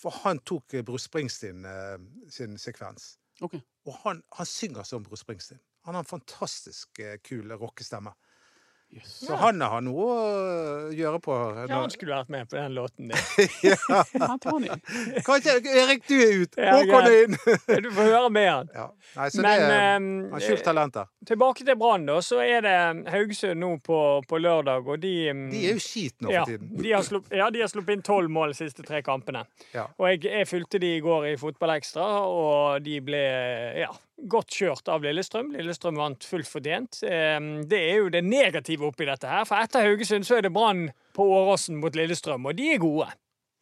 For 0.00 0.10
han 0.24 0.42
tok 0.42 0.74
Bruce 0.82 1.06
Springsteen 1.06 1.62
eh, 1.70 2.00
sin 2.34 2.58
sekvens. 2.58 3.14
Okay. 3.42 3.62
Og 3.86 3.94
han, 4.02 4.24
han 4.34 4.48
synger 4.48 4.82
som 4.82 5.06
Bruce 5.06 5.22
Springsteen. 5.22 5.62
Han 5.84 5.94
har 5.94 6.04
en 6.04 6.08
fantastisk 6.08 6.98
eh, 6.98 7.18
kul 7.22 7.52
rockestemme. 7.52 8.14
Yes. 8.94 9.26
Så 9.26 9.34
han 9.34 9.58
har 9.60 9.80
noe 9.82 10.04
å 10.06 10.90
gjøre 10.94 11.18
på. 11.18 11.34
Ja, 11.66 11.80
han 11.80 11.90
skulle 11.90 12.14
vært 12.14 12.28
med 12.30 12.46
på 12.46 12.54
den 12.54 12.76
låten 12.76 13.08
din. 13.10 13.72
Han 14.22 14.38
tar 14.38 14.60
den 14.60 14.68
inn. 14.68 14.84
Kanskje 15.26 15.56
Erik, 15.66 16.04
du 16.06 16.14
er 16.14 16.34
ut! 16.44 16.54
Ja, 16.54 16.76
Håkon 16.78 17.08
er 17.08 17.16
inn! 17.24 17.34
Du 17.84 17.88
får 17.90 18.06
høre 18.12 18.30
med 18.30 18.46
han. 18.46 18.70
Ja. 18.70 18.86
Nei, 19.16 19.26
så 19.34 19.42
Men 19.42 19.48
det 19.50 19.80
er 19.80 19.88
eh, 19.96 20.06
Han 20.36 20.44
skjult 20.46 20.64
talent 20.68 20.94
der. 21.00 21.10
tilbake 21.26 21.66
til 21.66 21.78
Brann, 21.80 22.06
da. 22.06 22.20
Så 22.22 22.38
er 22.44 22.62
det 22.68 22.76
Haugesund 23.10 23.64
nå 23.64 23.72
på, 23.82 23.98
på 24.30 24.42
lørdag, 24.44 24.86
og 24.86 25.02
de 25.02 25.14
mm, 25.34 25.44
De 25.50 25.66
er 25.72 25.74
jo 25.74 25.82
skit 25.82 26.14
nå 26.22 26.30
ja, 26.30 26.46
tiden. 26.46 26.70
de 26.78 26.94
har 26.94 27.02
slupp, 27.02 27.26
ja, 27.34 27.50
de 27.50 27.66
har 27.66 27.74
sluppet 27.74 27.98
inn 27.98 28.06
tolv 28.06 28.30
mål 28.30 28.54
de 28.54 28.60
siste 28.62 28.86
tre 28.86 29.02
kampene. 29.02 29.42
Ja. 29.74 29.88
Og 29.98 30.12
jeg, 30.12 30.22
jeg 30.30 30.52
fulgte 30.52 30.78
de 30.78 30.94
i 31.00 31.02
går 31.02 31.32
i 31.32 31.36
Fotballekstra, 31.40 32.06
og 32.30 32.86
de 32.86 33.00
ble 33.02 33.26
ja, 33.82 33.90
godt 34.30 34.48
kjørt 34.54 34.88
av 34.88 35.02
Lillestrøm. 35.02 35.52
Lillestrøm 35.56 35.96
vant 35.98 36.24
fullt 36.24 36.48
fortjent. 36.48 37.02
Eh, 37.02 37.40
Det 37.66 37.80
er 37.90 37.96
jo 37.98 38.08
det 38.08 38.24
negative 38.24 38.86
oppi 38.86 39.04
dette 39.04 39.26
her. 39.28 39.44
For 39.44 39.56
etter 39.56 39.82
Haugesund 39.82 40.24
så 40.24 40.38
er 40.38 40.42
det 40.42 40.52
Brann 40.52 40.90
på 41.14 41.22
Åråsen 41.26 41.76
mot 41.80 41.94
Lillestrøm, 41.94 42.46
og 42.46 42.56
de 42.56 42.72
er 42.74 42.78
gode. 42.78 43.10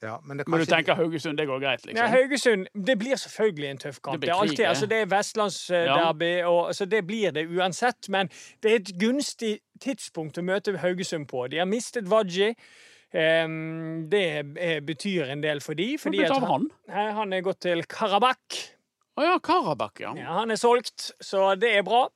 Ja, 0.02 0.16
men 0.26 0.36
det 0.38 0.48
Men 0.48 0.58
du 0.58 0.66
tenker 0.66 0.96
Haugesund, 0.98 1.38
det 1.38 1.46
går 1.46 1.60
greit, 1.62 1.84
Ja, 1.86 1.92
liksom? 1.92 2.08
Haugesund 2.10 2.66
Det 2.74 2.98
blir 2.98 3.14
selvfølgelig 3.16 3.70
en 3.70 3.78
tøff 3.78 4.00
kamp. 4.02 4.14
Det 4.20 4.20
Det, 4.20 4.28
er 4.30 4.40
alltid, 4.40 4.64
altså, 4.66 4.86
det 4.86 4.96
er 4.98 5.06
vestlandsderby, 5.06 6.42
og 6.44 6.74
så 6.74 6.84
det 6.90 7.06
blir 7.06 7.30
det 7.30 7.46
uansett. 7.48 8.08
Men 8.08 8.28
det 8.62 8.70
er 8.70 8.74
et 8.80 8.92
gunstig 8.98 9.60
tidspunkt 9.80 10.38
å 10.38 10.42
møte 10.42 10.76
Haugesund 10.78 11.28
på. 11.28 11.48
De 11.50 11.58
har 11.58 11.66
mistet 11.66 12.08
Wadji. 12.10 12.54
Um, 13.14 14.08
det 14.08 14.54
betyr 14.86 15.30
en 15.30 15.42
del 15.42 15.60
for 15.60 15.74
de, 15.74 15.98
Hvor 16.00 16.10
ble 16.10 16.22
det 16.24 16.30
av 16.32 16.46
han? 16.48 16.70
Han 16.88 17.32
er 17.32 17.42
gått 17.44 17.60
til 17.60 17.84
Karabakh. 17.84 18.72
Å 19.12 19.25
ja, 19.27 19.38
Karabakk, 19.44 20.01
ja. 20.01 20.12
Ja, 20.16 20.37
han 20.40 20.53
er 20.55 20.61
solgt, 20.61 21.11
så 21.20 21.53
det 21.61 21.75
er 21.77 21.85
bra. 21.85 22.07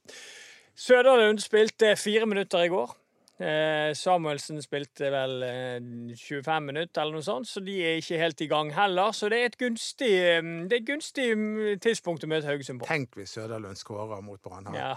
Søderlund 0.77 1.43
spilte 1.45 1.93
fire 2.01 2.29
minutter 2.29 2.65
i 2.65 2.71
går. 2.73 2.95
Eh, 3.37 3.91
Samuelsen 3.93 4.63
spilte 4.65 5.11
vel 5.13 5.43
eh, 5.45 5.75
25 6.17 6.71
minutter, 6.71 7.03
eller 7.03 7.19
noe 7.19 7.25
sånt, 7.27 7.49
så 7.51 7.61
de 7.65 7.75
er 7.85 7.99
ikke 8.01 8.21
helt 8.21 8.41
i 8.41 8.49
gang 8.49 8.73
heller. 8.73 9.13
Så 9.13 9.29
det 9.33 9.43
er 9.43 9.51
et 9.51 9.59
gunstig, 9.61 10.09
eh, 10.09 10.41
det 10.41 10.79
er 10.79 10.81
et 10.81 10.89
gunstig 10.89 11.27
mm, 11.37 11.61
tidspunkt 11.85 12.25
å 12.25 12.31
møte 12.33 12.49
Haugesund 12.49 12.81
på. 12.81 12.89
Tenk 12.89 13.21
hvis 13.21 13.37
Søderlund 13.37 13.77
skårer 13.77 14.25
mot 14.25 14.41
Brann 14.41 14.73
her. 14.73 14.81
Ja. 14.81 14.95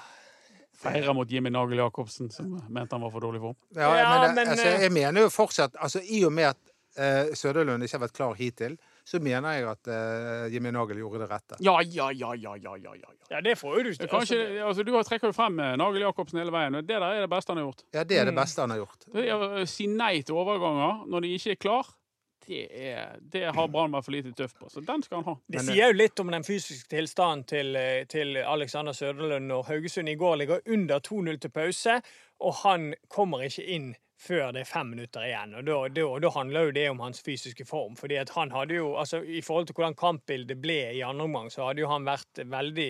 Feirer 0.80 1.12
mot 1.16 1.28
Jimmy 1.28 1.52
Nagel 1.52 1.82
Jacobsen, 1.82 2.32
som 2.32 2.54
mente 2.72 2.96
han 2.96 3.04
var 3.04 3.12
for 3.12 3.28
dårlig 3.28 3.42
form. 3.44 3.58
Ja, 3.76 3.92
men, 3.92 4.22
det, 4.24 4.30
men, 4.38 4.54
altså, 4.54 4.70
eh, 4.70 4.86
jeg 4.86 4.96
mener 4.96 5.28
jo 5.28 5.34
fortsatt 5.34 5.76
altså, 5.76 6.00
I 6.00 6.22
og 6.24 6.32
med 6.32 6.54
at 6.54 6.62
eh, 6.96 7.36
Søderlund 7.36 7.84
ikke 7.84 7.98
har 7.98 8.06
vært 8.06 8.16
klar 8.16 8.40
hittil, 8.40 8.80
så 9.10 9.17
mener 9.26 9.56
jeg 9.58 9.65
at 9.72 9.89
uh, 9.89 10.45
Jimmy 10.54 10.69
Nagel 10.76 11.00
gjorde 11.02 11.24
det 11.24 11.30
rette. 11.32 11.58
Ja, 11.65 11.80
ja, 11.82 12.12
ja, 12.13 12.34
ja, 12.38 12.54
ja, 12.62 12.76
ja, 12.78 12.93
ja. 13.00 13.13
ja. 13.32 13.39
det 13.41 13.56
får 13.58 13.78
jo 13.80 13.84
du 13.88 13.89
ikke. 13.95 14.10
Kanskje, 14.12 14.38
altså, 14.62 14.84
du 14.86 14.91
har 14.93 15.08
trekker 15.08 15.32
jo 15.32 15.34
frem 15.34 15.58
eh, 15.65 15.72
Nagel 15.82 16.04
Jacobsen 16.06 16.38
hele 16.43 16.54
veien, 16.54 16.78
det 16.84 16.86
der 16.91 17.08
er 17.08 17.24
det 17.26 17.30
beste 17.32 17.56
han 17.56 17.62
har 17.63 17.72
gjort. 17.72 17.82
Ja, 17.95 18.04
det 18.04 18.19
er 18.19 18.28
Mm. 18.28 18.30
det 18.36 18.36
beste 18.41 18.62
han 18.62 18.74
har 18.76 18.84
gjort. 18.84 19.08
Å 19.10 19.63
si 19.69 19.88
nei 19.89 20.19
til 20.22 20.38
overganger 20.38 21.08
når 21.10 21.26
de 21.26 21.32
ikke 21.39 21.56
er 21.56 21.60
klar, 21.65 21.89
det, 22.50 22.60
er, 22.74 23.15
det 23.22 23.43
har 23.54 23.67
Brann 23.69 23.93
vært 23.93 24.06
for 24.08 24.15
lite 24.15 24.32
tøff 24.38 24.54
på. 24.58 24.69
Så 24.74 24.82
den 24.86 25.04
skal 25.06 25.19
han 25.19 25.28
ha. 25.32 25.36
Det 25.54 25.62
sier 25.67 25.91
jo 25.91 25.98
litt 25.98 26.22
om 26.24 26.32
den 26.34 26.45
fysiske 26.45 26.89
tilstanden 26.89 27.43
til, 27.50 27.78
til 28.10 28.38
Alexander 28.41 28.95
Søderlund 28.98 29.50
når 29.52 29.67
Haugesund 29.69 30.10
i 30.10 30.15
går 30.17 30.39
ligger 30.43 30.62
under 30.65 31.02
2-0 31.06 31.38
til 31.43 31.54
pause, 31.54 32.00
og 32.41 32.56
han 32.63 32.91
kommer 33.10 33.43
ikke 33.45 33.65
inn 33.69 33.91
før 34.20 34.50
det 34.52 34.62
er 34.66 34.68
fem 34.68 34.90
minutter 34.92 35.24
igjen. 35.24 35.54
og 35.56 35.64
Da, 35.68 35.76
da, 35.96 36.06
da 36.26 36.30
handler 36.36 36.66
jo 36.68 36.72
det 36.76 36.86
om 36.92 37.00
hans 37.00 37.22
fysiske 37.24 37.66
form. 37.66 37.96
fordi 37.96 38.18
at 38.20 38.30
han 38.36 38.52
hadde 38.52 38.76
jo, 38.76 38.90
altså 39.00 39.22
I 39.24 39.40
forhold 39.42 39.68
til 39.70 39.76
hvordan 39.78 39.96
kampbildet 39.96 40.60
ble 40.62 40.80
i 40.98 41.02
andre 41.08 41.24
omgang, 41.30 41.48
så 41.52 41.70
hadde 41.70 41.80
jo 41.86 41.88
han 41.88 42.04
vært 42.08 42.42
veldig 42.46 42.90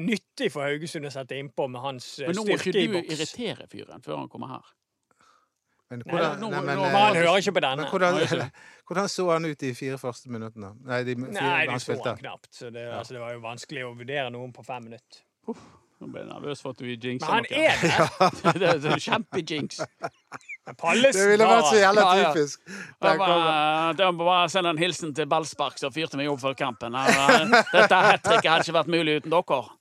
nyttig 0.00 0.48
for 0.54 0.64
Haugesund 0.64 1.04
å 1.06 1.12
sette 1.12 1.36
innpå 1.36 1.68
med 1.68 1.80
hans 1.84 2.06
styrke 2.14 2.30
i 2.30 2.32
boks. 2.32 2.36
Men 2.36 2.40
nå 2.40 2.46
må 2.48 2.56
ikke 2.56 2.72
du 2.72 3.12
irritere 3.16 3.66
fyren 3.68 4.02
før 4.06 4.16
han 4.22 4.30
kommer 4.32 4.54
her. 4.54 4.70
Men 5.92 6.00
Nei, 6.06 6.22
nå- 6.40 6.48
nei, 6.48 6.60
men, 6.64 6.78
nå- 6.78 6.86
eh, 6.86 6.92
Men 6.92 7.02
han 7.02 7.16
hører 7.20 7.36
ikke 7.42 7.52
på 7.52 7.60
men 7.60 7.66
denne. 7.68 7.90
hvordan, 7.90 8.50
hvordan 8.88 9.08
så 9.12 9.26
han 9.30 9.44
ut 9.44 9.58
de 9.60 9.74
fire 9.76 9.98
første 10.00 10.30
minuttene? 10.32 10.70
Nei, 10.88 11.02
de 11.04 11.14
fire 11.20 11.34
Nei, 11.36 11.66
han 11.68 11.80
så 11.80 11.84
spilte. 11.92 12.08
han 12.08 12.16
knapt. 12.22 12.48
så 12.56 12.70
det, 12.72 12.86
altså, 12.88 13.12
det 13.12 13.20
var 13.20 13.34
jo 13.36 13.40
vanskelig 13.44 13.84
å 13.84 13.92
vurdere 13.98 14.30
noen 14.32 14.52
på 14.56 14.64
fem 14.64 14.88
minutter. 14.88 15.20
Uff, 15.52 15.60
Nå 16.00 16.08
ble 16.10 16.22
jeg 16.24 16.30
nervøs 16.32 16.62
for 16.64 16.70
at 16.74 16.80
du 16.80 16.86
jinxer 16.88 17.28
Men 17.28 17.28
han 17.28 17.44
noe. 17.44 17.60
er 17.60 17.76
der! 17.84 18.00
det 18.58 18.68
er, 18.72 18.78
det 18.80 19.68
Pallesen 20.78 21.20
Det 21.24 21.28
ville 21.32 21.46
vært 21.50 21.66
så 21.72 21.78
jævla 21.80 22.02
typisk. 22.22 22.60
Ja, 23.02 23.12
ja. 23.18 23.92
jeg 23.98 24.14
må 24.14 24.24
bare 24.30 24.48
sende 24.52 24.70
en 24.70 24.78
hilsen 24.78 25.10
til 25.16 25.26
Ballspark 25.26 25.78
som 25.82 25.90
fyrte 25.94 26.16
meg 26.20 26.30
opp 26.30 26.40
før 26.44 26.54
kampen. 26.54 26.94
Eh, 26.94 27.46
Dette 27.72 28.02
hat 28.06 28.22
tricket 28.22 28.50
hadde 28.52 28.66
ikke 28.68 28.76
vært 28.80 28.92
mulig 28.94 29.20
uten 29.22 29.34
dere. 29.34 29.62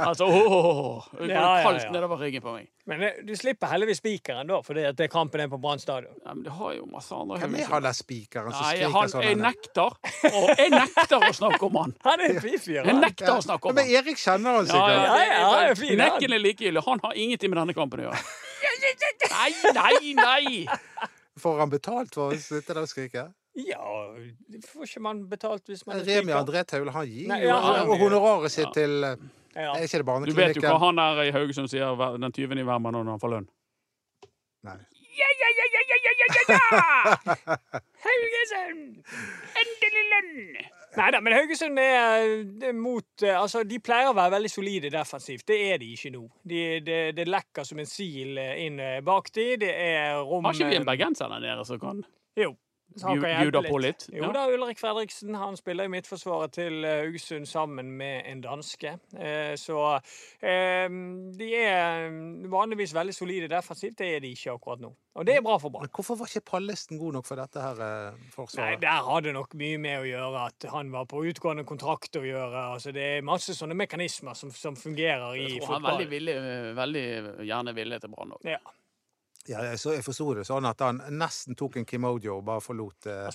Altså, 0.00 0.24
åh, 0.24 1.04
det 1.12 1.26
går 1.28 1.32
Ja, 1.34 1.40
ja, 1.58 1.64
kaldt 1.66 1.82
ja. 1.84 1.90
nedover 1.92 2.16
ryggen 2.22 2.40
på 2.42 2.54
meg. 2.54 2.70
Men 2.88 3.02
du 3.28 3.34
slipper 3.36 3.68
heldigvis 3.70 4.00
spikeren 4.00 4.48
da, 4.48 4.56
fordi 4.64 4.86
at 4.88 4.96
det 4.98 5.10
kampen 5.12 5.42
er 5.44 5.50
på 5.52 5.58
Brann 5.60 5.78
stadion. 5.78 6.14
Ja, 6.24 6.32
men 6.32 6.46
det 6.46 6.54
har 6.56 6.72
jo 6.78 6.86
masse 6.90 7.12
andre 7.14 7.36
Hvem 7.42 7.54
er 7.58 7.66
Haugesund. 7.68 7.74
han 7.74 7.84
der 7.84 7.98
spikeren 7.98 8.54
som 8.56 8.64
skriker 8.64 9.12
sånn? 9.12 9.22
jeg 9.26 9.36
er? 9.36 9.42
nekter. 9.44 9.98
Jeg 10.62 10.72
nekter 10.72 11.26
å 11.28 11.32
snakke 11.36 11.68
om 11.68 11.76
han. 11.82 11.94
Han 12.08 12.24
er 12.24 12.32
en. 12.32 12.40
Jeg 12.56 12.86
han. 12.88 13.00
nekter 13.04 13.34
å 13.36 13.42
snakke 13.44 13.68
Ja, 13.68 13.74
om 13.74 13.78
men. 13.82 13.92
Erik 14.00 14.18
kjenner 14.24 14.56
han 14.56 14.64
Ja, 14.66 14.72
sikkert. 14.72 14.96
ja, 14.96 15.18
Ja, 15.20 15.26
ja, 15.28 15.50
han 15.68 15.76
fin. 15.84 15.98
Nekken 16.00 16.32
er 16.38 16.42
likegyldig. 16.48 16.86
Han 16.88 17.04
har 17.04 17.20
ingenting 17.26 17.52
med 17.52 17.60
denne 17.60 17.76
kampen 17.76 18.00
å 18.00 18.08
gjøre. 18.08 18.24
Nei, 19.30 19.52
nei, 19.74 20.14
nei! 20.18 20.78
Får 21.40 21.60
han 21.62 21.70
betalt 21.72 22.14
for 22.16 22.34
å 22.34 22.38
sitte 22.40 22.74
der 22.74 22.82
og 22.82 22.90
skrike? 22.90 23.28
Ja, 23.58 23.82
får 24.70 24.86
ikke 24.86 25.02
man 25.02 25.22
betalt 25.30 25.66
hvis 25.70 25.82
man 25.86 25.98
skriker? 26.00 26.20
Remi? 26.22 26.34
André 26.36 26.62
Taule, 26.68 26.92
han 26.94 27.08
gir 27.08 27.30
Nei, 27.30 27.40
jo 27.42 27.50
ja, 27.50 27.58
og 27.82 27.96
honoraret 27.98 28.52
sitt 28.54 28.70
til 28.76 29.02
eh, 29.06 29.16
Ja. 29.56 29.72
Er 29.74 29.82
ikke 29.86 29.98
det 30.02 30.06
barneklinikken? 30.06 30.36
Du 30.36 30.42
vet 30.44 30.60
jo 30.60 30.66
hva 30.68 30.78
han 30.84 31.00
der 31.00 31.24
i 31.26 31.32
Haugesund 31.34 31.70
sier 31.72 31.98
den 31.98 32.30
20. 32.36 32.60
i 32.62 32.66
hver 32.68 32.78
måned 32.82 33.02
når 33.02 33.16
han 33.16 33.22
får 33.22 33.32
lønn. 33.34 33.48
Nei. 34.68 34.76
Ja, 35.18 35.30
ja, 35.40 35.48
ja, 35.58 35.66
ja, 35.74 35.82
ja! 36.50 37.14
Haugesund! 38.04 39.00
Endelig 39.60 40.04
lønn! 40.12 40.60
Nei 40.90 41.08
da, 41.14 41.20
men 41.22 41.36
Haugesund 41.36 41.78
er, 41.78 42.32
er 42.66 42.72
mot 42.74 43.22
eh, 43.22 43.36
Altså, 43.38 43.62
de 43.66 43.78
pleier 43.82 44.10
å 44.10 44.16
være 44.16 44.34
veldig 44.34 44.50
solide 44.50 44.90
defensivt. 44.90 45.46
Det 45.46 45.58
er 45.70 45.78
de 45.78 45.92
ikke 45.94 46.10
nå. 46.14 46.24
De, 46.42 46.62
det, 46.82 46.98
det 47.18 47.28
lekker 47.30 47.66
som 47.66 47.78
en 47.78 47.86
sil 47.90 48.40
eh, 48.42 48.64
inn 48.64 48.80
eh, 48.82 48.98
bak 49.06 49.30
de. 49.36 49.46
Det 49.62 49.70
er 49.70 50.18
rom 50.26 50.48
Har 50.48 50.58
ikke 50.58 50.72
vi 50.72 50.80
en 50.80 50.88
bergenser 50.88 51.30
der 51.30 51.44
nede 51.46 51.66
som 51.68 51.80
kan 51.82 52.02
Jo. 52.38 52.56
Bjuda 52.96 53.62
på 53.68 53.78
litt? 53.82 54.08
Jo 54.12 54.32
da, 54.34 54.46
Ulrik 54.50 54.80
Fredriksen 54.80 55.34
han 55.38 55.56
spiller 55.58 55.86
i 55.86 55.92
midtforsvaret 55.92 56.52
til 56.56 56.84
eh, 56.84 57.04
Haugesund 57.04 57.46
sammen 57.48 57.92
med 57.96 58.24
en 58.26 58.40
danske. 58.44 58.96
Eh, 59.16 59.54
Så 59.60 59.76
eh, 60.42 60.88
de 61.38 61.50
er 61.54 62.10
vanligvis 62.50 62.94
veldig 62.96 63.14
solide 63.14 63.48
defensivt. 63.52 63.98
Det 63.98 64.08
er 64.16 64.24
de 64.24 64.32
ikke 64.34 64.56
akkurat 64.56 64.82
nå. 64.82 64.90
Og 65.18 65.26
det 65.26 65.36
er 65.36 65.42
bra 65.42 65.56
for 65.58 65.70
Brann. 65.74 65.86
Men 65.86 65.94
hvorfor 65.94 66.18
var 66.20 66.30
ikke 66.30 66.44
Pallesen 66.52 66.98
god 67.00 67.16
nok 67.18 67.26
for 67.26 67.40
dette 67.40 67.62
her 67.62 67.80
eh, 67.82 68.10
Nei, 68.14 68.30
forsvaret? 68.34 68.82
Der 68.82 69.06
hadde 69.10 69.32
nok 69.36 69.54
mye 69.58 69.78
med 69.82 70.02
å 70.02 70.08
gjøre 70.08 70.44
at 70.50 70.68
han 70.74 70.92
var 70.94 71.06
på 71.10 71.22
utgående 71.30 71.64
kontrakt 71.68 72.16
å 72.20 72.24
gjøre. 72.26 72.66
Altså, 72.76 72.92
det 72.94 73.06
er 73.16 73.26
masse 73.26 73.54
sånne 73.58 73.74
mekanismer 73.78 74.38
som, 74.38 74.52
som 74.54 74.78
fungerer 74.78 75.34
i 75.38 75.48
Jeg 75.56 75.64
tror 75.64 75.78
han 75.78 75.84
er 75.86 75.90
veldig, 75.94 76.10
villig, 76.14 76.36
veldig 76.78 77.06
gjerne 77.48 77.74
villig 77.76 78.00
til 78.04 78.14
Brann 78.14 78.36
òg. 78.38 78.46
Ja. 78.54 78.60
Ja, 79.50 79.64
jeg, 79.66 79.80
så 79.82 79.94
jeg 79.96 80.04
forsto 80.06 80.28
det 80.38 80.44
sånn 80.46 80.66
at 80.68 80.82
han 80.84 81.00
nesten 81.18 81.58
tok 81.58 81.80
en 81.80 81.86
Kimojo 81.88 82.36
og 82.36 82.44
bare 82.46 82.62
forlot 82.62 83.08
eh, 83.10 83.26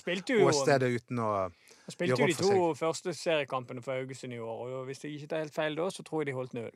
åstedet 0.46 0.88
uten 0.96 1.20
å 1.20 1.30
han 1.86 1.94
spilte 1.94 2.16
jo 2.18 2.28
de 2.30 2.36
to 2.38 2.68
første 2.78 3.12
seriekampene 3.14 3.82
for 3.84 4.00
Haugesund 4.00 4.34
i 4.34 4.40
år. 4.42 4.62
Og 4.80 4.88
hvis 4.88 5.04
jeg 5.04 5.18
ikke 5.18 5.30
tar 5.34 5.44
helt 5.44 5.54
feil 5.54 5.76
da, 5.78 5.90
så 5.92 6.02
tror 6.06 6.24
jeg 6.24 6.32
de 6.32 6.38
holdt 6.38 6.56
null. 6.56 6.72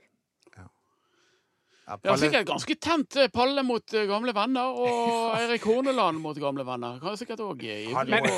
Ja, 1.91 1.97
Ja, 1.99 2.13
Palle- 2.13 2.23
sikkert 2.23 2.47
ganske 2.47 2.75
tent 2.79 3.17
eh, 3.19 3.29
Palle 3.35 3.65
mot 3.67 3.95
eh, 3.99 4.05
gamle 4.07 4.33
venner, 4.37 4.71
og 4.79 5.35
Eirik 5.41 5.65
Horneland 5.67 6.21
mot 6.23 6.39
gamle 6.39 6.63
venner. 6.69 7.01
Kan 7.03 7.17
sikkert 7.19 7.43
også, 7.43 7.75
Han 7.97 8.11
Men, 8.15 8.29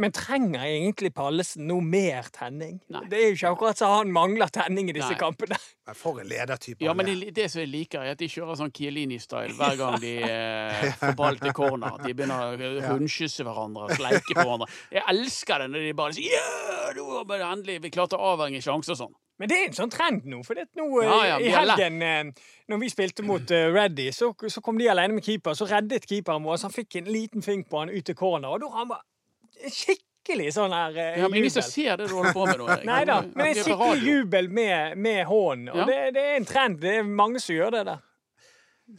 men 0.00 0.12
trenger 0.16 0.64
egentlig 0.64 1.12
Pallesen 1.14 1.66
noe 1.68 1.84
mer 1.84 2.30
tenning? 2.32 2.80
Nei. 2.88 3.04
Det 3.12 3.18
er 3.20 3.28
jo 3.28 3.36
ikke 3.36 3.52
akkurat 3.52 3.82
så 3.82 3.90
han 3.98 4.12
mangler 4.14 4.48
tenning 4.54 4.88
i 4.88 4.96
disse 4.96 5.12
Nei. 5.12 5.20
kampene. 5.20 5.60
Men 5.82 5.96
For 5.98 6.20
en 6.22 6.28
ledertype 6.30 6.84
Ja, 6.86 6.92
men 6.94 7.08
det, 7.08 7.32
det 7.34 7.48
som 7.50 7.58
jeg 7.58 7.68
liker, 7.72 8.04
er 8.06 8.14
at 8.14 8.20
de 8.20 8.28
kjører 8.30 8.54
sånn 8.60 8.70
Chiellini-style 8.70 9.56
hver 9.58 9.74
gang 9.80 9.96
de 9.98 10.12
eh, 10.22 10.84
får 11.00 11.16
ball 11.18 11.40
til 11.42 11.50
corner. 11.58 11.96
De 12.04 12.14
begynner 12.14 12.54
å 12.54 12.84
hundkysse 12.92 13.42
hverandre 13.42 13.88
og 13.88 13.96
sleike 13.98 14.30
på 14.30 14.44
hverandre. 14.44 14.68
Jeg 14.94 15.02
elsker 15.10 15.64
det 15.64 15.72
når 15.72 15.88
de 15.88 15.92
bare 15.98 16.14
sier 16.14 16.36
ja, 16.38 16.92
nå 16.94 17.08
har 17.16 17.26
vi 17.32 17.40
endelig 17.48 17.80
vi 17.82 17.90
klarte 17.98 18.14
å 18.14 18.30
avhenge 18.36 18.62
sjanser 18.62 18.94
og 18.94 19.00
sånn. 19.02 19.16
Men 19.40 19.48
det 19.48 19.56
er 19.58 19.64
en 19.70 19.74
sånn 19.74 19.90
trend 19.90 20.26
nå. 20.28 20.42
For 20.46 20.54
nå 20.54 20.86
eh, 21.02 21.06
Ja, 21.08 21.16
ja, 21.26 21.36
i 21.40 21.46
vi 21.48 21.50
har 21.54 21.64
lært. 21.66 21.80
helgen, 21.80 22.02
eh, 22.02 22.50
når 22.68 22.78
vi 22.84 22.90
spilte 22.92 23.24
mot 23.26 23.50
uh, 23.50 23.62
Reddy, 23.74 24.10
så, 24.12 24.28
så 24.48 24.60
kom 24.62 24.78
de 24.78 24.90
alene 24.92 25.16
med 25.16 25.24
keeper. 25.26 25.54
Så 25.58 25.66
reddet 25.70 26.06
keeperen 26.06 26.44
vår. 26.46 26.56
Så 26.60 26.68
han 26.68 26.74
fikk 26.76 26.96
en 27.00 27.08
liten 27.10 27.42
fink 27.42 27.68
på 27.70 27.80
han 27.80 27.90
ut 27.90 28.04
til 28.06 28.14
corner. 28.18 28.48
Og 28.52 28.60
da 28.62 28.68
har 28.70 28.84
han 28.84 28.92
bare 28.92 29.72
skikkelig 29.72 30.52
sånn 30.54 30.74
her 30.76 30.96
eh, 31.00 31.18
Ja, 31.22 31.28
men 31.32 31.40
ingen 31.40 31.50
som 31.54 31.64
ser 31.66 31.96
det 31.98 32.06
du 32.10 32.14
holder 32.18 32.36
på 32.36 32.46
med 32.46 32.60
nå. 32.60 32.68
Nei 32.92 33.00
da, 33.08 33.18
men 33.32 33.48
en 33.50 33.58
skikkelig 33.58 34.06
jubel 34.06 34.50
med, 34.52 34.98
med 34.98 35.24
hånden. 35.30 35.72
Og 35.72 35.82
Ja. 35.82 35.88
det, 35.90 35.98
det 36.18 36.26
er 36.28 36.36
en 36.38 36.48
trend. 36.48 36.78
Det 36.84 36.96
er 37.00 37.08
mange 37.08 37.42
som 37.42 37.56
gjør 37.56 37.74
det 37.78 37.84
der. 37.90 38.04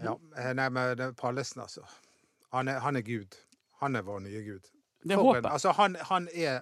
Ja, 0.03 0.17
eh, 0.41 0.51
nei, 0.57 0.67
men 0.73 0.97
det 0.97 1.07
er 1.11 1.15
Pallesen, 1.19 1.61
altså. 1.63 1.85
Han 2.53 2.67
er, 2.71 2.79
han 2.83 2.97
er 2.97 3.05
Gud. 3.05 3.37
Han 3.83 3.95
er 3.95 4.03
vår 4.07 4.19
nye 4.25 4.41
Gud. 4.45 4.67
Det 5.03 5.15
håper 5.19 5.39
jeg. 5.41 5.51
Altså, 5.51 5.71
han, 5.77 5.95
han, 6.09 6.27
er, 6.33 6.61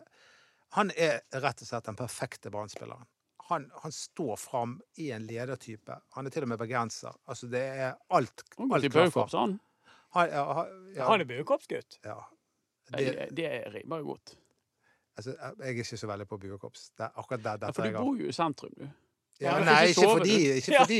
han 0.78 0.92
er 0.98 1.20
rett 1.44 1.62
og 1.62 1.68
slett 1.70 1.86
den 1.88 1.98
perfekte 2.00 2.52
Brann-spilleren. 2.52 3.06
Han, 3.52 3.66
han 3.84 3.92
står 3.92 4.36
fram 4.40 4.78
i 4.98 5.10
en 5.12 5.26
ledertype. 5.28 5.98
Han 6.16 6.26
er 6.30 6.32
til 6.34 6.46
og 6.48 6.50
med 6.54 6.58
bergenser. 6.62 7.16
Altså, 7.28 7.50
det 7.52 7.62
er 7.62 7.94
alt, 8.10 8.44
alt 8.58 8.88
klaffer. 8.88 8.90
Baukorps, 8.96 9.34
han. 9.36 9.58
Han, 10.16 10.30
ja, 10.32 10.44
han, 10.54 10.72
ja, 10.96 11.06
Han 11.10 11.22
er 11.24 11.28
buekorpsgutt. 11.30 12.00
ja. 12.06 12.16
Det, 12.92 13.06
Det, 13.06 13.28
det 13.38 13.50
rimer 13.76 14.02
jo 14.02 14.06
godt. 14.14 14.34
altså, 15.18 15.32
jeg 15.38 15.54
er 15.60 15.70
ikke 15.84 15.98
så 15.98 16.08
veldig 16.10 16.28
på 16.28 16.38
buekorps. 16.42 16.90
Det 16.98 17.06
er 17.06 17.12
akkurat 17.22 17.44
der 17.44 17.52
Ja, 17.52 17.58
dette 17.68 17.74
for 17.78 17.88
du 17.88 17.98
bor 18.00 18.18
jo 18.20 18.28
i 18.28 18.32
sentrum, 18.36 18.74
du. 18.78 18.88
Ja, 19.42 19.58
Ja, 19.58 19.64
nei, 19.66 19.86
ikke 19.92 20.02
sove, 20.02 20.18
fordi, 20.18 20.38
ikke 20.58 20.72
Ja. 20.74 20.84
fordi 20.84 21.00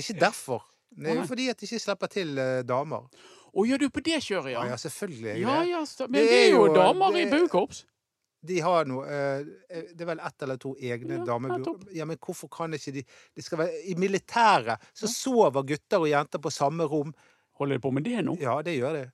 Ikke 0.00 0.20
derfor. 0.20 0.64
Det 0.96 1.10
er 1.10 1.14
jo 1.20 1.26
fordi 1.28 1.48
at 1.50 1.58
de 1.60 1.66
ikke 1.66 1.78
slipper 1.82 2.06
til 2.06 2.38
eh, 2.38 2.62
damer. 2.62 3.04
Å, 3.56 3.64
gjør 3.68 3.78
du 3.84 3.88
på 3.90 4.00
det 4.04 4.22
kjøret, 4.24 4.52
Ja, 4.52 4.62
ja? 4.64 4.70
ja 4.72 4.76
selvfølgelig. 4.76 5.30
er 5.34 5.36
Ja, 5.42 5.62
ja, 5.62 5.80
men 6.08 6.12
Det 6.12 6.28
det 6.28 6.32
er 6.32 6.46
er 6.46 6.50
jo 6.50 6.66
jo- 6.66 6.74
damer 6.74 7.16
i 7.16 7.24
det- 7.24 7.30
buekorps. 7.32 7.84
De 8.48 8.60
har 8.64 8.86
noe 8.88 9.04
eh, 9.06 9.44
Det 9.92 10.04
er 10.06 10.10
vel 10.12 10.22
ett 10.24 10.46
eller 10.46 10.60
to 10.62 10.74
egne 10.78 11.18
Ja, 11.20 11.24
damebur. 11.28 11.82
Ja, 11.96 12.04
men 12.08 12.18
hvorfor 12.22 12.48
kan 12.52 12.74
ikke 12.76 12.92
de 12.98 13.04
De 13.36 13.42
skal 13.44 13.58
være 13.64 13.82
I 13.92 13.98
militæret 14.00 14.82
så 14.96 15.10
sover 15.10 15.62
gutter 15.66 16.02
og 16.04 16.08
jenter 16.12 16.42
på 16.42 16.52
samme 16.54 16.84
rom. 16.88 17.14
Holder 17.60 17.78
de 17.78 17.84
på 17.86 17.92
med 17.96 18.04
det 18.04 18.22
nå? 18.26 18.34
Ja, 18.40 18.58
det 18.62 18.78
gjør 18.78 18.98
de. 19.00 19.04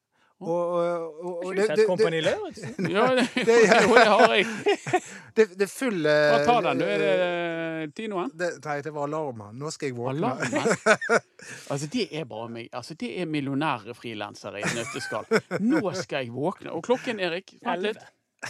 Og, 0.43 0.49
og, 0.75 1.19
og, 1.23 1.35
og 1.47 1.53
det, 1.55 1.69
det, 1.79 1.85
Kompani 1.87 2.19
Lauritzen? 2.25 2.73
Ja, 2.91 3.05
det, 3.15 3.29
Det- 3.35 3.45
det 3.95 4.07
har 4.11 4.33
jeg. 4.35 4.47
det, 5.37 5.45
det 5.55 5.67
er 5.69 5.71
full 5.71 6.01
eh, 6.11 6.33
Hva 6.33 6.41
tar 6.49 6.65
den? 6.67 6.81
Du, 6.83 6.85
er 6.91 7.05
det 7.05 7.93
Tinoen? 7.95 8.33
Nei, 8.41 8.75
det 8.83 8.91
var 8.95 9.07
alarmen. 9.07 9.55
Nå 9.61 9.71
skal 9.71 9.93
jeg 9.93 9.97
våkne. 10.01 10.33
Alarmen? 10.33 11.23
Altså, 11.71 11.87
det 11.95 12.09
er 12.11 12.27
bare 12.31 12.49
meg. 12.57 12.67
Altså, 12.75 12.97
det 12.99 13.13
er 13.23 13.31
millionære 13.31 13.95
frilansere 13.95 14.59
i 14.59 14.67
et 14.67 14.75
nøtteskall. 14.81 15.31
Nå 15.63 15.83
skal 16.01 16.27
jeg 16.27 16.35
våkne. 16.35 16.75
Og 16.75 16.83
klokken, 16.91 17.23
Erik? 17.23 17.55
Elleve 17.63 18.03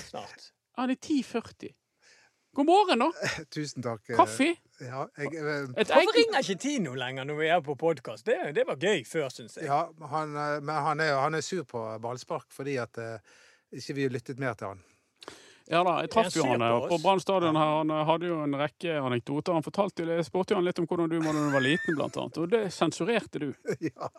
snart. 0.09 0.49
Det 0.77 0.91
er 0.91 1.01
10.40. 1.05 1.73
God 2.55 2.67
morgen, 2.69 3.01
da. 3.01 3.09
Tusen 3.53 3.83
takk. 3.85 4.03
eh, 4.11 4.17
Kaffe? 4.17 4.49
Ja, 4.83 5.07
jeg, 5.17 5.31
jeg, 5.33 5.69
Hvorfor 5.73 6.01
egg? 6.01 6.11
ringer 6.17 6.43
ikke 6.43 6.57
Tino 6.61 6.95
lenger 6.99 7.25
når 7.29 7.39
vi 7.39 7.47
er 7.49 7.61
på 7.65 7.75
podkast? 7.81 8.27
Det, 8.29 8.37
det 8.57 8.65
var 8.69 8.77
gøy 8.81 9.05
før, 9.09 9.29
syns 9.33 9.57
jeg. 9.57 9.69
ja 9.71 9.83
han, 10.13 10.35
eh, 10.37 10.59
men 10.61 10.75
han 10.89 11.01
er, 11.01 11.15
han 11.23 11.35
er 11.39 11.45
sur 11.45 11.65
på 11.69 11.85
ballspark 12.05 12.51
fordi 12.53 12.77
at 12.83 12.99
eh, 13.01 13.19
ikke 13.73 13.97
vi 13.97 14.09
lyttet 14.13 14.41
mer 14.43 14.53
til 14.59 14.73
han. 14.75 14.83
Ja 15.70 15.83
da, 15.87 15.98
jeg 16.03 16.11
traff 16.12 16.35
jo 16.37 16.46
han 16.46 16.62
eh, 16.62 16.72
på 16.83 16.88
på? 16.90 16.98
Brann 17.05 17.20
stadion 17.22 17.57
her. 17.57 17.75
Han 17.79 17.90
eh, 17.90 18.05
hadde 18.09 18.31
jo 18.31 18.38
en 18.44 18.57
rekke 18.59 18.96
anekdoter. 18.98 19.53
Han 19.57 19.66
fortalte 19.66 20.05
jo, 20.05 20.11
jeg 20.16 20.27
spurte 20.27 20.55
jo 20.55 20.61
han 20.61 20.66
litt 20.66 20.81
om 20.83 20.88
hvordan 20.88 21.12
du 21.12 21.18
var 21.20 21.37
da 21.37 21.44
du 21.44 21.53
var 21.55 21.64
liten, 21.64 21.96
blant 21.98 22.16
annet. 22.16 22.40
Og 22.42 22.51
det 22.53 22.62
sensurerte 22.75 23.42
du. 23.42 23.48
ja. 23.90 24.11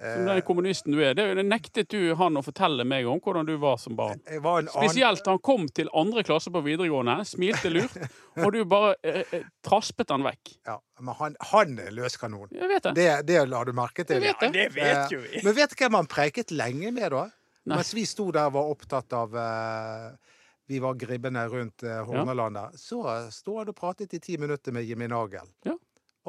Som 0.00 0.26
den 0.30 0.42
kommunisten 0.46 0.94
du 0.96 1.02
er. 1.04 1.14
Det, 1.14 1.26
det 1.36 1.44
nektet 1.44 1.90
du 1.92 2.14
han 2.16 2.40
å 2.40 2.42
fortelle 2.44 2.86
meg 2.88 3.08
om 3.10 3.20
hvordan 3.20 3.48
du 3.48 3.54
var 3.60 3.76
som 3.80 3.96
barn. 3.98 4.20
Var 4.24 4.62
annen 4.62 4.72
Spesielt 4.72 5.24
da 5.26 5.34
han 5.36 5.42
kom 5.44 5.68
til 5.68 5.90
andre 5.96 6.24
klasse 6.26 6.52
på 6.52 6.62
videregående, 6.64 7.18
smilte 7.28 7.72
lurt, 7.72 7.96
og 8.42 8.52
du 8.56 8.62
bare 8.68 8.94
eh, 9.04 9.22
eh, 9.36 9.48
traspet 9.66 10.12
han 10.14 10.24
vekk. 10.24 10.54
ja, 10.66 10.78
Men 11.00 11.18
han, 11.20 11.36
han 11.52 11.76
er 11.84 11.92
løskanon. 11.94 12.48
Jeg 12.56 12.72
vet 12.72 12.88
det. 12.88 12.94
Det, 12.96 13.10
det 13.28 13.42
la 13.50 13.64
du 13.68 13.74
merke 13.76 14.06
til. 14.08 14.22
Jeg 14.22 14.34
vet 14.34 14.48
Ja, 14.48 14.54
det 14.56 14.68
vet 14.76 15.14
jo 15.14 15.20
Eh, 15.20 15.26
vi. 15.36 15.40
Men 15.44 15.54
vet 15.56 15.70
du 15.70 15.76
hvem 15.82 15.96
han 15.98 16.08
preiket 16.10 16.50
lenge 16.54 16.90
med, 16.96 17.10
da? 17.12 17.26
Nei. 17.68 17.76
Mens 17.76 17.92
vi 17.94 18.06
sto 18.08 18.30
der 18.32 18.48
og 18.48 18.56
var 18.56 18.70
opptatt 18.72 19.12
av 19.16 19.34
eh, 19.36 20.36
Vi 20.70 20.78
var 20.78 20.94
gribbene 20.94 21.42
rundt 21.50 21.82
Hornalandet, 21.82 22.06
Horneland. 22.06 22.78
Så 22.78 23.00
sto 23.34 23.56
han 23.58 23.70
og 23.72 23.74
pratet 23.74 24.12
i 24.14 24.20
ti 24.22 24.36
minutter 24.38 24.70
med 24.72 24.84
Jimmy 24.86 25.08
Nagel. 25.10 25.48
Ja. 25.66 25.74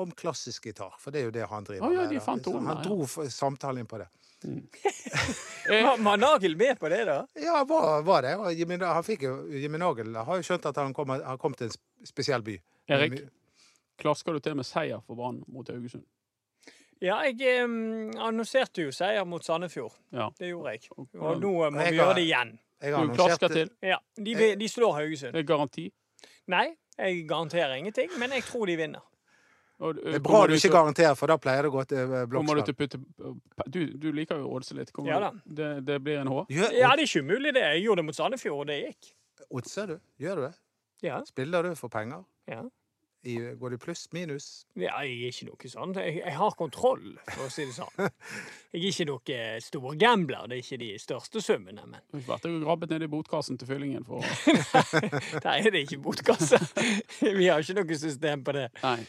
Om 0.02 0.12
klassisk 0.18 0.66
gitar, 0.66 0.96
for 0.98 1.14
det 1.14 1.20
er 1.22 1.28
jo 1.28 1.34
det 1.36 1.44
han 1.52 1.68
driver 1.68 1.86
ah, 1.86 1.94
ja, 1.94 2.08
med. 2.10 2.22
han 2.26 2.70
ja. 2.72 2.76
dro 2.82 3.04
f- 3.06 3.28
samtalen 3.30 3.84
inn 3.84 3.90
på 3.92 4.00
det. 4.02 4.08
Mm. 4.44 4.64
Var, 5.70 5.98
var 6.02 6.18
Nagel 6.18 6.56
med 6.58 6.80
på 6.80 6.90
det, 6.90 7.04
da? 7.06 7.20
Ja, 7.38 7.60
var, 7.70 8.02
var 8.02 8.22
det. 8.26 8.32
Og 8.42 8.54
Jimmy, 8.58 8.80
han 8.82 9.04
fikk 9.06 9.28
jo, 9.28 9.36
Jimmy 9.54 9.78
Nagel 9.78 10.16
har 10.18 10.40
jo 10.40 10.48
skjønt 10.48 10.66
at 10.72 10.80
han 10.82 10.96
kom, 10.98 11.14
han 11.14 11.38
kom 11.40 11.54
til 11.54 11.70
en 11.70 12.08
spesiell 12.10 12.42
by. 12.42 12.56
Erik, 12.90 13.20
klasker 14.02 14.34
du 14.34 14.42
til 14.42 14.58
med 14.58 14.66
seier 14.66 15.04
for 15.06 15.20
Brann 15.20 15.44
mot 15.54 15.70
Haugesund? 15.70 16.08
Ja, 17.02 17.20
jeg 17.30 17.62
um, 17.66 18.10
annonserte 18.18 18.88
jo 18.88 18.92
seier 18.94 19.26
mot 19.26 19.46
Sandefjord. 19.46 19.94
Ja. 20.14 20.32
Det 20.38 20.50
gjorde 20.50 20.74
jeg. 20.74 20.90
Og 20.98 21.08
Og 21.14 21.40
nå 21.42 21.54
må 21.54 21.86
Jeg 21.86 21.94
vi 21.94 22.02
gjøre 22.02 22.18
det 22.18 22.26
igjen. 22.26 22.58
Jeg 22.82 22.94
har 22.96 23.06
Du 23.08 23.14
klasker 23.14 23.48
annonsert 23.48 23.52
til. 23.52 23.90
Ja, 23.90 23.98
de, 24.18 24.36
vil- 24.36 24.58
de 24.60 24.68
slår 24.68 24.94
Haugesund. 24.98 25.34
Det 25.34 25.40
er 25.44 25.48
garanti. 25.56 25.92
Nei, 26.48 26.68
jeg 26.98 27.28
garanterer 27.30 27.76
ingenting, 27.78 28.10
men 28.20 28.32
jeg 28.32 28.44
tror 28.44 28.66
de 28.66 28.76
vinner. 28.78 29.02
Og, 29.82 29.96
eh, 29.98 30.04
Det 30.04 30.16
er 30.16 30.20
bra 30.20 30.32
kommer 30.32 30.48
du 30.48 30.54
ikke 30.54 30.62
til- 30.62 30.72
garanterer, 30.72 31.16
for 31.18 31.28
da 31.28 31.38
pleier 31.38 31.62
det 31.64 31.72
å 31.72 31.74
gå 31.74 31.84
til 31.88 31.98
eh, 31.98 32.06
Kommer 32.08 32.26
du 32.26 32.62
blokkspill. 32.62 32.90
til 32.90 33.00
å 33.00 33.36
putte 33.58 33.72
Du, 33.72 33.86
du 33.98 34.12
liker 34.12 34.38
jo 34.38 34.50
Odse 34.56 34.74
litt. 34.78 34.92
Kommer 34.94 35.10
Ja 35.12 35.20
du- 35.20 35.26
da. 35.26 35.42
Det, 35.46 35.86
det 35.86 36.04
blir 36.04 36.20
en 36.22 36.28
H? 36.28 36.46
Gjør, 36.50 36.72
Ja, 36.78 36.96
det 36.96 37.02
er 37.02 37.08
ikke 37.08 37.24
umulig, 37.26 37.54
det. 37.54 37.62
Jeg 37.64 37.84
gjorde 37.86 37.98
det 37.98 38.06
mot 38.06 38.16
Sandefjord, 38.16 38.60
og 38.60 38.68
det 38.68 38.78
gikk. 38.86 39.14
Oddser 39.52 39.88
du? 39.88 40.00
Gjør 40.20 40.36
du 40.36 40.42
det? 40.48 40.54
Ja. 41.04 41.22
Spiller 41.26 41.64
du 41.64 41.76
for 41.76 41.88
penger? 41.90 42.24
ja. 42.48 42.62
I, 43.24 43.36
går 43.60 43.70
det 43.70 43.76
i 43.76 43.82
pluss? 43.84 44.08
Minus? 44.14 44.46
Ja, 44.74 44.96
jeg 45.06 45.28
er 45.28 45.30
ikke 45.30 45.46
noe 45.52 45.70
sånn. 45.70 45.94
Jeg, 45.94 46.16
jeg 46.24 46.34
har 46.40 46.56
kontroll, 46.58 47.12
for 47.30 47.46
å 47.46 47.52
si 47.54 47.68
det 47.70 47.76
sånn. 47.76 47.92
Jeg 48.72 48.80
er 48.80 48.88
ikke 48.88 49.06
noe 49.10 49.40
stor 49.62 49.98
gambler. 50.00 50.46
Det 50.50 50.58
er 50.58 50.64
ikke 50.64 50.80
de 50.82 50.90
største 51.04 51.42
summene, 51.44 51.84
men 51.86 52.00
Du 52.10 52.18
har 52.18 52.30
vært 52.32 52.48
og 52.50 52.62
grabbet 52.64 52.94
ned 52.96 53.06
i 53.06 53.10
botkassen 53.12 53.60
til 53.62 53.68
fyllingen 53.70 54.08
for 54.08 54.24
der 55.44 55.52
er 55.52 55.74
det 55.74 55.84
ikke 55.86 56.00
botkasse. 56.08 56.58
Vi 57.42 57.50
har 57.52 57.62
ikke 57.62 57.78
noe 57.82 57.98
system 58.00 58.46
på 58.48 58.56
det. 58.58 58.70
Nei. 58.82 59.02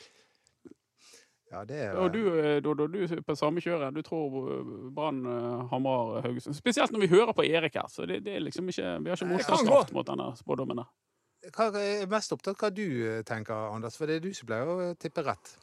Ja, 1.52 1.64
det 1.68 1.78
er 1.84 1.96
Og 2.00 2.12
du, 2.12 2.20
eh, 2.40 2.58
Dodo, 2.64 2.86
du 2.90 3.02
er 3.04 3.20
på 3.24 3.36
samme 3.36 3.60
kjøret. 3.60 3.94
Du 3.94 4.02
tror 4.02 4.36
eh, 4.50 4.74
Brann 4.96 5.24
eh, 5.28 5.64
hamrer 5.72 6.26
Haugesund. 6.26 6.56
Spesielt 6.56 6.92
når 6.92 7.04
vi 7.06 7.10
hører 7.12 7.32
på 7.36 7.44
Erik 7.44 7.76
her. 7.76 7.88
Så 7.92 8.06
det, 8.08 8.22
det 8.24 8.36
er 8.36 8.44
liksom 8.44 8.68
ikke, 8.68 8.98
vi 9.04 9.12
har 9.12 9.20
ikke 9.20 9.32
motstandskraft 9.34 9.92
mot 9.92 10.08
denne 10.08 10.32
spådommen 10.40 10.80
der. 10.80 10.88
Hva 11.50 11.66
er 11.80 12.06
mest 12.06 12.32
opptatt 12.36 12.60
hva 12.62 12.68
du 12.70 12.84
eh, 13.08 13.22
tenker, 13.26 13.54
Anders, 13.74 13.96
for 13.98 14.06
det 14.06 14.20
er 14.20 14.24
du 14.28 14.30
som 14.36 14.46
pleier 14.46 14.68
å 14.70 14.92
tippe 14.94 15.24
rett. 15.26 15.56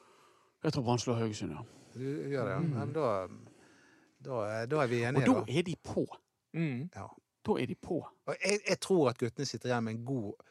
Jeg 0.66 0.76
tror 0.76 0.84
Brann 0.84 1.00
slår 1.00 1.22
Haugesund, 1.22 1.54
ja. 1.56 1.64
Du 1.96 2.04
gjør 2.04 2.46
det, 2.50 2.52
ja. 2.52 2.60
men 2.60 2.92
da, 2.94 3.06
da, 4.28 4.42
er- 4.60 4.68
da 4.70 4.82
er 4.84 4.92
vi 4.92 5.00
enige, 5.08 5.26
da 5.26 5.40
da. 5.40 5.46
er 5.48 5.64
de 5.70 5.76
på. 5.88 6.04
Mm. 6.58 6.90
Ja. 6.96 7.08
Da 7.48 7.56
er 7.64 7.66
de 7.72 7.76
på. 7.80 8.02
Og 8.28 8.36
jeg, 8.44 8.60
jeg 8.68 8.80
tror 8.84 9.10
at 9.14 9.18
guttene 9.22 9.48
sitter 9.48 9.72
igjen 9.72 9.86
med 9.88 9.96
en 9.96 10.04
god 10.06 10.46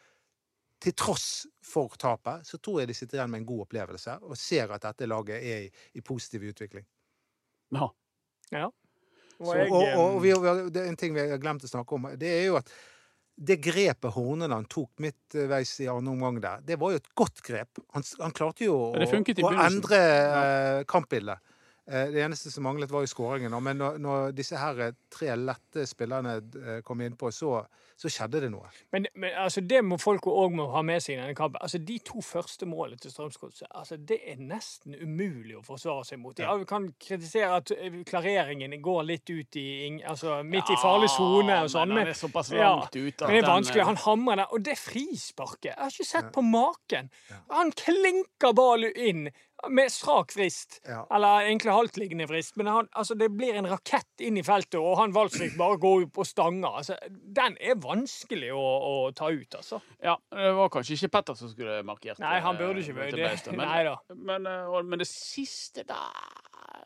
til 0.80 0.94
tross 0.94 1.28
for 1.66 1.92
tapet, 1.98 2.46
så 2.46 2.56
tror 2.62 2.80
jeg 2.80 2.88
de 2.88 2.94
sitter 2.94 3.18
igjen 3.18 3.30
med 3.34 3.40
en 3.42 3.46
god 3.50 3.64
opplevelse 3.66 4.14
og 4.22 4.36
ser 4.38 4.70
at 4.72 4.84
dette 4.86 5.08
laget 5.10 5.42
er 5.42 5.64
i, 5.66 5.70
i 5.98 6.04
positiv 6.06 6.44
utvikling. 6.52 6.86
Ja. 7.74 7.88
Ja. 8.54 8.68
Og 9.38 9.46
Så, 9.52 9.56
og, 9.68 9.74
og, 9.76 9.88
og, 9.98 10.14
eh, 10.16 10.22
vi, 10.24 10.32
vi- 10.42 10.70
det 10.74 10.82
er 10.84 10.88
en 10.92 10.96
ting 10.98 11.12
vi 11.14 11.26
har 11.34 11.38
glemt 11.42 11.66
å 11.66 11.70
snakke 11.70 11.94
om. 11.98 12.08
Det 12.18 12.30
er 12.40 12.46
jo 12.48 12.56
at 12.62 12.72
det 13.38 13.56
grepet 13.62 14.14
Horneland 14.14 14.66
tok 14.72 14.90
midtveis 15.02 15.76
i 15.84 15.86
andre 15.90 16.12
omgang 16.12 16.40
der, 16.42 16.62
det 16.66 16.78
var 16.80 16.94
jo 16.94 17.00
et 17.00 17.10
godt 17.18 17.42
grep. 17.46 17.78
Han, 17.94 18.06
han 18.18 18.34
klarte 18.34 18.66
jo 18.66 18.74
å, 18.88 18.88
å 18.98 19.52
endre 19.62 20.00
ja. 20.00 20.40
kampbildet. 20.90 21.47
Eh, 21.92 22.06
det 22.06 22.20
eneste 22.22 22.50
som 22.50 22.62
manglet, 22.62 22.90
var 22.90 23.00
jo 23.00 23.08
skåringen. 23.08 23.54
Men 23.62 23.78
når, 23.80 23.98
når 23.98 24.32
disse 24.36 24.58
her 24.60 24.80
eh, 24.84 24.96
tre 25.12 25.32
lette 25.40 25.86
spillerne 25.88 26.34
eh, 26.36 26.80
kom 26.84 27.00
innpå, 27.00 27.30
så, 27.32 27.62
så 27.96 28.10
skjedde 28.12 28.42
det 28.44 28.50
noe. 28.52 28.68
Men, 28.92 29.06
men 29.16 29.32
altså, 29.40 29.62
det 29.64 29.80
må 29.86 29.96
folk 30.00 30.28
òg 30.28 30.58
må 30.58 30.66
ha 30.74 30.82
med 30.84 31.00
seg 31.00 31.14
i 31.14 31.18
denne 31.22 31.36
kampen. 31.38 31.62
Altså, 31.64 31.80
De 31.80 31.96
to 32.04 32.20
første 32.24 32.68
målene 32.68 33.00
til 33.00 33.14
Strømsgodset 33.14 33.70
altså, 33.70 33.96
det 33.96 34.20
er 34.28 34.42
nesten 34.42 34.98
umulig 35.00 35.56
å 35.56 35.64
forsvare 35.64 36.04
seg 36.10 36.20
mot. 36.20 36.36
Ja, 36.36 36.58
vi 36.60 36.68
kan 36.68 36.90
kritisere 37.00 37.62
at 37.62 37.72
klareringen 38.10 38.76
går 38.84 39.02
litt 39.08 39.32
ut 39.32 39.56
i 39.56 39.68
altså, 40.04 40.42
midt 40.44 40.68
i 40.74 40.76
farlig 40.82 41.08
sone 41.14 41.56
og 41.64 41.72
sånn. 41.72 41.96
Men 41.96 42.12
er 42.12 42.20
såpass 42.20 42.52
ja, 42.52 42.74
langt 42.74 42.92
ute 42.92 43.24
at 43.24 43.30
men 43.30 43.38
det 43.38 43.44
er 43.46 43.48
vanskelig. 43.48 43.88
Han 43.88 44.02
hamrer 44.04 44.42
der. 44.44 44.52
Og 44.52 44.68
det 44.68 44.76
frisparket! 44.82 45.72
Jeg 45.72 45.80
har 45.80 45.96
ikke 45.96 46.10
sett 46.12 46.32
på 46.36 46.44
maken! 46.44 47.08
Han 47.48 47.72
klinker 47.72 48.52
ballen 48.52 48.92
inn 49.08 49.28
med 49.68 49.92
strak 49.92 50.32
frist. 50.32 50.80
Ja. 50.86 51.06
Eller 51.14 51.48
egentlig 51.48 51.72
haltliggende 51.72 52.26
frist. 52.28 52.56
Men 52.56 52.66
han, 52.66 52.88
altså, 52.92 53.14
det 53.18 53.28
blir 53.34 53.58
en 53.58 53.66
rakett 53.70 54.22
inn 54.22 54.38
i 54.38 54.44
feltet, 54.46 54.78
og 54.80 54.98
han 55.00 55.14
Valsvik 55.16 55.56
bare 55.58 55.78
går 55.82 56.06
på 56.14 56.26
stanga. 56.26 56.70
Altså, 56.80 56.98
den 57.10 57.56
er 57.60 57.78
vanskelig 57.82 58.52
å, 58.54 58.62
å 58.62 58.94
ta 59.16 59.30
ut, 59.34 59.58
altså. 59.58 59.80
Ja, 60.04 60.16
det 60.34 60.52
var 60.58 60.70
kanskje 60.74 60.98
ikke 60.98 61.12
Petter 61.18 61.38
som 61.38 61.50
skulle 61.50 61.80
markert 61.86 62.20
Nei, 62.22 62.38
han 62.44 62.54
eh, 62.54 62.62
burde 62.62 62.84
ikke 62.84 62.98
vært 63.00 63.18
det. 63.18 63.54
Men, 63.56 63.64
Nei 63.66 63.80
da. 63.88 63.96
men, 64.14 64.46
eh, 64.50 64.78
men 64.84 65.02
det 65.02 65.08
siste 65.10 65.86
der 65.88 66.36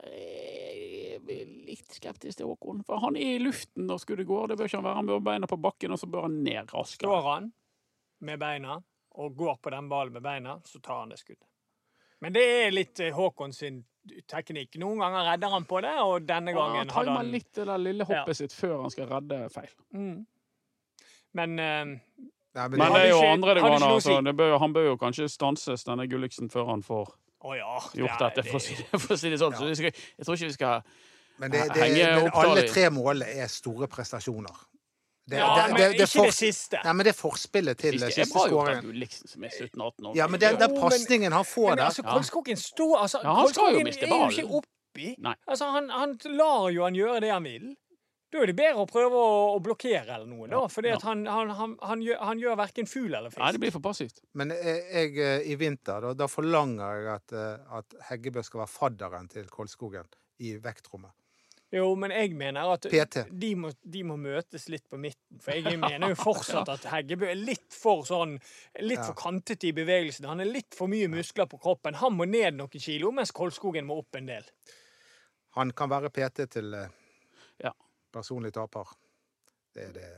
er 0.08 1.20
litt 1.22 1.92
skeptisk 1.94 2.40
til 2.40 2.50
Håkon. 2.50 2.82
For 2.86 3.02
han 3.04 3.18
er 3.18 3.36
i 3.36 3.42
luften 3.42 3.86
når 3.88 4.02
skuddet 4.02 4.28
går. 4.28 4.50
Det 4.50 4.58
bør 4.58 4.70
ikke 4.70 4.80
han 4.80 4.88
være. 4.88 5.00
Han 5.00 5.10
bør 5.10 5.20
ha 5.20 5.26
beina 5.28 5.50
på 5.50 5.60
bakken, 5.62 5.94
og 5.94 6.00
så 6.00 6.08
bør 6.10 6.26
han 6.28 6.40
ned 6.44 6.72
raskere. 6.72 7.06
Står 7.06 7.28
han 7.28 7.52
med 8.22 8.40
beina 8.42 8.80
og 9.12 9.34
går 9.36 9.58
på 9.60 9.72
den 9.74 9.88
ballen 9.92 10.14
med 10.16 10.24
beina, 10.24 10.56
så 10.64 10.80
tar 10.80 11.02
han 11.02 11.12
det 11.12 11.20
skuddet. 11.20 11.51
Men 12.22 12.34
det 12.36 12.42
er 12.66 12.74
litt 12.74 13.00
eh, 13.02 13.14
Håkon 13.14 13.52
sin 13.54 13.80
teknikk. 14.30 14.76
Noen 14.82 14.98
ganger 15.02 15.28
redder 15.32 15.52
han 15.54 15.64
på 15.68 15.80
det, 15.84 15.94
og 16.02 16.26
denne 16.26 16.54
gangen 16.54 16.88
hadde 16.90 17.06
timer 17.06 17.20
han 17.20 17.30
litt 17.30 17.48
det 17.54 17.66
der 17.68 17.82
lille 17.82 18.06
hoppet 18.06 18.38
sitt 18.38 18.54
før 18.54 18.80
han 18.84 18.94
skal 18.94 19.10
redde 19.10 19.40
feil. 19.54 19.72
mm. 19.94 20.20
Men 21.32 21.58
uh... 21.58 21.96
Nei, 22.52 22.66
men 22.68 22.76
Men 22.82 22.92
det, 22.92 23.00
er 23.00 23.06
jo 23.08 23.16
ikke- 23.16 23.28
andre 23.32 23.54
det 23.54 23.62
hadde 23.62 23.68
går 23.72 23.74
an. 23.78 23.82
å 23.88 23.94
Altså, 23.96 24.16
si. 24.18 24.24
det 24.26 24.32
bør, 24.36 24.58
han 24.60 24.72
bør 24.74 24.84
jo 24.84 24.96
kanskje 25.00 25.28
stanses, 25.32 25.84
denne 25.88 26.04
Gulliksen, 26.04 26.50
før 26.52 26.66
han 26.68 26.82
får 26.84 27.06
oh, 27.40 27.54
ja. 27.56 27.78
gjort 27.96 28.18
det 28.18 28.26
er- 28.26 28.34
dette, 28.36 28.44
for 28.50 28.58
å 28.58 28.60
si 28.60 28.74
det, 28.76 28.88
for 29.00 29.14
å 29.14 29.16
si 29.22 29.30
det 29.32 29.38
sånn. 29.40 29.56
Så 29.56 29.70
vi 29.70 29.78
skal, 29.78 30.02
jeg 30.18 30.26
tror 30.28 30.36
ikke 30.36 30.50
vi 30.50 30.56
skal 30.58 30.82
men, 31.38 31.50
det, 31.54 31.62
det, 31.72 31.80
Henge 31.80 32.10
men 32.20 32.28
alle 32.42 32.66
tre 32.68 32.84
målene 32.92 33.40
er 33.40 33.48
store 33.48 33.88
prestasjoner. 33.88 34.60
Det, 35.24 35.36
Ja, 35.38 35.48
det, 35.54 35.72
men 35.72 35.80
det, 35.80 35.88
det, 35.88 36.06
ikke 36.08 36.18
for- 36.18 36.24
det 36.24 36.34
siste. 36.34 36.78
Nei, 36.84 36.92
men 36.98 37.06
det 37.06 37.12
er 37.12 37.18
forspillet 37.18 37.78
til 37.78 37.98
Siste 37.98 38.24
siste 38.24 38.40
skåringen. 38.48 38.88
Gulliksen, 38.88 39.28
som 39.30 39.44
er 39.44 39.52
17-18 39.54 40.08
år. 40.10 40.16
Ja, 40.18 40.26
men 40.26 40.40
den, 40.40 40.58
den 40.58 40.74
pasningen 40.80 41.32
han 41.32 41.46
får 41.46 41.68
Men 41.68 41.78
der 41.78 41.84
altså, 41.84 42.02
Kolskogen 42.02 42.56
står 42.56 42.96
altså, 43.04 43.20
Ja, 43.22 43.36
han 43.38 43.48
skal 43.52 43.62
jo 43.62 43.68
Kolskogen 43.68 43.86
miste 43.86 44.08
er 44.08 44.16
jo 44.16 44.30
ikke 44.30 44.60
oppi. 44.62 45.14
Nei. 45.22 45.36
Altså, 45.46 45.70
han, 45.76 45.88
han 45.94 46.18
lar 46.34 46.68
jo 46.74 46.82
han 46.82 46.98
gjøre 46.98 47.22
det 47.22 47.30
han 47.30 47.46
vil. 47.46 47.70
Da 48.32 48.40
er 48.40 48.48
det 48.48 48.56
bedre 48.56 48.80
å 48.80 48.88
prøve 48.88 49.20
å, 49.20 49.32
å 49.52 49.58
blokkere 49.60 50.08
eller 50.08 50.24
noe, 50.24 50.46
da. 50.48 50.62
For 50.72 50.86
ja. 50.88 50.96
han, 51.04 51.26
han, 51.28 51.50
han, 51.52 51.74
han, 51.84 52.02
gjør, 52.02 52.18
han 52.24 52.40
gjør 52.40 52.58
verken 52.62 52.88
fugl 52.88 53.12
eller 53.12 53.34
Nei, 53.36 53.50
det 53.52 53.60
blir 53.60 53.74
for 53.74 53.84
passivt. 53.84 54.22
Men 54.40 54.54
jeg, 54.56 54.78
jeg, 54.88 55.10
eh, 55.20 55.50
i 55.52 55.56
vinter, 55.60 56.00
da, 56.00 56.14
da 56.16 56.28
forlanger 56.32 56.96
jeg 56.96 57.10
at, 57.12 57.34
eh, 57.36 57.74
at 57.78 57.98
Heggebø 58.08 58.44
skal 58.46 58.64
være 58.64 58.72
fadderen 58.72 59.28
til 59.28 59.50
Kolskogen 59.52 60.08
i 60.40 60.54
vektrommet. 60.64 61.12
Jo, 61.72 61.94
men 61.96 62.12
jeg 62.12 62.34
mener 62.36 62.68
at 62.74 62.84
de 63.32 63.50
må, 63.56 63.70
de 63.80 64.02
må 64.04 64.18
møtes 64.20 64.66
litt 64.68 64.84
på 64.92 64.98
midten. 65.00 65.38
For 65.40 65.56
jeg 65.56 65.78
mener 65.80 66.12
jo 66.12 66.18
fortsatt 66.20 66.68
at 66.68 66.84
Heggebø 66.92 67.30
er 67.30 67.38
litt 67.40 67.72
for 67.72 68.04
sånn 68.04 68.34
Litt 68.84 68.98
Ja. 69.00 69.06
for 69.08 69.16
kantete 69.16 69.70
i 69.70 69.72
bevegelsen. 69.76 70.26
Han 70.28 70.40
er 70.44 70.50
litt 70.52 70.76
for 70.76 70.90
mye 70.92 71.08
muskler 71.08 71.48
på 71.48 71.60
kroppen. 71.62 71.96
Han 72.02 72.16
må 72.18 72.26
ned 72.28 72.58
noen 72.60 72.68
kilo, 72.82 73.10
mens 73.16 73.32
Kolskogen 73.32 73.88
må 73.88 73.96
opp 74.02 74.20
en 74.20 74.28
del. 74.28 74.44
Han 75.56 75.72
kan 75.76 75.88
være 75.92 76.10
PT 76.12 76.46
til 76.58 76.74
eh, 76.74 76.88
Ja. 77.64 77.72
personlig 78.12 78.52
taper. 78.52 78.92
Det 79.72 79.88
er 79.88 79.92
det. 79.96 80.10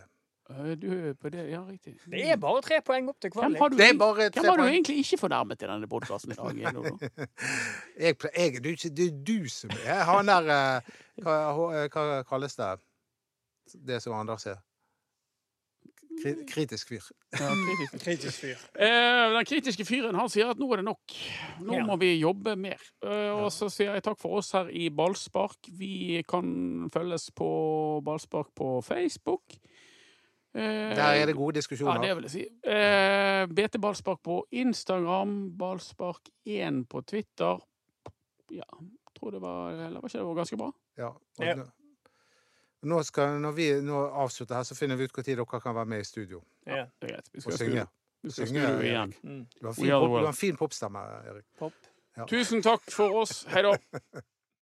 Øh, 0.51 0.75
Du, 0.83 1.15
på 1.21 1.29
det, 1.33 1.51
ja, 1.51 1.61
riktig. 1.65 1.95
Det 2.11 2.31
er 2.31 2.37
bare 2.37 2.61
tre 2.63 2.81
poeng 2.85 3.09
opp 3.09 3.21
til 3.21 3.31
Hvem 3.31 3.41
kvalik. 3.41 3.59
har 3.59 3.69
du, 3.69 3.77
Det 3.77 3.89
er 3.91 3.99
bare 3.99 4.29
tre 4.31 4.41
hvem 4.43 4.51
har 4.51 4.57
du 4.57 4.63
poeng. 4.63 4.75
egentlig 4.75 4.97
ikke 4.99 5.19
fornærmet 5.21 5.63
i 5.63 5.67
denne 5.71 5.89
podkasten 5.89 6.33
i 6.33 6.35
dag? 6.35 6.55
Jeg, 8.05 8.17
jeg, 8.37 8.65
det 8.97 9.07
er 9.09 9.25
du 9.27 9.49
som 9.49 9.71
er 9.87 10.05
Han 10.05 10.27
der 10.29 10.51
eh, 10.53 10.93
hva, 11.23 11.39
hva 11.89 12.23
kalles 12.29 12.57
det? 12.57 12.75
Det 13.87 14.03
som 14.03 14.13
Anders 14.19 14.43
sier. 14.45 14.61
Kri- 16.23 16.45
Kritisk 16.47 16.89
fyr. 16.93 17.07
Ja, 17.33 17.49
kritisk. 17.51 17.95
Kritisk 18.05 18.41
fyr. 18.45 18.61
Eh, 18.79 19.33
den 19.35 19.45
kritiske 19.49 19.85
fyren 19.89 20.15
han 20.15 20.29
sier 20.31 20.53
at 20.53 20.61
nå 20.61 20.69
er 20.73 20.77
det 20.83 20.85
nok. 20.87 21.17
Nå 21.65 21.75
Ja. 21.81 21.85
må 21.89 21.97
vi 21.99 22.13
jobbe 22.21 22.55
mer. 22.57 22.79
Eh, 23.03 23.33
og 23.35 23.49
så 23.53 23.67
sier 23.73 23.95
jeg 23.97 24.05
takk 24.07 24.21
for 24.23 24.39
oss 24.39 24.53
her 24.55 24.69
i 24.71 24.91
Ballspark. 24.95 25.57
Vi 25.79 26.23
kan 26.29 26.89
følges 26.95 27.31
på 27.35 27.49
Ballspark 28.07 28.53
på 28.55 28.77
Facebook. 28.87 29.43
Eh, 30.55 30.95
Der 30.97 31.03
er 31.19 31.27
det 31.27 31.35
gode 31.37 31.57
diskusjoner. 31.59 31.95
Ja, 32.03 32.09
det 32.09 32.17
vil 32.17 32.23
jeg 32.29 32.31
si. 32.31 32.45
Eh, 32.71 33.47
BT 33.47 33.79
Ballspark 33.83 34.21
på 34.23 34.47
Instagram, 34.53 35.51
Ballspark1 35.59 36.85
på 36.91 37.01
Twitter. 37.07 37.59
Ja, 38.51 38.63
tror 39.19 39.31
det 39.31 39.41
var 39.43 39.71
Eller 39.71 40.01
var 40.01 40.09
ikke 40.09 40.19
det 40.19 40.27
var 40.27 40.35
ganske 40.35 40.57
bra? 40.57 40.71
Ja. 40.99 41.07
og 41.09 41.45
Ja. 41.47 41.55
nå- 41.55 43.03
skal, 43.03 43.41
når 43.41 43.53
vi 43.53 43.81
nå 43.81 44.07
avslutter 44.13 44.55
her, 44.55 44.63
så 44.63 44.75
finner 44.77 44.97
vi 44.97 45.05
ut 45.05 45.13
når 45.13 45.35
dere 45.37 45.61
kan 45.61 45.75
være 45.75 45.87
med 45.87 46.01
i 46.01 46.05
studio 46.05 46.43
Ja. 46.67 46.85
Det 47.01 47.11
er 47.11 47.15
greit. 47.15 47.29
Vi 47.33 47.39
og 47.39 47.43
skal 47.43 47.53
synge. 47.59 47.87
vi 48.23 48.31
skal 48.31 48.47
Synge, 48.47 48.61
igjen. 48.83 49.15
Mm. 49.23 49.47
Du 49.61 49.67
har 49.67 49.73
en 50.29 50.33
fin 50.35 50.57
popstemme, 50.57 50.99
Erik. 50.99 51.45
Pop. 51.59 51.73
Ja. 52.17 52.25
Tusen 52.27 52.63
takk 52.63 52.83
for 52.91 53.11
oss. 53.23 53.45
Hei 53.49 53.63
da. 53.63 53.77